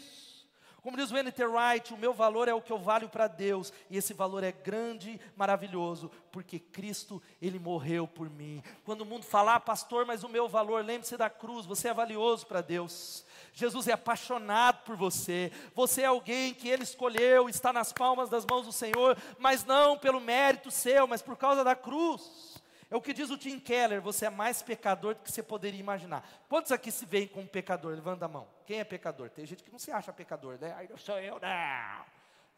Como 0.82 0.96
diz 0.96 1.10
o 1.10 1.16
N.T. 1.16 1.44
Wright, 1.44 1.92
o 1.92 1.98
meu 1.98 2.14
valor 2.14 2.48
é 2.48 2.54
o 2.54 2.62
que 2.62 2.72
eu 2.72 2.78
valho 2.78 3.08
para 3.08 3.28
Deus, 3.28 3.70
e 3.90 3.98
esse 3.98 4.14
valor 4.14 4.42
é 4.42 4.50
grande, 4.50 5.20
maravilhoso, 5.36 6.10
porque 6.32 6.58
Cristo, 6.58 7.22
Ele 7.40 7.58
morreu 7.58 8.08
por 8.08 8.30
mim. 8.30 8.62
Quando 8.82 9.02
o 9.02 9.04
mundo 9.04 9.24
falar, 9.24 9.56
ah, 9.56 9.60
pastor, 9.60 10.06
mas 10.06 10.24
o 10.24 10.28
meu 10.28 10.48
valor, 10.48 10.82
lembre-se 10.82 11.18
da 11.18 11.28
cruz, 11.28 11.66
você 11.66 11.88
é 11.88 11.94
valioso 11.94 12.46
para 12.46 12.62
Deus. 12.62 13.24
Jesus 13.60 13.88
é 13.88 13.92
apaixonado 13.92 14.84
por 14.84 14.96
você. 14.96 15.52
Você 15.74 16.00
é 16.00 16.06
alguém 16.06 16.54
que 16.54 16.66
Ele 16.66 16.82
escolheu, 16.82 17.46
está 17.46 17.72
nas 17.72 17.92
palmas 17.92 18.30
das 18.30 18.46
mãos 18.46 18.64
do 18.64 18.72
Senhor, 18.72 19.18
mas 19.38 19.66
não 19.66 19.98
pelo 19.98 20.18
mérito 20.18 20.70
seu, 20.70 21.06
mas 21.06 21.20
por 21.20 21.36
causa 21.36 21.62
da 21.62 21.76
cruz. 21.76 22.58
É 22.90 22.96
o 22.96 23.02
que 23.02 23.12
diz 23.12 23.28
o 23.28 23.36
Tim 23.36 23.60
Keller: 23.60 24.00
você 24.00 24.26
é 24.26 24.30
mais 24.30 24.62
pecador 24.62 25.14
do 25.14 25.20
que 25.20 25.30
você 25.30 25.42
poderia 25.42 25.78
imaginar. 25.78 26.26
Quantos 26.48 26.72
aqui 26.72 26.90
se 26.90 27.04
veem 27.04 27.28
como 27.28 27.46
pecador? 27.46 27.94
Levanta 27.94 28.24
a 28.24 28.28
mão. 28.28 28.48
Quem 28.64 28.80
é 28.80 28.84
pecador? 28.84 29.28
Tem 29.28 29.44
gente 29.44 29.62
que 29.62 29.70
não 29.70 29.78
se 29.78 29.92
acha 29.92 30.10
pecador, 30.10 30.58
né? 30.58 30.74
Aí 30.78 30.88
não 30.88 30.96
sou 30.96 31.18
eu, 31.18 31.38
não. 31.38 32.04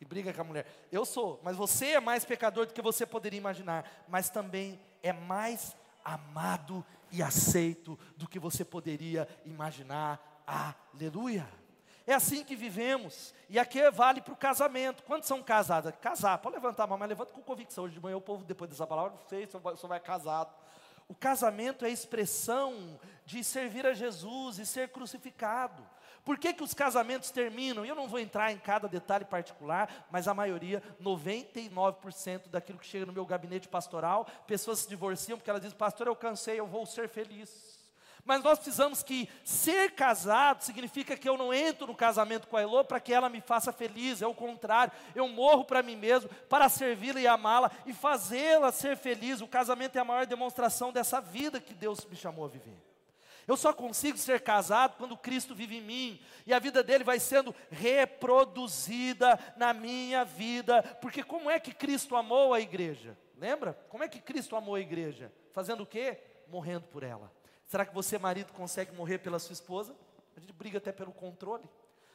E 0.00 0.04
briga 0.04 0.32
com 0.32 0.40
a 0.40 0.44
mulher. 0.44 0.66
Eu 0.90 1.04
sou, 1.04 1.40
mas 1.42 1.56
você 1.56 1.92
é 1.92 2.00
mais 2.00 2.24
pecador 2.24 2.66
do 2.66 2.72
que 2.72 2.80
você 2.80 3.04
poderia 3.04 3.38
imaginar. 3.38 4.04
Mas 4.08 4.30
também 4.30 4.80
é 5.02 5.12
mais 5.12 5.76
amado 6.04 6.84
e 7.10 7.22
aceito 7.22 7.98
do 8.16 8.28
que 8.28 8.38
você 8.38 8.64
poderia 8.64 9.28
imaginar 9.44 10.31
Aleluia. 10.52 11.48
É 12.06 12.12
assim 12.12 12.44
que 12.44 12.54
vivemos. 12.54 13.32
E 13.48 13.58
aqui 13.58 13.90
vale 13.90 14.20
para 14.20 14.34
o 14.34 14.36
casamento. 14.36 15.02
Quantos 15.04 15.26
são 15.26 15.42
casados? 15.42 15.90
Casar, 16.00 16.36
pode 16.38 16.56
levantar 16.56 16.84
a 16.84 16.86
mão, 16.86 16.98
mas 16.98 17.08
levanta 17.08 17.32
com 17.32 17.40
convicção. 17.40 17.84
Hoje 17.84 17.94
de 17.94 18.00
manhã 18.00 18.18
o 18.18 18.20
povo, 18.20 18.44
depois 18.44 18.68
dessa 18.70 18.86
palavra, 18.86 19.12
não 19.12 19.28
sei 19.28 19.46
se 19.46 19.86
vai 19.86 19.98
casado. 19.98 20.52
O 21.08 21.14
casamento 21.14 21.86
é 21.86 21.88
a 21.88 21.90
expressão 21.90 23.00
de 23.24 23.42
servir 23.42 23.86
a 23.86 23.94
Jesus 23.94 24.58
e 24.58 24.66
ser 24.66 24.90
crucificado. 24.90 25.82
Por 26.22 26.38
que, 26.38 26.52
que 26.52 26.62
os 26.62 26.74
casamentos 26.74 27.30
terminam? 27.30 27.84
Eu 27.84 27.94
não 27.94 28.06
vou 28.06 28.20
entrar 28.20 28.52
em 28.52 28.58
cada 28.58 28.86
detalhe 28.86 29.24
particular, 29.24 30.06
mas 30.10 30.28
a 30.28 30.34
maioria, 30.34 30.82
99% 31.00 32.48
daquilo 32.48 32.78
que 32.78 32.86
chega 32.86 33.06
no 33.06 33.12
meu 33.12 33.24
gabinete 33.24 33.68
pastoral, 33.68 34.26
pessoas 34.46 34.80
se 34.80 34.88
divorciam 34.88 35.38
porque 35.38 35.50
elas 35.50 35.62
dizem, 35.62 35.76
pastor, 35.76 36.06
eu 36.06 36.14
cansei, 36.14 36.60
eu 36.60 36.66
vou 36.66 36.84
ser 36.84 37.08
feliz. 37.08 37.81
Mas 38.24 38.42
nós 38.42 38.58
precisamos 38.58 39.02
que 39.02 39.28
ser 39.44 39.92
casado 39.92 40.62
significa 40.62 41.16
que 41.16 41.28
eu 41.28 41.36
não 41.36 41.52
entro 41.52 41.88
no 41.88 41.94
casamento 41.94 42.46
com 42.46 42.56
a 42.56 42.62
Elô 42.62 42.84
para 42.84 43.00
que 43.00 43.12
ela 43.12 43.28
me 43.28 43.40
faça 43.40 43.72
feliz, 43.72 44.22
é 44.22 44.26
o 44.26 44.34
contrário, 44.34 44.92
eu 45.14 45.26
morro 45.26 45.64
para 45.64 45.82
mim 45.82 45.96
mesmo, 45.96 46.30
para 46.48 46.68
servi-la 46.68 47.20
e 47.20 47.26
amá-la 47.26 47.70
e 47.84 47.92
fazê-la 47.92 48.70
ser 48.70 48.96
feliz. 48.96 49.40
O 49.40 49.48
casamento 49.48 49.96
é 49.96 50.00
a 50.00 50.04
maior 50.04 50.24
demonstração 50.24 50.92
dessa 50.92 51.20
vida 51.20 51.60
que 51.60 51.74
Deus 51.74 52.04
me 52.04 52.14
chamou 52.14 52.44
a 52.44 52.48
viver. 52.48 52.76
Eu 53.46 53.56
só 53.56 53.72
consigo 53.72 54.16
ser 54.16 54.40
casado 54.40 54.96
quando 54.96 55.16
Cristo 55.16 55.52
vive 55.52 55.78
em 55.78 55.82
mim 55.82 56.20
e 56.46 56.54
a 56.54 56.60
vida 56.60 56.80
dele 56.80 57.02
vai 57.02 57.18
sendo 57.18 57.52
reproduzida 57.72 59.36
na 59.56 59.74
minha 59.74 60.24
vida, 60.24 60.80
porque 61.00 61.24
como 61.24 61.50
é 61.50 61.58
que 61.58 61.74
Cristo 61.74 62.14
amou 62.14 62.54
a 62.54 62.60
igreja? 62.60 63.18
Lembra? 63.36 63.76
Como 63.88 64.04
é 64.04 64.08
que 64.08 64.20
Cristo 64.20 64.54
amou 64.54 64.76
a 64.76 64.80
igreja? 64.80 65.32
Fazendo 65.52 65.82
o 65.82 65.86
quê? 65.86 66.20
Morrendo 66.46 66.86
por 66.86 67.02
ela. 67.02 67.32
Será 67.72 67.86
que 67.86 67.94
você, 67.94 68.18
marido, 68.18 68.52
consegue 68.52 68.94
morrer 68.94 69.16
pela 69.16 69.38
sua 69.38 69.54
esposa? 69.54 69.96
A 70.36 70.40
gente 70.40 70.52
briga 70.52 70.76
até 70.76 70.92
pelo 70.92 71.10
controle, 71.10 71.64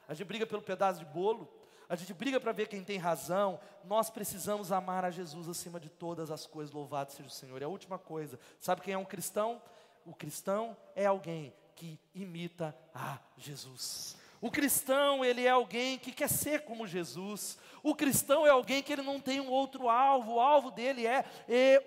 a 0.08 0.14
gente 0.14 0.28
briga 0.28 0.46
pelo 0.46 0.62
pedaço 0.62 1.00
de 1.00 1.06
bolo, 1.06 1.52
a 1.90 1.96
gente 1.96 2.14
briga 2.14 2.40
para 2.40 2.52
ver 2.52 2.68
quem 2.68 2.84
tem 2.84 3.00
razão. 3.00 3.60
Nós 3.84 4.08
precisamos 4.08 4.72
amar 4.72 5.04
a 5.04 5.10
Jesus 5.10 5.50
acima 5.50 5.80
de 5.80 5.90
todas 5.90 6.30
as 6.30 6.46
coisas. 6.46 6.72
Louvado 6.72 7.12
seja 7.12 7.28
o 7.28 7.32
Senhor. 7.32 7.60
E 7.60 7.66
a 7.66 7.68
última 7.68 7.98
coisa, 7.98 8.40
sabe 8.60 8.82
quem 8.82 8.94
é 8.94 8.98
um 9.00 9.04
cristão? 9.04 9.60
O 10.06 10.14
cristão 10.14 10.78
é 10.96 11.08
alguém 11.08 11.52
que 11.76 12.00
imita 12.14 12.78
a 12.94 13.18
Jesus. 13.36 14.16
O 14.40 14.52
cristão, 14.52 15.26
ele 15.26 15.46
é 15.46 15.50
alguém 15.50 15.98
que 15.98 16.12
quer 16.12 16.30
ser 16.30 16.62
como 16.62 16.86
Jesus. 16.86 17.58
O 17.82 17.96
cristão 17.96 18.46
é 18.46 18.50
alguém 18.50 18.84
que 18.84 18.94
ele 18.94 19.02
não 19.02 19.20
tem 19.20 19.40
um 19.40 19.50
outro 19.50 19.90
alvo. 19.90 20.34
O 20.34 20.40
alvo 20.40 20.70
dele 20.70 21.08
é 21.08 21.26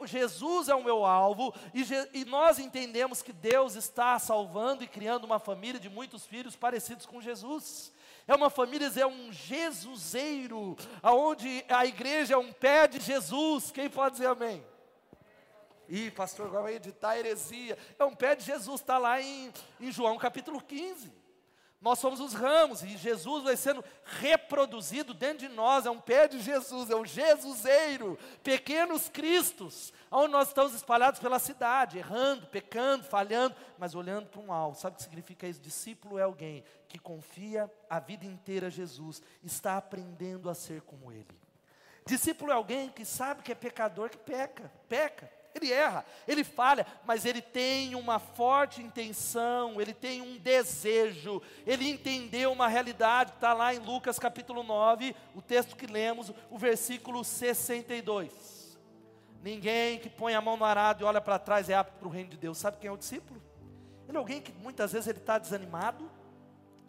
Jesus 0.05 0.69
é 0.69 0.75
o 0.75 0.83
meu 0.83 1.05
alvo 1.05 1.55
e, 1.73 1.85
e 2.21 2.25
nós 2.25 2.59
entendemos 2.59 3.23
que 3.23 3.33
Deus 3.33 3.77
está 3.77 4.19
salvando 4.19 4.83
e 4.83 4.89
criando 4.89 5.25
uma 5.25 5.39
família 5.39 5.79
de 5.79 5.89
muitos 5.89 6.27
filhos 6.27 6.57
parecidos 6.57 7.07
com 7.07 7.21
Jesus. 7.21 7.93
É 8.27 8.35
uma 8.35 8.51
família, 8.51 8.91
é 8.97 9.07
um 9.07 9.33
Jesuseiro, 9.33 10.77
aonde 11.03 11.65
a 11.69 11.85
igreja 11.85 12.35
é 12.35 12.39
um 12.39 12.53
pé 12.53 12.87
de 12.87 13.01
Jesus. 13.01 13.71
Quem 13.71 13.89
pode 13.89 14.13
dizer 14.13 14.27
amém? 14.27 14.65
Ih, 15.89 16.11
pastor, 16.13 16.49
vai 16.49 16.75
editar 16.75 17.19
heresia. 17.19 17.77
É 17.99 18.05
um 18.05 18.15
pé 18.15 18.37
de 18.37 18.45
Jesus, 18.45 18.81
está 18.81 18.99
lá 18.99 19.21
em, 19.21 19.53
em 19.81 19.91
João 19.91 20.17
capítulo 20.17 20.61
15. 20.61 21.20
Nós 21.81 21.99
somos 21.99 22.21
os 22.21 22.35
ramos 22.35 22.83
e 22.83 22.97
Jesus 22.99 23.43
vai 23.43 23.57
sendo 23.57 23.83
reproduzido 24.05 25.15
dentro 25.15 25.49
de 25.49 25.49
nós. 25.49 25.87
É 25.87 25.91
um 25.91 26.01
pé 26.01 26.29
de 26.29 26.39
Jesus, 26.39 26.91
é 26.91 26.95
um 26.95 27.07
Jesuseiro, 27.07 28.19
pequenos 28.43 29.09
cristos, 29.09 29.91
onde 30.11 30.33
nós 30.33 30.49
estamos 30.49 30.75
espalhados 30.75 31.21
pela 31.21 31.39
cidade, 31.39 31.97
errando, 31.97 32.47
pecando, 32.49 33.05
falhando, 33.05 33.57
mas 33.79 33.95
olhando 33.95 34.27
para 34.27 34.43
um 34.43 34.53
alvo. 34.53 34.79
Sabe 34.79 34.95
o 34.95 34.97
que 34.99 35.05
significa 35.05 35.47
isso? 35.47 35.59
Discípulo 35.61 36.19
é 36.19 36.23
alguém 36.23 36.63
que 36.87 36.99
confia 36.99 37.71
a 37.89 37.99
vida 37.99 38.27
inteira 38.27 38.67
a 38.67 38.71
Jesus, 38.71 39.23
está 39.43 39.79
aprendendo 39.79 40.51
a 40.51 40.55
ser 40.55 40.83
como 40.83 41.11
Ele. 41.11 41.41
Discípulo 42.05 42.53
é 42.53 42.55
alguém 42.55 42.91
que 42.91 43.07
sabe 43.07 43.43
que 43.43 43.53
é 43.53 43.55
pecador, 43.55 44.11
que 44.11 44.19
peca, 44.19 44.71
peca. 44.87 45.40
Ele 45.55 45.73
erra, 45.73 46.05
ele 46.29 46.45
falha, 46.45 46.87
mas 47.05 47.25
ele 47.25 47.43
tem 47.43 47.95
uma 47.95 48.19
forte 48.19 48.81
intenção, 48.81 49.81
ele 49.81 49.93
tem 49.93 50.23
um 50.23 50.39
desejo, 50.39 51.43
ele 51.67 51.89
entendeu 51.89 52.53
uma 52.53 52.69
realidade 52.69 53.33
está 53.33 53.53
lá 53.53 53.75
em 53.75 53.79
Lucas 53.79 54.19
capítulo 54.19 54.63
9, 54.63 55.15
o 55.35 55.43
texto 55.43 55.77
que 55.77 55.87
lemos, 55.87 56.33
o 56.51 56.59
versículo 56.59 57.25
62. 57.25 58.79
Ninguém 59.43 59.99
que 59.99 60.09
põe 60.11 60.35
a 60.35 60.41
mão 60.41 60.57
no 60.57 60.65
arado 60.65 61.03
e 61.03 61.05
olha 61.05 61.21
para 61.21 61.39
trás 61.39 61.71
é 61.71 61.75
apto 61.75 61.99
para 61.99 62.09
o 62.09 62.11
reino 62.11 62.31
de 62.31 62.37
Deus. 62.37 62.59
Sabe 62.59 62.77
quem 62.77 62.89
é 62.89 62.93
o 62.93 62.97
discípulo? 62.97 63.43
Ele 64.07 64.17
é 64.17 64.21
alguém 64.21 64.41
que 64.41 64.53
muitas 64.53 64.93
vezes 64.93 65.09
ele 65.09 65.19
está 65.19 65.39
desanimado, 65.39 66.11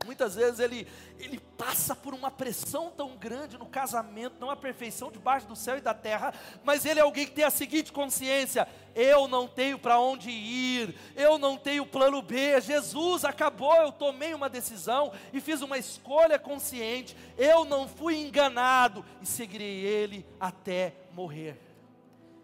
Muitas 0.06 0.36
vezes 0.36 0.60
ele, 0.60 0.88
ele 1.20 1.40
passa 1.58 1.96
por 1.96 2.14
uma 2.14 2.32
pressão 2.32 2.90
tão 2.90 3.16
grande 3.16 3.58
no 3.58 3.66
casamento, 3.66 4.36
não 4.40 4.50
a 4.50 4.56
perfeição 4.56 5.12
debaixo 5.12 5.48
do 5.48 5.56
céu 5.56 5.78
e 5.78 5.82
da 5.82 5.94
terra, 5.94 6.34
mas 6.64 6.86
ele 6.86 7.00
é 7.00 7.04
alguém 7.04 7.26
que 7.26 7.34
tem 7.34 7.46
a 7.46 7.52
seguinte 7.52 7.92
consciência: 7.92 8.68
eu 8.96 9.28
não 9.28 9.48
tenho 9.48 9.78
para 9.78 10.00
onde 10.00 10.30
ir, 10.30 10.96
eu 11.16 11.38
não 11.38 11.58
tenho 11.58 11.86
plano 11.86 12.22
B. 12.22 12.60
Jesus 12.62 13.24
acabou, 13.24 13.76
eu 13.76 13.92
tomei 13.92 14.34
uma 14.34 14.50
decisão 14.50 15.12
e 15.32 15.40
fiz 15.40 15.62
uma 15.62 15.78
escolha 15.78 16.40
consciente, 16.40 17.16
eu 17.38 17.64
não 17.64 17.88
fui 17.88 18.18
enganado 18.18 19.06
e 19.22 19.26
seguirei 19.26 19.86
ele 19.86 20.26
até 20.40 20.94
morrer. 21.14 21.72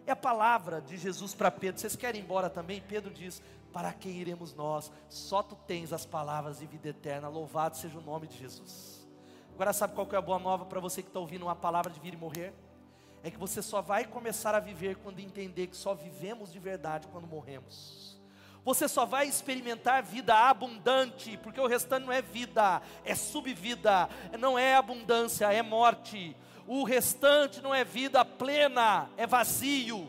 É 0.06 0.12
a 0.12 0.16
palavra 0.16 0.80
de 0.80 0.96
Jesus 0.96 1.34
para 1.34 1.50
Pedro. 1.50 1.78
Vocês 1.78 1.94
querem 1.94 2.22
ir 2.22 2.24
embora 2.24 2.48
também? 2.48 2.80
Pedro 2.80 3.12
diz: 3.12 3.42
para 3.72 3.92
quem 3.92 4.12
iremos 4.12 4.54
nós? 4.54 4.90
Só 5.08 5.42
tu 5.42 5.54
tens 5.54 5.92
as 5.92 6.06
palavras 6.06 6.58
de 6.58 6.66
vida 6.66 6.88
eterna. 6.88 7.28
Louvado 7.28 7.76
seja 7.76 7.98
o 7.98 8.02
nome 8.02 8.26
de 8.26 8.38
Jesus. 8.38 9.06
Agora 9.54 9.72
sabe 9.72 9.94
qual 9.94 10.08
é 10.12 10.16
a 10.16 10.20
boa 10.20 10.38
nova 10.38 10.64
para 10.64 10.80
você 10.80 11.02
que 11.02 11.08
está 11.08 11.20
ouvindo 11.20 11.42
uma 11.42 11.56
palavra 11.56 11.90
de 11.90 12.00
vir 12.00 12.14
e 12.14 12.16
morrer? 12.16 12.54
é 13.22 13.30
que 13.30 13.38
você 13.38 13.60
só 13.60 13.80
vai 13.80 14.04
começar 14.04 14.54
a 14.54 14.60
viver 14.60 14.96
quando 14.96 15.20
entender 15.20 15.66
que 15.66 15.76
só 15.76 15.94
vivemos 15.94 16.52
de 16.52 16.58
verdade 16.58 17.08
quando 17.08 17.26
morremos. 17.26 18.18
Você 18.64 18.86
só 18.86 19.06
vai 19.06 19.26
experimentar 19.26 20.02
vida 20.02 20.34
abundante, 20.34 21.36
porque 21.38 21.60
o 21.60 21.66
restante 21.66 22.04
não 22.04 22.12
é 22.12 22.20
vida, 22.20 22.82
é 23.04 23.14
subvida, 23.14 24.08
não 24.38 24.58
é 24.58 24.76
abundância, 24.76 25.52
é 25.52 25.62
morte. 25.62 26.36
O 26.66 26.84
restante 26.84 27.62
não 27.62 27.74
é 27.74 27.82
vida 27.82 28.24
plena, 28.24 29.08
é 29.16 29.26
vazio, 29.26 30.06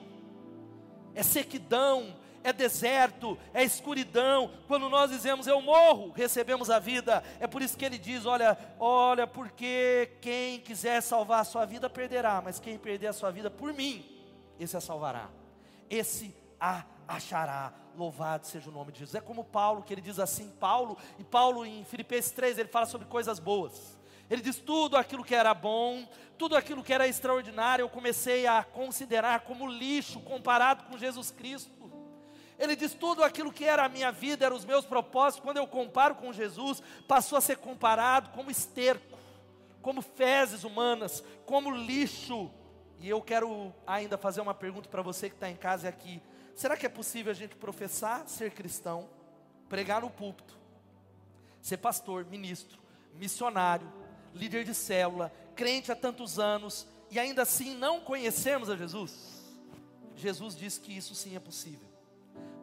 é 1.16 1.24
sequidão, 1.24 2.16
é 2.44 2.54
deserto, 2.54 3.38
é 3.54 3.64
escuridão. 3.64 4.52
Quando 4.68 4.90
nós 4.90 5.12
dizemos 5.12 5.48
eu 5.48 5.62
morro, 5.62 6.12
recebemos 6.12 6.70
a 6.70 6.80
vida. 6.80 7.24
É 7.40 7.48
por 7.48 7.62
isso 7.62 7.78
que 7.78 7.86
ele 7.86 7.98
diz: 7.98 8.26
olha, 8.26 8.58
olha, 8.80 9.28
porque 9.28 10.12
quem 10.22 10.60
quiser 10.60 11.02
salvar 11.02 11.42
a 11.42 11.46
sua 11.46 11.66
vida 11.66 11.90
perderá, 11.90 12.42
mas 12.42 12.60
quem 12.60 12.78
perder 12.78 13.08
a 13.08 13.14
sua 13.14 13.32
vida 13.32 13.50
por 13.50 13.74
mim, 13.74 14.06
esse 14.60 14.76
a 14.76 14.82
salvará. 14.82 15.30
Esse 15.90 16.36
a 16.60 16.84
achará. 17.08 17.74
Louvado 17.96 18.46
seja 18.46 18.70
o 18.70 18.74
nome 18.74 18.92
de 18.92 19.00
Jesus. 19.00 19.16
É 19.16 19.22
como 19.22 19.44
Paulo, 19.44 19.84
que 19.84 19.94
ele 19.94 20.02
diz 20.02 20.20
assim, 20.20 20.50
Paulo, 20.60 20.98
e 21.18 21.24
Paulo 21.24 21.66
em 21.66 21.84
Filipenses 21.84 22.32
3, 22.32 22.60
ele 22.60 22.70
fala 22.70 22.86
sobre 22.86 23.08
coisas 23.08 23.40
boas. 23.40 23.98
Ele 24.30 24.42
diz 24.42 24.58
tudo 24.58 24.96
aquilo 24.96 25.24
que 25.24 25.34
era 25.34 25.54
bom, 25.54 26.08
tudo 26.38 26.56
aquilo 26.56 26.84
que 26.84 26.94
era 26.94 27.08
extraordinário, 27.08 27.84
eu 27.84 27.90
comecei 27.90 28.46
a 28.46 28.64
considerar 28.64 29.42
como 29.42 29.68
lixo 29.68 30.20
comparado 30.22 30.84
com 30.84 30.98
Jesus 30.98 31.32
Cristo. 31.32 31.89
Ele 32.60 32.76
diz: 32.76 32.94
tudo 32.94 33.24
aquilo 33.24 33.54
que 33.54 33.64
era 33.64 33.86
a 33.86 33.90
minha 33.90 34.12
vida, 34.12 34.46
eram 34.46 34.58
os 34.58 34.66
meus 34.66 34.86
propósitos, 34.86 35.44
quando 35.44 35.58
eu 35.58 35.66
comparo 35.66 36.16
com 36.16 36.34
Jesus, 36.34 36.84
passou 37.08 37.38
a 37.38 37.42
ser 37.42 37.58
comparado 37.58 38.30
como 38.32 38.52
esterco, 38.52 39.18
como 39.82 40.02
fezes 40.02 40.66
humanas, 40.66 41.24
como 41.46 41.72
lixo. 41.72 42.52
E 43.00 43.08
eu 43.08 43.22
quero 43.22 43.74
ainda 43.88 44.18
fazer 44.18 44.42
uma 44.42 44.54
pergunta 44.54 44.90
para 44.90 45.02
você 45.02 45.30
que 45.30 45.36
está 45.36 45.50
em 45.50 45.56
casa 45.56 45.88
aqui: 45.88 46.22
será 46.54 46.76
que 46.76 46.86
é 46.86 46.90
possível 46.90 47.32
a 47.32 47.36
gente 47.36 47.56
professar 47.56 48.28
ser 48.28 48.52
cristão, 48.52 49.10
pregar 49.70 50.02
no 50.02 50.10
púlpito, 50.10 50.58
ser 51.62 51.78
pastor, 51.78 52.26
ministro, 52.26 52.78
missionário, 53.14 53.90
líder 54.36 54.66
de 54.66 54.74
célula, 54.74 55.32
crente 55.56 55.94
há 55.94 55.96
tantos 55.96 56.38
anos, 56.38 56.86
e 57.10 57.18
ainda 57.18 57.44
assim 57.44 57.74
não 57.74 58.02
conhecermos 58.02 58.70
a 58.70 58.76
Jesus? 58.76 59.40
Jesus 60.14 60.58
diz 60.58 60.78
que 60.78 60.96
isso 60.96 61.16
sim 61.16 61.38
é 61.38 61.40
possível. 61.40 61.89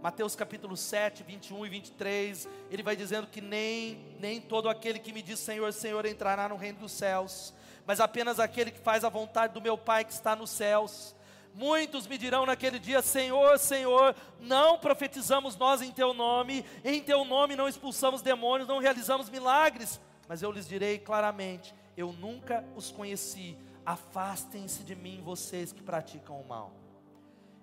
Mateus 0.06 0.36
capítulo 0.36 0.76
7, 0.76 1.24
21 1.24 1.66
e 1.66 1.68
23, 1.68 2.48
ele 2.70 2.84
vai 2.84 2.94
dizendo 2.94 3.26
que 3.26 3.40
nem, 3.40 3.98
nem 4.20 4.40
todo 4.40 4.68
aquele 4.68 5.00
que 5.00 5.12
me 5.12 5.20
diz 5.20 5.40
Senhor, 5.40 5.72
Senhor 5.72 6.06
entrará 6.06 6.48
no 6.48 6.54
reino 6.54 6.78
dos 6.78 6.92
céus, 6.92 7.52
mas 7.84 7.98
apenas 7.98 8.38
aquele 8.38 8.70
que 8.70 8.78
faz 8.78 9.02
a 9.02 9.08
vontade 9.08 9.52
do 9.52 9.60
meu 9.60 9.76
Pai 9.76 10.04
que 10.04 10.12
está 10.12 10.36
nos 10.36 10.50
céus. 10.50 11.12
Muitos 11.52 12.06
me 12.06 12.16
dirão 12.16 12.46
naquele 12.46 12.78
dia: 12.78 13.02
Senhor, 13.02 13.58
Senhor, 13.58 14.14
não 14.38 14.78
profetizamos 14.78 15.56
nós 15.56 15.82
em 15.82 15.90
Teu 15.90 16.14
nome, 16.14 16.64
em 16.84 17.02
Teu 17.02 17.24
nome 17.24 17.56
não 17.56 17.68
expulsamos 17.68 18.22
demônios, 18.22 18.68
não 18.68 18.78
realizamos 18.78 19.28
milagres. 19.28 20.00
Mas 20.28 20.40
eu 20.40 20.52
lhes 20.52 20.68
direi 20.68 21.00
claramente: 21.00 21.74
Eu 21.96 22.12
nunca 22.12 22.64
os 22.76 22.92
conheci. 22.92 23.58
Afastem-se 23.84 24.84
de 24.84 24.94
mim, 24.94 25.20
vocês 25.24 25.72
que 25.72 25.82
praticam 25.82 26.40
o 26.40 26.46
mal. 26.46 26.70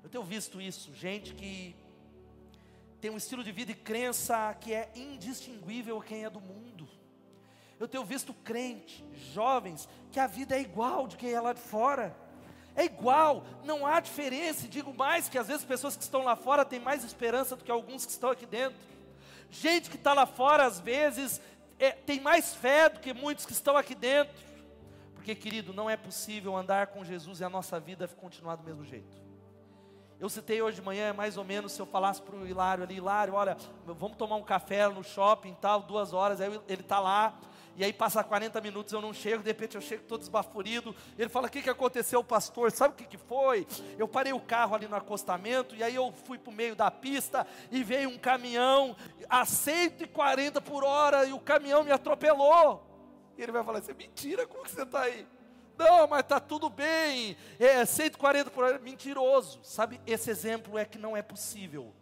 Eu 0.03 0.09
tenho 0.09 0.25
visto 0.25 0.59
isso, 0.59 0.93
gente 0.93 1.33
que 1.33 1.73
tem 3.03 3.11
um 3.11 3.17
estilo 3.17 3.43
de 3.43 3.51
vida 3.51 3.69
e 3.69 3.75
crença 3.75 4.55
que 4.61 4.73
é 4.73 4.89
indistinguível 4.95 5.99
quem 5.99 6.23
é 6.23 6.29
do 6.29 6.39
mundo. 6.39 6.87
Eu 7.77 7.85
tenho 7.85 8.05
visto 8.05 8.33
crente, 8.33 9.03
jovens, 9.33 9.89
que 10.09 10.21
a 10.21 10.25
vida 10.25 10.55
é 10.55 10.61
igual 10.61 11.05
de 11.05 11.17
quem 11.17 11.33
é 11.33 11.41
lá 11.41 11.51
de 11.51 11.59
fora. 11.59 12.15
É 12.73 12.85
igual, 12.85 13.45
não 13.65 13.85
há 13.85 13.99
diferença. 13.99 14.69
Digo 14.69 14.93
mais 14.93 15.27
que 15.27 15.37
às 15.37 15.49
vezes 15.49 15.65
pessoas 15.65 15.97
que 15.97 16.03
estão 16.03 16.23
lá 16.23 16.37
fora 16.37 16.63
têm 16.63 16.79
mais 16.79 17.03
esperança 17.03 17.57
do 17.57 17.63
que 17.65 17.69
alguns 17.69 18.05
que 18.05 18.11
estão 18.13 18.29
aqui 18.29 18.45
dentro. 18.45 18.79
Gente 19.51 19.89
que 19.89 19.97
está 19.97 20.13
lá 20.13 20.25
fora, 20.25 20.63
às 20.63 20.79
vezes, 20.79 21.41
é, 21.77 21.91
tem 21.91 22.21
mais 22.21 22.55
fé 22.55 22.87
do 22.87 23.01
que 23.01 23.13
muitos 23.13 23.45
que 23.45 23.51
estão 23.51 23.75
aqui 23.75 23.95
dentro. 23.95 24.41
Porque, 25.13 25.35
querido, 25.35 25.73
não 25.73 25.89
é 25.89 25.97
possível 25.97 26.55
andar 26.55 26.87
com 26.87 27.03
Jesus 27.03 27.41
e 27.41 27.43
a 27.43 27.49
nossa 27.49 27.81
vida 27.81 28.07
continuar 28.07 28.55
do 28.55 28.63
mesmo 28.63 28.85
jeito. 28.85 29.22
Eu 30.19 30.29
citei 30.29 30.61
hoje 30.61 30.75
de 30.75 30.81
manhã, 30.81 31.13
mais 31.13 31.37
ou 31.37 31.43
menos, 31.43 31.73
se 31.73 31.81
eu 31.81 31.85
falasse 31.85 32.21
para 32.21 32.35
o 32.35 32.47
Hilário 32.47 32.83
ali, 32.83 32.95
Hilário, 32.95 33.33
olha, 33.33 33.57
vamos 33.85 34.15
tomar 34.15 34.35
um 34.35 34.43
café 34.43 34.87
no 34.87 35.03
shopping 35.03 35.55
tal, 35.59 35.81
duas 35.81 36.13
horas, 36.13 36.39
aí 36.39 36.61
ele 36.67 36.81
está 36.81 36.99
lá, 36.99 37.37
e 37.75 37.83
aí 37.83 37.91
passa 37.91 38.23
40 38.23 38.61
minutos, 38.61 38.93
eu 38.93 39.01
não 39.01 39.11
chego, 39.11 39.41
de 39.41 39.49
repente 39.49 39.75
eu 39.75 39.81
chego 39.81 40.03
todo 40.03 40.21
esbaforido, 40.21 40.95
ele 41.17 41.27
fala, 41.27 41.47
o 41.47 41.49
que, 41.49 41.61
que 41.61 41.69
aconteceu, 41.69 42.23
pastor? 42.23 42.71
Sabe 42.71 42.93
o 42.93 42.97
que, 42.97 43.05
que 43.05 43.17
foi? 43.17 43.67
Eu 43.97 44.07
parei 44.07 44.31
o 44.31 44.39
carro 44.39 44.75
ali 44.75 44.87
no 44.87 44.95
acostamento, 44.95 45.75
e 45.75 45.83
aí 45.83 45.95
eu 45.95 46.13
fui 46.25 46.37
para 46.37 46.51
o 46.51 46.55
meio 46.55 46.75
da 46.75 46.91
pista, 46.91 47.45
e 47.71 47.83
veio 47.83 48.09
um 48.09 48.17
caminhão 48.17 48.95
a 49.27 49.45
140 49.45 50.61
por 50.61 50.83
hora, 50.83 51.25
e 51.25 51.33
o 51.33 51.39
caminhão 51.39 51.83
me 51.83 51.91
atropelou. 51.91 52.87
E 53.37 53.41
ele 53.41 53.51
vai 53.51 53.63
falar 53.63 53.79
assim, 53.79 53.93
mentira, 53.93 54.45
como 54.45 54.63
que 54.63 54.71
você 54.71 54.83
está 54.83 55.01
aí? 55.01 55.27
Não, 55.77 56.07
mas 56.07 56.21
está 56.21 56.39
tudo 56.39 56.69
bem. 56.69 57.35
É 57.59 57.85
140 57.85 58.51
por 58.51 58.63
hora. 58.63 58.79
Mentiroso. 58.79 59.59
Sabe, 59.63 59.99
esse 60.05 60.29
exemplo 60.29 60.77
é 60.77 60.85
que 60.85 60.97
não 60.97 61.15
é 61.15 61.21
possível 61.21 61.93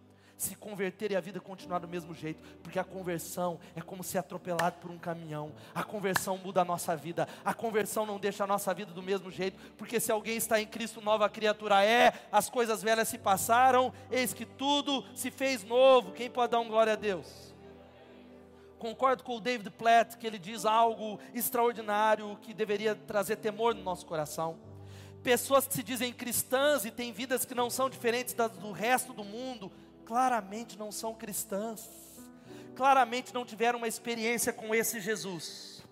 se 0.41 0.55
converter 0.55 1.11
e 1.11 1.15
a 1.15 1.22
vida 1.22 1.39
continuar 1.39 1.78
do 1.78 1.88
mesmo 1.88 2.15
jeito, 2.15 2.41
porque 2.63 2.80
a 2.80 2.84
conversão 2.84 3.59
é 3.76 3.82
como 3.82 4.03
ser 4.03 4.17
atropelado 4.17 4.78
por 4.82 4.89
um 4.89 4.97
caminhão. 4.97 5.53
A 5.74 5.84
conversão 5.84 6.36
muda 6.36 6.61
a 6.61 6.65
nossa 6.65 6.95
vida. 6.95 7.28
A 7.45 7.53
conversão 7.53 8.07
não 8.07 8.19
deixa 8.19 8.43
a 8.43 8.47
nossa 8.47 8.74
vida 8.74 8.91
do 8.91 9.03
mesmo 9.03 9.30
jeito, 9.30 9.59
porque 9.78 9.99
se 9.99 10.11
alguém 10.11 10.38
está 10.38 10.59
em 10.59 10.65
Cristo, 10.65 10.99
nova 10.99 11.30
criatura 11.30 11.86
é. 11.86 12.13
As 12.32 12.49
coisas 12.49 12.82
velhas 12.82 13.07
se 13.07 13.19
passaram, 13.19 13.93
eis 14.09 14.34
que 14.34 14.45
tudo 14.45 15.05
se 15.15 15.30
fez 15.30 15.63
novo. 15.63 16.11
Quem 16.11 16.30
pode 16.30 16.51
dar 16.51 16.59
um 16.59 16.67
glória 16.67 16.93
a 16.93 16.95
Deus? 16.95 17.50
Concordo 18.82 19.23
com 19.23 19.38
o 19.38 19.39
David 19.39 19.69
Platt, 19.69 20.17
que 20.17 20.25
ele 20.25 20.39
diz 20.39 20.65
algo 20.65 21.19
extraordinário 21.36 22.36
que 22.41 22.51
deveria 22.51 22.95
trazer 22.95 23.36
temor 23.36 23.75
no 23.75 23.84
nosso 23.84 24.07
coração. 24.07 24.57
Pessoas 25.21 25.67
que 25.67 25.75
se 25.75 25.84
dizem 25.84 26.11
cristãs 26.11 26.84
e 26.84 26.89
têm 26.89 27.13
vidas 27.13 27.45
que 27.45 27.53
não 27.53 27.69
são 27.69 27.88
diferentes 27.88 28.34
das 28.34 28.51
do 28.53 28.71
resto 28.71 29.13
do 29.13 29.23
mundo, 29.23 29.71
claramente 30.03 30.79
não 30.79 30.91
são 30.91 31.13
cristãs, 31.13 31.88
claramente 32.75 33.32
não 33.32 33.45
tiveram 33.45 33.77
uma 33.77 33.88
experiência 33.88 34.51
com 34.51 34.73
esse 34.73 34.99
Jesus. 34.99 35.84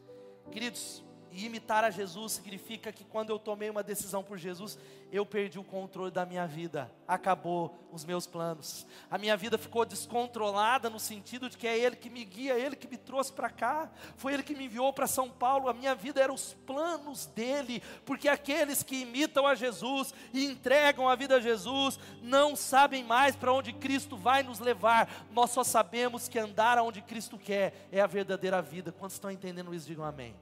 Queridos, 0.51 1.03
e 1.31 1.45
imitar 1.45 1.83
a 1.83 1.89
Jesus 1.89 2.33
significa 2.33 2.91
que 2.91 3.03
quando 3.03 3.29
eu 3.29 3.39
tomei 3.39 3.69
uma 3.69 3.83
decisão 3.83 4.23
por 4.23 4.37
Jesus, 4.37 4.77
eu 5.11 5.25
perdi 5.25 5.57
o 5.57 5.63
controle 5.63 6.11
da 6.11 6.25
minha 6.25 6.45
vida, 6.45 6.91
acabou 7.07 7.75
os 7.91 8.05
meus 8.05 8.27
planos. 8.27 8.85
A 9.09 9.17
minha 9.17 9.35
vida 9.35 9.57
ficou 9.57 9.85
descontrolada 9.85 10.89
no 10.89 10.99
sentido 10.99 11.49
de 11.49 11.57
que 11.57 11.67
é 11.67 11.77
Ele 11.77 11.95
que 11.95 12.09
me 12.09 12.23
guia, 12.23 12.53
é 12.53 12.59
Ele 12.59 12.75
que 12.75 12.87
me 12.87 12.97
trouxe 12.97 13.33
para 13.33 13.49
cá, 13.49 13.89
foi 14.15 14.33
Ele 14.33 14.43
que 14.43 14.55
me 14.55 14.65
enviou 14.65 14.93
para 14.93 15.07
São 15.07 15.29
Paulo. 15.29 15.67
A 15.67 15.73
minha 15.73 15.95
vida 15.95 16.21
era 16.21 16.33
os 16.33 16.53
planos 16.65 17.25
dele, 17.25 17.81
porque 18.05 18.27
aqueles 18.27 18.83
que 18.83 19.01
imitam 19.01 19.47
a 19.47 19.55
Jesus 19.55 20.13
e 20.33 20.45
entregam 20.45 21.09
a 21.09 21.15
vida 21.15 21.35
a 21.35 21.39
Jesus 21.39 21.99
não 22.21 22.55
sabem 22.55 23.03
mais 23.03 23.35
para 23.35 23.53
onde 23.53 23.73
Cristo 23.73 24.15
vai 24.15 24.43
nos 24.43 24.59
levar, 24.59 25.27
nós 25.31 25.51
só 25.51 25.63
sabemos 25.63 26.27
que 26.27 26.37
andar 26.37 26.77
aonde 26.77 27.01
Cristo 27.01 27.37
quer 27.37 27.87
é 27.91 28.01
a 28.01 28.07
verdadeira 28.07 28.61
vida. 28.61 28.91
Quantos 28.91 29.15
estão 29.15 29.31
entendendo 29.31 29.73
isso, 29.73 29.87
digam 29.87 30.05
amém 30.05 30.35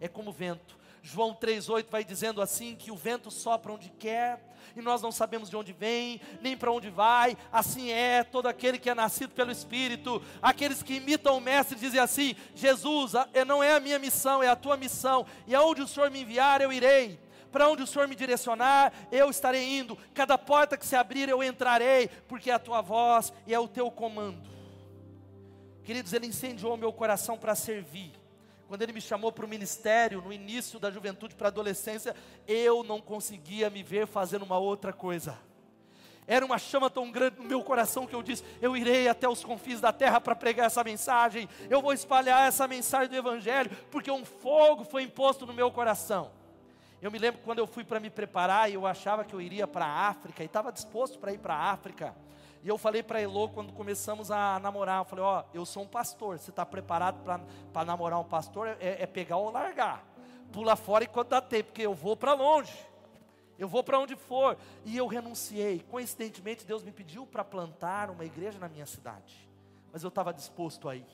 é 0.00 0.08
como 0.08 0.32
vento. 0.32 0.76
João 1.06 1.32
3,8 1.34 1.86
vai 1.88 2.04
dizendo 2.04 2.42
assim: 2.42 2.74
que 2.74 2.90
o 2.90 2.96
vento 2.96 3.30
sopra 3.30 3.72
onde 3.72 3.90
quer, 3.90 4.42
e 4.74 4.82
nós 4.82 5.00
não 5.00 5.12
sabemos 5.12 5.48
de 5.48 5.56
onde 5.56 5.72
vem, 5.72 6.20
nem 6.40 6.56
para 6.56 6.72
onde 6.72 6.90
vai. 6.90 7.36
Assim 7.52 7.90
é 7.90 8.24
todo 8.24 8.46
aquele 8.46 8.78
que 8.78 8.90
é 8.90 8.94
nascido 8.94 9.32
pelo 9.32 9.52
Espírito. 9.52 10.20
Aqueles 10.42 10.82
que 10.82 10.94
imitam 10.94 11.36
o 11.36 11.40
Mestre 11.40 11.78
dizem 11.78 12.00
assim: 12.00 12.34
Jesus, 12.54 13.12
não 13.46 13.62
é 13.62 13.76
a 13.76 13.80
minha 13.80 13.98
missão, 14.00 14.42
é 14.42 14.48
a 14.48 14.56
tua 14.56 14.76
missão, 14.76 15.24
e 15.46 15.54
aonde 15.54 15.82
o 15.82 15.86
Senhor 15.86 16.10
me 16.10 16.22
enviar, 16.22 16.60
eu 16.60 16.72
irei. 16.72 17.20
Para 17.52 17.68
onde 17.68 17.84
o 17.84 17.86
Senhor 17.86 18.08
me 18.08 18.16
direcionar, 18.16 18.92
eu 19.10 19.30
estarei 19.30 19.78
indo. 19.78 19.96
Cada 20.12 20.36
porta 20.36 20.76
que 20.76 20.84
se 20.84 20.96
abrir, 20.96 21.28
eu 21.28 21.42
entrarei, 21.42 22.08
porque 22.26 22.50
é 22.50 22.54
a 22.54 22.58
tua 22.58 22.82
voz 22.82 23.32
e 23.46 23.54
é 23.54 23.58
o 23.58 23.68
teu 23.68 23.90
comando. 23.90 24.50
Queridos, 25.84 26.12
Ele 26.12 26.26
incendiou 26.26 26.76
meu 26.76 26.92
coração 26.92 27.38
para 27.38 27.54
servir 27.54 28.12
quando 28.68 28.82
ele 28.82 28.92
me 28.92 29.00
chamou 29.00 29.30
para 29.30 29.44
o 29.44 29.48
ministério, 29.48 30.20
no 30.20 30.32
início 30.32 30.78
da 30.78 30.90
juventude 30.90 31.34
para 31.34 31.48
a 31.48 31.50
adolescência, 31.50 32.14
eu 32.46 32.82
não 32.82 33.00
conseguia 33.00 33.70
me 33.70 33.82
ver 33.82 34.06
fazendo 34.06 34.44
uma 34.44 34.58
outra 34.58 34.92
coisa. 34.92 35.38
Era 36.26 36.44
uma 36.44 36.58
chama 36.58 36.90
tão 36.90 37.10
grande 37.12 37.36
no 37.38 37.44
meu 37.44 37.62
coração 37.62 38.06
que 38.06 38.14
eu 38.14 38.22
disse: 38.22 38.42
eu 38.60 38.76
irei 38.76 39.06
até 39.06 39.28
os 39.28 39.44
confins 39.44 39.80
da 39.80 39.92
terra 39.92 40.20
para 40.20 40.34
pregar 40.34 40.66
essa 40.66 40.82
mensagem, 40.82 41.48
eu 41.70 41.80
vou 41.80 41.92
espalhar 41.92 42.48
essa 42.48 42.66
mensagem 42.66 43.08
do 43.08 43.16
Evangelho, 43.16 43.70
porque 43.90 44.10
um 44.10 44.24
fogo 44.24 44.84
foi 44.84 45.04
imposto 45.04 45.46
no 45.46 45.52
meu 45.52 45.70
coração. 45.70 46.32
Eu 47.00 47.10
me 47.10 47.18
lembro 47.18 47.40
quando 47.44 47.60
eu 47.60 47.66
fui 47.66 47.84
para 47.84 48.00
me 48.00 48.10
preparar 48.10 48.68
e 48.68 48.74
eu 48.74 48.86
achava 48.86 49.24
que 49.24 49.34
eu 49.34 49.40
iria 49.40 49.68
para 49.68 49.86
a 49.86 50.08
África 50.08 50.42
e 50.42 50.46
estava 50.46 50.72
disposto 50.72 51.18
para 51.18 51.32
ir 51.32 51.38
para 51.38 51.54
a 51.54 51.70
África. 51.70 52.16
E 52.66 52.68
eu 52.68 52.76
falei 52.76 53.00
para 53.00 53.22
Elô 53.22 53.48
quando 53.48 53.72
começamos 53.72 54.28
a 54.28 54.58
namorar, 54.58 54.98
eu 54.98 55.04
falei, 55.04 55.24
ó, 55.24 55.38
oh, 55.38 55.56
eu 55.56 55.64
sou 55.64 55.84
um 55.84 55.86
pastor, 55.86 56.36
você 56.36 56.50
está 56.50 56.66
preparado 56.66 57.22
para 57.72 57.84
namorar 57.84 58.18
um 58.18 58.24
pastor? 58.24 58.66
É, 58.80 59.02
é, 59.02 59.06
pegar 59.06 59.36
ou 59.36 59.52
largar. 59.52 60.04
Pula 60.50 60.74
fora 60.74 61.04
enquanto 61.04 61.28
dá 61.28 61.40
tempo, 61.40 61.66
porque 61.66 61.82
eu 61.82 61.94
vou 61.94 62.16
para 62.16 62.34
longe. 62.34 62.76
Eu 63.56 63.68
vou 63.68 63.84
para 63.84 64.00
onde 64.00 64.16
for. 64.16 64.58
E 64.84 64.96
eu 64.96 65.06
renunciei. 65.06 65.78
Coincidentemente, 65.88 66.66
Deus 66.66 66.82
me 66.82 66.90
pediu 66.90 67.24
para 67.24 67.44
plantar 67.44 68.10
uma 68.10 68.24
igreja 68.24 68.58
na 68.58 68.68
minha 68.68 68.84
cidade. 68.84 69.48
Mas 69.92 70.02
eu 70.02 70.08
estava 70.08 70.34
disposto 70.34 70.88
a 70.88 70.96
ir. 70.96 71.06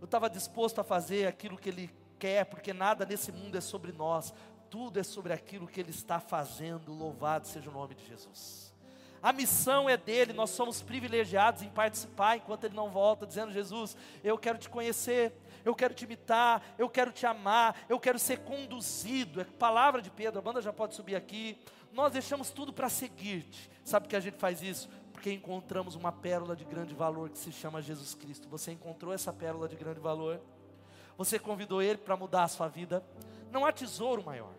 Eu 0.00 0.04
estava 0.04 0.30
disposto 0.30 0.78
a 0.78 0.84
fazer 0.84 1.26
aquilo 1.26 1.58
que 1.58 1.70
Ele 1.70 1.90
quer, 2.20 2.44
porque 2.44 2.72
nada 2.72 3.04
nesse 3.04 3.32
mundo 3.32 3.58
é 3.58 3.60
sobre 3.60 3.90
nós. 3.90 4.32
Tudo 4.70 5.00
é 5.00 5.02
sobre 5.02 5.32
aquilo 5.32 5.66
que 5.66 5.80
Ele 5.80 5.90
está 5.90 6.20
fazendo. 6.20 6.94
Louvado 6.94 7.48
seja 7.48 7.68
o 7.68 7.72
nome 7.72 7.96
de 7.96 8.06
Jesus. 8.06 8.63
A 9.24 9.32
missão 9.32 9.88
é 9.88 9.96
dele, 9.96 10.34
nós 10.34 10.50
somos 10.50 10.82
privilegiados 10.82 11.62
em 11.62 11.70
participar 11.70 12.36
enquanto 12.36 12.64
ele 12.64 12.74
não 12.74 12.90
volta, 12.90 13.26
dizendo: 13.26 13.50
Jesus, 13.50 13.96
eu 14.22 14.36
quero 14.36 14.58
te 14.58 14.68
conhecer, 14.68 15.32
eu 15.64 15.74
quero 15.74 15.94
te 15.94 16.04
imitar, 16.04 16.62
eu 16.76 16.90
quero 16.90 17.10
te 17.10 17.24
amar, 17.24 17.74
eu 17.88 17.98
quero 17.98 18.18
ser 18.18 18.40
conduzido. 18.40 19.40
É 19.40 19.44
palavra 19.44 20.02
de 20.02 20.10
Pedro, 20.10 20.40
a 20.40 20.42
banda 20.42 20.60
já 20.60 20.74
pode 20.74 20.94
subir 20.94 21.16
aqui. 21.16 21.58
Nós 21.90 22.12
deixamos 22.12 22.50
tudo 22.50 22.70
para 22.70 22.90
seguir-te. 22.90 23.70
Sabe 23.82 24.08
que 24.08 24.14
a 24.14 24.20
gente 24.20 24.36
faz 24.36 24.60
isso? 24.60 24.90
Porque 25.10 25.32
encontramos 25.32 25.94
uma 25.94 26.12
pérola 26.12 26.54
de 26.54 26.66
grande 26.66 26.92
valor 26.92 27.30
que 27.30 27.38
se 27.38 27.50
chama 27.50 27.80
Jesus 27.80 28.12
Cristo. 28.12 28.46
Você 28.50 28.72
encontrou 28.72 29.10
essa 29.10 29.32
pérola 29.32 29.66
de 29.66 29.76
grande 29.76 30.00
valor? 30.00 30.38
Você 31.16 31.38
convidou 31.38 31.80
ele 31.80 31.96
para 31.96 32.14
mudar 32.14 32.42
a 32.42 32.48
sua 32.48 32.68
vida? 32.68 33.02
Não 33.50 33.64
há 33.64 33.72
tesouro 33.72 34.22
maior. 34.22 34.52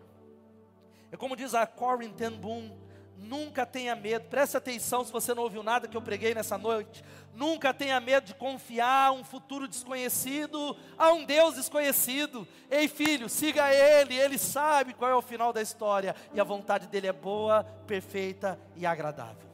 É 1.12 1.16
como 1.16 1.36
diz 1.36 1.54
a 1.54 1.68
Corinne 1.68 2.14
Ten 2.14 2.32
Boom, 2.32 2.76
Nunca 3.18 3.64
tenha 3.64 3.96
medo, 3.96 4.26
preste 4.28 4.58
atenção 4.58 5.02
se 5.02 5.10
você 5.10 5.34
não 5.34 5.42
ouviu 5.42 5.62
nada 5.62 5.88
que 5.88 5.96
eu 5.96 6.02
preguei 6.02 6.34
nessa 6.34 6.58
noite. 6.58 7.02
Nunca 7.34 7.72
tenha 7.72 7.98
medo 7.98 8.26
de 8.26 8.34
confiar 8.34 9.12
um 9.12 9.24
futuro 9.24 9.66
desconhecido 9.66 10.76
a 10.98 11.12
um 11.12 11.24
Deus 11.24 11.54
desconhecido. 11.54 12.46
Ei 12.70 12.88
filho, 12.88 13.28
siga 13.28 13.72
Ele, 13.72 14.14
Ele 14.14 14.36
sabe 14.36 14.92
qual 14.92 15.10
é 15.10 15.14
o 15.14 15.22
final 15.22 15.50
da 15.50 15.62
história 15.62 16.14
e 16.34 16.40
a 16.40 16.44
vontade 16.44 16.86
dele 16.88 17.06
é 17.06 17.12
boa, 17.12 17.64
perfeita 17.86 18.60
e 18.74 18.84
agradável. 18.84 19.48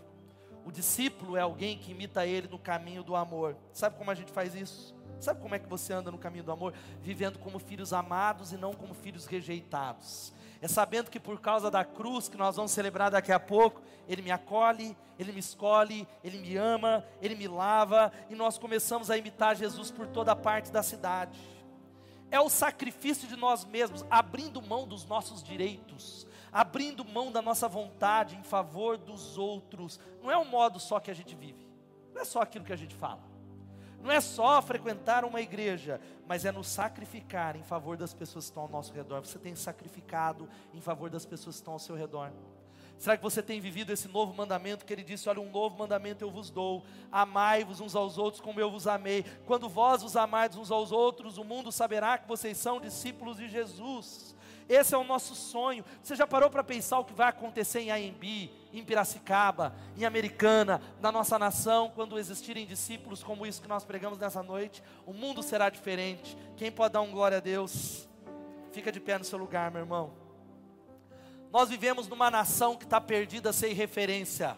O 0.64 0.72
discípulo 0.72 1.36
é 1.36 1.40
alguém 1.40 1.78
que 1.78 1.92
imita 1.92 2.26
Ele 2.26 2.48
no 2.48 2.58
caminho 2.58 3.04
do 3.04 3.14
amor. 3.14 3.56
Sabe 3.72 3.96
como 3.96 4.10
a 4.10 4.14
gente 4.14 4.32
faz 4.32 4.54
isso? 4.56 4.94
Sabe 5.20 5.40
como 5.40 5.54
é 5.54 5.58
que 5.58 5.68
você 5.68 5.92
anda 5.92 6.10
no 6.10 6.18
caminho 6.18 6.44
do 6.44 6.52
amor? 6.52 6.74
Vivendo 7.00 7.38
como 7.38 7.60
filhos 7.60 7.92
amados 7.92 8.52
e 8.52 8.56
não 8.56 8.72
como 8.72 8.92
filhos 8.92 9.24
rejeitados 9.24 10.32
é 10.62 10.68
sabendo 10.68 11.10
que 11.10 11.18
por 11.18 11.40
causa 11.40 11.68
da 11.68 11.84
cruz 11.84 12.28
que 12.28 12.36
nós 12.36 12.54
vamos 12.54 12.70
celebrar 12.70 13.10
daqui 13.10 13.32
a 13.32 13.40
pouco, 13.40 13.82
Ele 14.08 14.22
me 14.22 14.30
acolhe, 14.30 14.96
Ele 15.18 15.32
me 15.32 15.40
escolhe, 15.40 16.06
Ele 16.22 16.38
me 16.38 16.56
ama, 16.56 17.04
Ele 17.20 17.34
me 17.34 17.48
lava, 17.48 18.12
e 18.30 18.36
nós 18.36 18.58
começamos 18.58 19.10
a 19.10 19.18
imitar 19.18 19.56
Jesus 19.56 19.90
por 19.90 20.06
toda 20.06 20.36
parte 20.36 20.70
da 20.70 20.80
cidade. 20.80 21.36
É 22.30 22.38
o 22.38 22.48
sacrifício 22.48 23.26
de 23.26 23.34
nós 23.34 23.64
mesmos, 23.64 24.06
abrindo 24.08 24.62
mão 24.62 24.86
dos 24.86 25.04
nossos 25.04 25.42
direitos, 25.42 26.28
abrindo 26.52 27.04
mão 27.04 27.32
da 27.32 27.42
nossa 27.42 27.66
vontade 27.66 28.36
em 28.36 28.44
favor 28.44 28.96
dos 28.96 29.36
outros. 29.36 29.98
Não 30.22 30.30
é 30.30 30.38
um 30.38 30.44
modo 30.44 30.78
só 30.78 31.00
que 31.00 31.10
a 31.10 31.14
gente 31.14 31.34
vive, 31.34 31.66
não 32.14 32.22
é 32.22 32.24
só 32.24 32.40
aquilo 32.40 32.64
que 32.64 32.72
a 32.72 32.76
gente 32.76 32.94
fala. 32.94 33.31
Não 34.02 34.10
é 34.10 34.20
só 34.20 34.60
frequentar 34.60 35.24
uma 35.24 35.40
igreja, 35.40 36.00
mas 36.26 36.44
é 36.44 36.50
nos 36.50 36.66
sacrificar 36.66 37.56
em 37.56 37.62
favor 37.62 37.96
das 37.96 38.12
pessoas 38.12 38.46
que 38.46 38.50
estão 38.50 38.64
ao 38.64 38.68
nosso 38.68 38.92
redor. 38.92 39.20
Você 39.20 39.38
tem 39.38 39.54
sacrificado 39.54 40.48
em 40.74 40.80
favor 40.80 41.08
das 41.08 41.24
pessoas 41.24 41.56
que 41.56 41.60
estão 41.60 41.74
ao 41.74 41.78
seu 41.78 41.94
redor. 41.94 42.32
Será 42.98 43.16
que 43.16 43.22
você 43.22 43.42
tem 43.42 43.60
vivido 43.60 43.92
esse 43.92 44.06
novo 44.06 44.32
mandamento 44.32 44.84
que 44.84 44.92
ele 44.92 45.02
disse: 45.02 45.28
Olha, 45.28 45.40
um 45.40 45.50
novo 45.50 45.76
mandamento 45.76 46.24
eu 46.24 46.30
vos 46.30 46.50
dou, 46.50 46.84
amai-vos 47.10 47.80
uns 47.80 47.96
aos 47.96 48.16
outros 48.18 48.40
como 48.40 48.60
eu 48.60 48.70
vos 48.70 48.86
amei. 48.86 49.24
Quando 49.44 49.68
vós 49.68 50.02
vos 50.02 50.16
amardes 50.16 50.56
uns 50.56 50.70
aos 50.70 50.92
outros, 50.92 51.38
o 51.38 51.44
mundo 51.44 51.72
saberá 51.72 52.16
que 52.16 52.28
vocês 52.28 52.56
são 52.56 52.80
discípulos 52.80 53.36
de 53.36 53.48
Jesus. 53.48 54.36
Esse 54.68 54.94
é 54.94 54.98
o 54.98 55.04
nosso 55.04 55.34
sonho. 55.34 55.84
Você 56.02 56.14
já 56.14 56.26
parou 56.26 56.48
para 56.48 56.62
pensar 56.62 56.98
o 56.98 57.04
que 57.04 57.12
vai 57.12 57.28
acontecer 57.28 57.80
em 57.80 57.90
AMB, 57.90 58.50
em 58.72 58.84
Piracicaba, 58.84 59.74
em 59.96 60.04
Americana, 60.04 60.80
na 61.00 61.12
nossa 61.12 61.38
nação, 61.38 61.90
quando 61.94 62.18
existirem 62.18 62.66
discípulos 62.66 63.22
como 63.22 63.46
isso 63.46 63.60
que 63.60 63.68
nós 63.68 63.84
pregamos 63.84 64.18
nessa 64.18 64.42
noite? 64.42 64.82
O 65.06 65.12
mundo 65.12 65.42
será 65.42 65.68
diferente. 65.68 66.36
Quem 66.56 66.72
pode 66.72 66.94
dar 66.94 67.02
um 67.02 67.10
glória 67.10 67.38
a 67.38 67.40
Deus? 67.40 68.08
Fica 68.72 68.90
de 68.90 69.00
pé 69.00 69.18
no 69.18 69.24
seu 69.24 69.38
lugar, 69.38 69.70
meu 69.70 69.82
irmão. 69.82 70.14
Nós 71.52 71.68
vivemos 71.68 72.08
numa 72.08 72.30
nação 72.30 72.76
que 72.76 72.84
está 72.84 72.98
perdida 72.98 73.52
sem 73.52 73.74
referência. 73.74 74.56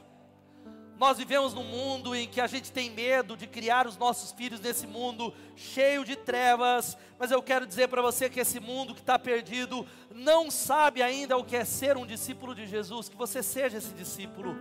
Nós 0.99 1.18
vivemos 1.18 1.53
num 1.53 1.64
mundo 1.64 2.14
em 2.14 2.28
que 2.28 2.40
a 2.40 2.47
gente 2.47 2.70
tem 2.70 2.88
medo 2.88 3.36
de 3.36 3.49
criar 3.49 3.86
os 3.86 3.97
nossos 3.97 4.30
filhos 4.30 4.61
nesse 4.61 4.86
mundo 4.86 5.34
cheio 5.57 6.05
de 6.05 6.14
trevas, 6.14 6.97
mas 7.18 7.32
eu 7.32 7.42
quero 7.42 7.66
dizer 7.66 7.88
para 7.88 8.01
você 8.01 8.30
que 8.30 8.38
esse 8.38 8.61
mundo 8.61 8.95
que 8.95 9.01
está 9.01 9.18
perdido 9.18 9.84
não 10.14 10.51
sabe 10.51 11.03
ainda 11.03 11.36
o 11.36 11.45
que 11.45 11.57
é 11.57 11.64
ser 11.64 11.97
um 11.97 12.07
discípulo 12.07 12.55
de 12.55 12.66
Jesus, 12.66 13.09
que 13.09 13.16
você 13.16 13.42
seja 13.42 13.78
esse 13.78 13.92
discípulo, 13.92 14.57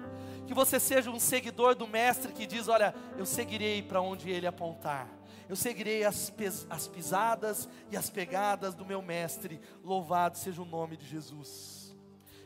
que 0.47 0.55
você 0.55 0.79
seja 0.79 1.11
um 1.11 1.19
seguidor 1.19 1.75
do 1.75 1.87
Mestre 1.87 2.31
que 2.31 2.47
diz: 2.47 2.67
Olha, 2.67 2.95
eu 3.15 3.25
seguirei 3.25 3.83
para 3.83 4.01
onde 4.01 4.31
ele 4.31 4.47
apontar. 4.47 5.07
Eu 5.47 5.55
seguirei 5.55 6.03
as, 6.03 6.33
as 6.69 6.87
pisadas 6.87 7.69
e 7.91 7.97
as 7.97 8.09
pegadas 8.09 8.73
do 8.73 8.85
meu 8.85 9.01
Mestre. 9.01 9.61
Louvado 9.83 10.37
seja 10.37 10.61
o 10.61 10.65
nome 10.65 10.97
de 10.97 11.05
Jesus. 11.05 11.82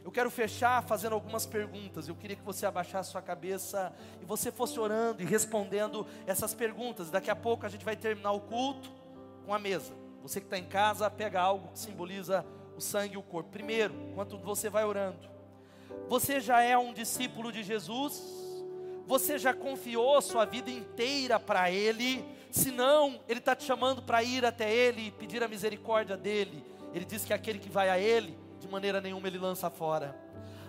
Eu 0.08 0.12
quero 0.12 0.32
fechar 0.32 0.82
fazendo 0.84 1.12
algumas 1.12 1.46
perguntas. 1.46 2.08
Eu 2.08 2.16
queria 2.16 2.38
que 2.38 2.42
você 2.42 2.66
abaixasse 2.66 3.12
sua 3.12 3.22
cabeça 3.22 3.94
e 4.22 4.26
você 4.26 4.54
fosse 4.54 4.80
orando 4.80 5.22
e 5.22 5.26
respondendo 5.26 6.08
essas 6.26 6.54
perguntas. 6.54 7.12
Daqui 7.12 7.30
a 7.30 7.36
pouco 7.36 7.66
a 7.66 7.70
gente 7.70 7.84
vai 7.84 7.98
terminar 7.98 8.32
o 8.32 8.40
culto 8.40 8.90
com 9.46 9.54
a 9.54 9.60
mesa. 9.60 9.94
Você 10.24 10.40
que 10.40 10.46
está 10.46 10.58
em 10.58 10.64
casa, 10.64 11.12
pega 11.12 11.42
algo 11.42 11.68
que 11.74 11.80
simboliza 11.80 12.46
o 12.78 12.80
sangue 12.80 13.16
e 13.16 13.18
o 13.18 13.22
corpo. 13.22 13.50
Primeiro, 13.50 13.94
enquanto 14.10 14.38
você 14.38 14.70
vai 14.70 14.86
orando, 14.86 15.20
você 16.08 16.40
já 16.40 16.62
é 16.62 16.78
um 16.78 16.94
discípulo 16.94 17.52
de 17.52 17.62
Jesus? 17.62 18.24
Você 19.08 19.38
já 19.38 19.54
confiou 19.54 20.22
sua 20.22 20.46
vida 20.46 20.72
inteira 20.72 21.38
para 21.38 21.70
Ele? 21.70 22.24
Se 22.50 22.72
não, 22.72 23.20
Ele 23.28 23.40
está 23.40 23.54
te 23.54 23.66
chamando 23.66 24.02
para 24.02 24.24
ir 24.24 24.46
até 24.46 24.74
Ele 24.74 25.08
e 25.08 25.12
pedir 25.12 25.44
a 25.44 25.50
misericórdia 25.50 26.16
dEle. 26.16 26.64
Ele 26.94 27.04
diz 27.04 27.26
que 27.26 27.34
aquele 27.34 27.60
que 27.60 27.70
vai 27.70 27.90
a 27.90 28.00
Ele 28.00 28.47
de 28.60 28.68
maneira 28.68 29.02
nenhuma 29.02 29.28
ele 29.28 29.38
lança 29.38 29.70
fora. 29.70 30.16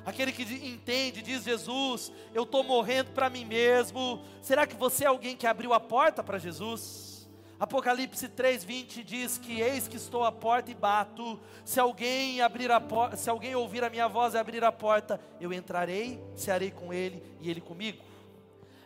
Aquele 0.04 0.32
que 0.32 0.42
entende, 0.42 1.20
diz 1.20 1.44
Jesus: 1.44 2.10
Eu 2.32 2.44
estou 2.44 2.64
morrendo 2.64 3.10
para 3.10 3.28
mim 3.28 3.44
mesmo. 3.44 4.22
Será 4.40 4.66
que 4.66 4.74
você 4.74 5.04
é 5.04 5.06
alguém 5.06 5.36
que 5.36 5.46
abriu 5.46 5.72
a 5.74 5.80
porta 5.80 6.22
para 6.22 6.38
Jesus? 6.38 7.28
Apocalipse 7.60 8.28
3:20 8.28 9.02
diz 9.02 9.36
que 9.36 9.60
eis 9.60 9.88
que 9.88 9.96
estou 9.96 10.24
à 10.24 10.30
porta 10.30 10.70
e 10.70 10.74
bato. 10.74 11.40
Se 11.64 11.80
alguém 11.80 12.40
abrir 12.40 12.70
a 12.70 12.80
porta, 12.80 13.16
se 13.16 13.28
alguém 13.28 13.54
ouvir 13.54 13.82
a 13.82 13.90
minha 13.90 14.06
voz 14.06 14.34
e 14.34 14.38
abrir 14.38 14.62
a 14.62 14.70
porta, 14.70 15.20
eu 15.40 15.52
entrarei, 15.52 16.22
cearei 16.36 16.70
com 16.70 16.92
ele 16.92 17.22
e 17.40 17.50
ele 17.50 17.60
comigo. 17.60 18.02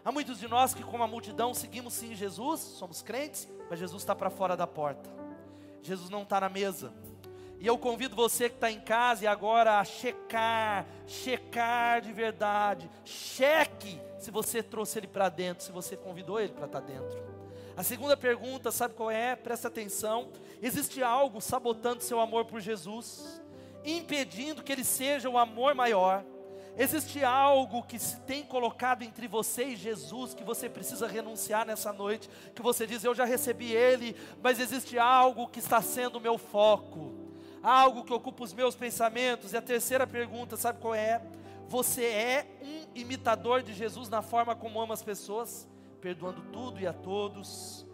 Há 0.04 0.10
muitos 0.10 0.40
de 0.40 0.48
nós 0.48 0.74
que, 0.74 0.82
como 0.82 1.04
a 1.04 1.06
multidão, 1.06 1.54
seguimos 1.54 1.92
sim 1.92 2.14
Jesus, 2.14 2.60
somos 2.60 3.02
crentes, 3.02 3.46
mas 3.70 3.78
Jesus 3.78 4.02
está 4.02 4.14
para 4.14 4.30
fora 4.30 4.56
da 4.56 4.66
porta. 4.66 5.08
Jesus 5.82 6.10
não 6.10 6.22
está 6.22 6.40
na 6.40 6.48
mesa. 6.48 6.92
E 7.62 7.66
eu 7.68 7.78
convido 7.78 8.16
você 8.16 8.48
que 8.48 8.56
está 8.56 8.72
em 8.72 8.80
casa 8.80 9.22
e 9.22 9.26
agora 9.28 9.78
a 9.78 9.84
checar, 9.84 10.84
checar 11.06 12.00
de 12.00 12.12
verdade. 12.12 12.90
Cheque 13.04 14.00
se 14.18 14.32
você 14.32 14.64
trouxe 14.64 14.98
ele 14.98 15.06
para 15.06 15.28
dentro, 15.28 15.62
se 15.62 15.70
você 15.70 15.96
convidou 15.96 16.40
ele 16.40 16.52
para 16.52 16.66
estar 16.66 16.80
tá 16.80 16.86
dentro. 16.88 17.22
A 17.76 17.84
segunda 17.84 18.16
pergunta, 18.16 18.72
sabe 18.72 18.94
qual 18.94 19.12
é? 19.12 19.36
Presta 19.36 19.68
atenção. 19.68 20.32
Existe 20.60 21.04
algo 21.04 21.40
sabotando 21.40 22.02
seu 22.02 22.18
amor 22.18 22.46
por 22.46 22.60
Jesus, 22.60 23.40
impedindo 23.84 24.64
que 24.64 24.72
ele 24.72 24.82
seja 24.82 25.30
o 25.30 25.38
amor 25.38 25.72
maior. 25.72 26.24
Existe 26.76 27.22
algo 27.22 27.84
que 27.84 27.96
se 27.96 28.16
tem 28.22 28.42
colocado 28.42 29.04
entre 29.04 29.28
você 29.28 29.66
e 29.66 29.76
Jesus 29.76 30.34
que 30.34 30.42
você 30.42 30.68
precisa 30.68 31.06
renunciar 31.06 31.64
nessa 31.64 31.92
noite, 31.92 32.28
que 32.56 32.62
você 32.62 32.88
diz, 32.88 33.04
eu 33.04 33.14
já 33.14 33.24
recebi 33.24 33.70
ele, 33.70 34.16
mas 34.42 34.58
existe 34.58 34.98
algo 34.98 35.46
que 35.46 35.60
está 35.60 35.80
sendo 35.80 36.18
o 36.18 36.20
meu 36.20 36.36
foco 36.36 37.21
algo 37.62 38.04
que 38.04 38.12
ocupa 38.12 38.42
os 38.42 38.52
meus 38.52 38.74
pensamentos. 38.74 39.52
E 39.52 39.56
a 39.56 39.62
terceira 39.62 40.06
pergunta, 40.06 40.56
sabe 40.56 40.80
qual 40.80 40.94
é? 40.94 41.22
Você 41.68 42.04
é 42.04 42.46
um 42.60 42.86
imitador 42.94 43.62
de 43.62 43.72
Jesus 43.72 44.08
na 44.08 44.20
forma 44.20 44.54
como 44.54 44.80
ama 44.80 44.94
as 44.94 45.02
pessoas, 45.02 45.68
perdoando 46.00 46.42
tudo 46.52 46.80
e 46.80 46.86
a 46.86 46.92
todos, 46.92 47.86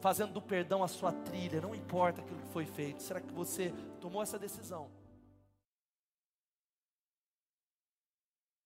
fazendo 0.00 0.32
do 0.32 0.42
perdão 0.42 0.82
a 0.82 0.88
sua 0.88 1.12
trilha, 1.12 1.60
não 1.60 1.74
importa 1.74 2.20
aquilo 2.20 2.40
que 2.40 2.48
foi 2.48 2.66
feito. 2.66 3.02
Será 3.02 3.20
que 3.20 3.32
você 3.32 3.72
tomou 4.00 4.22
essa 4.22 4.38
decisão? 4.38 4.88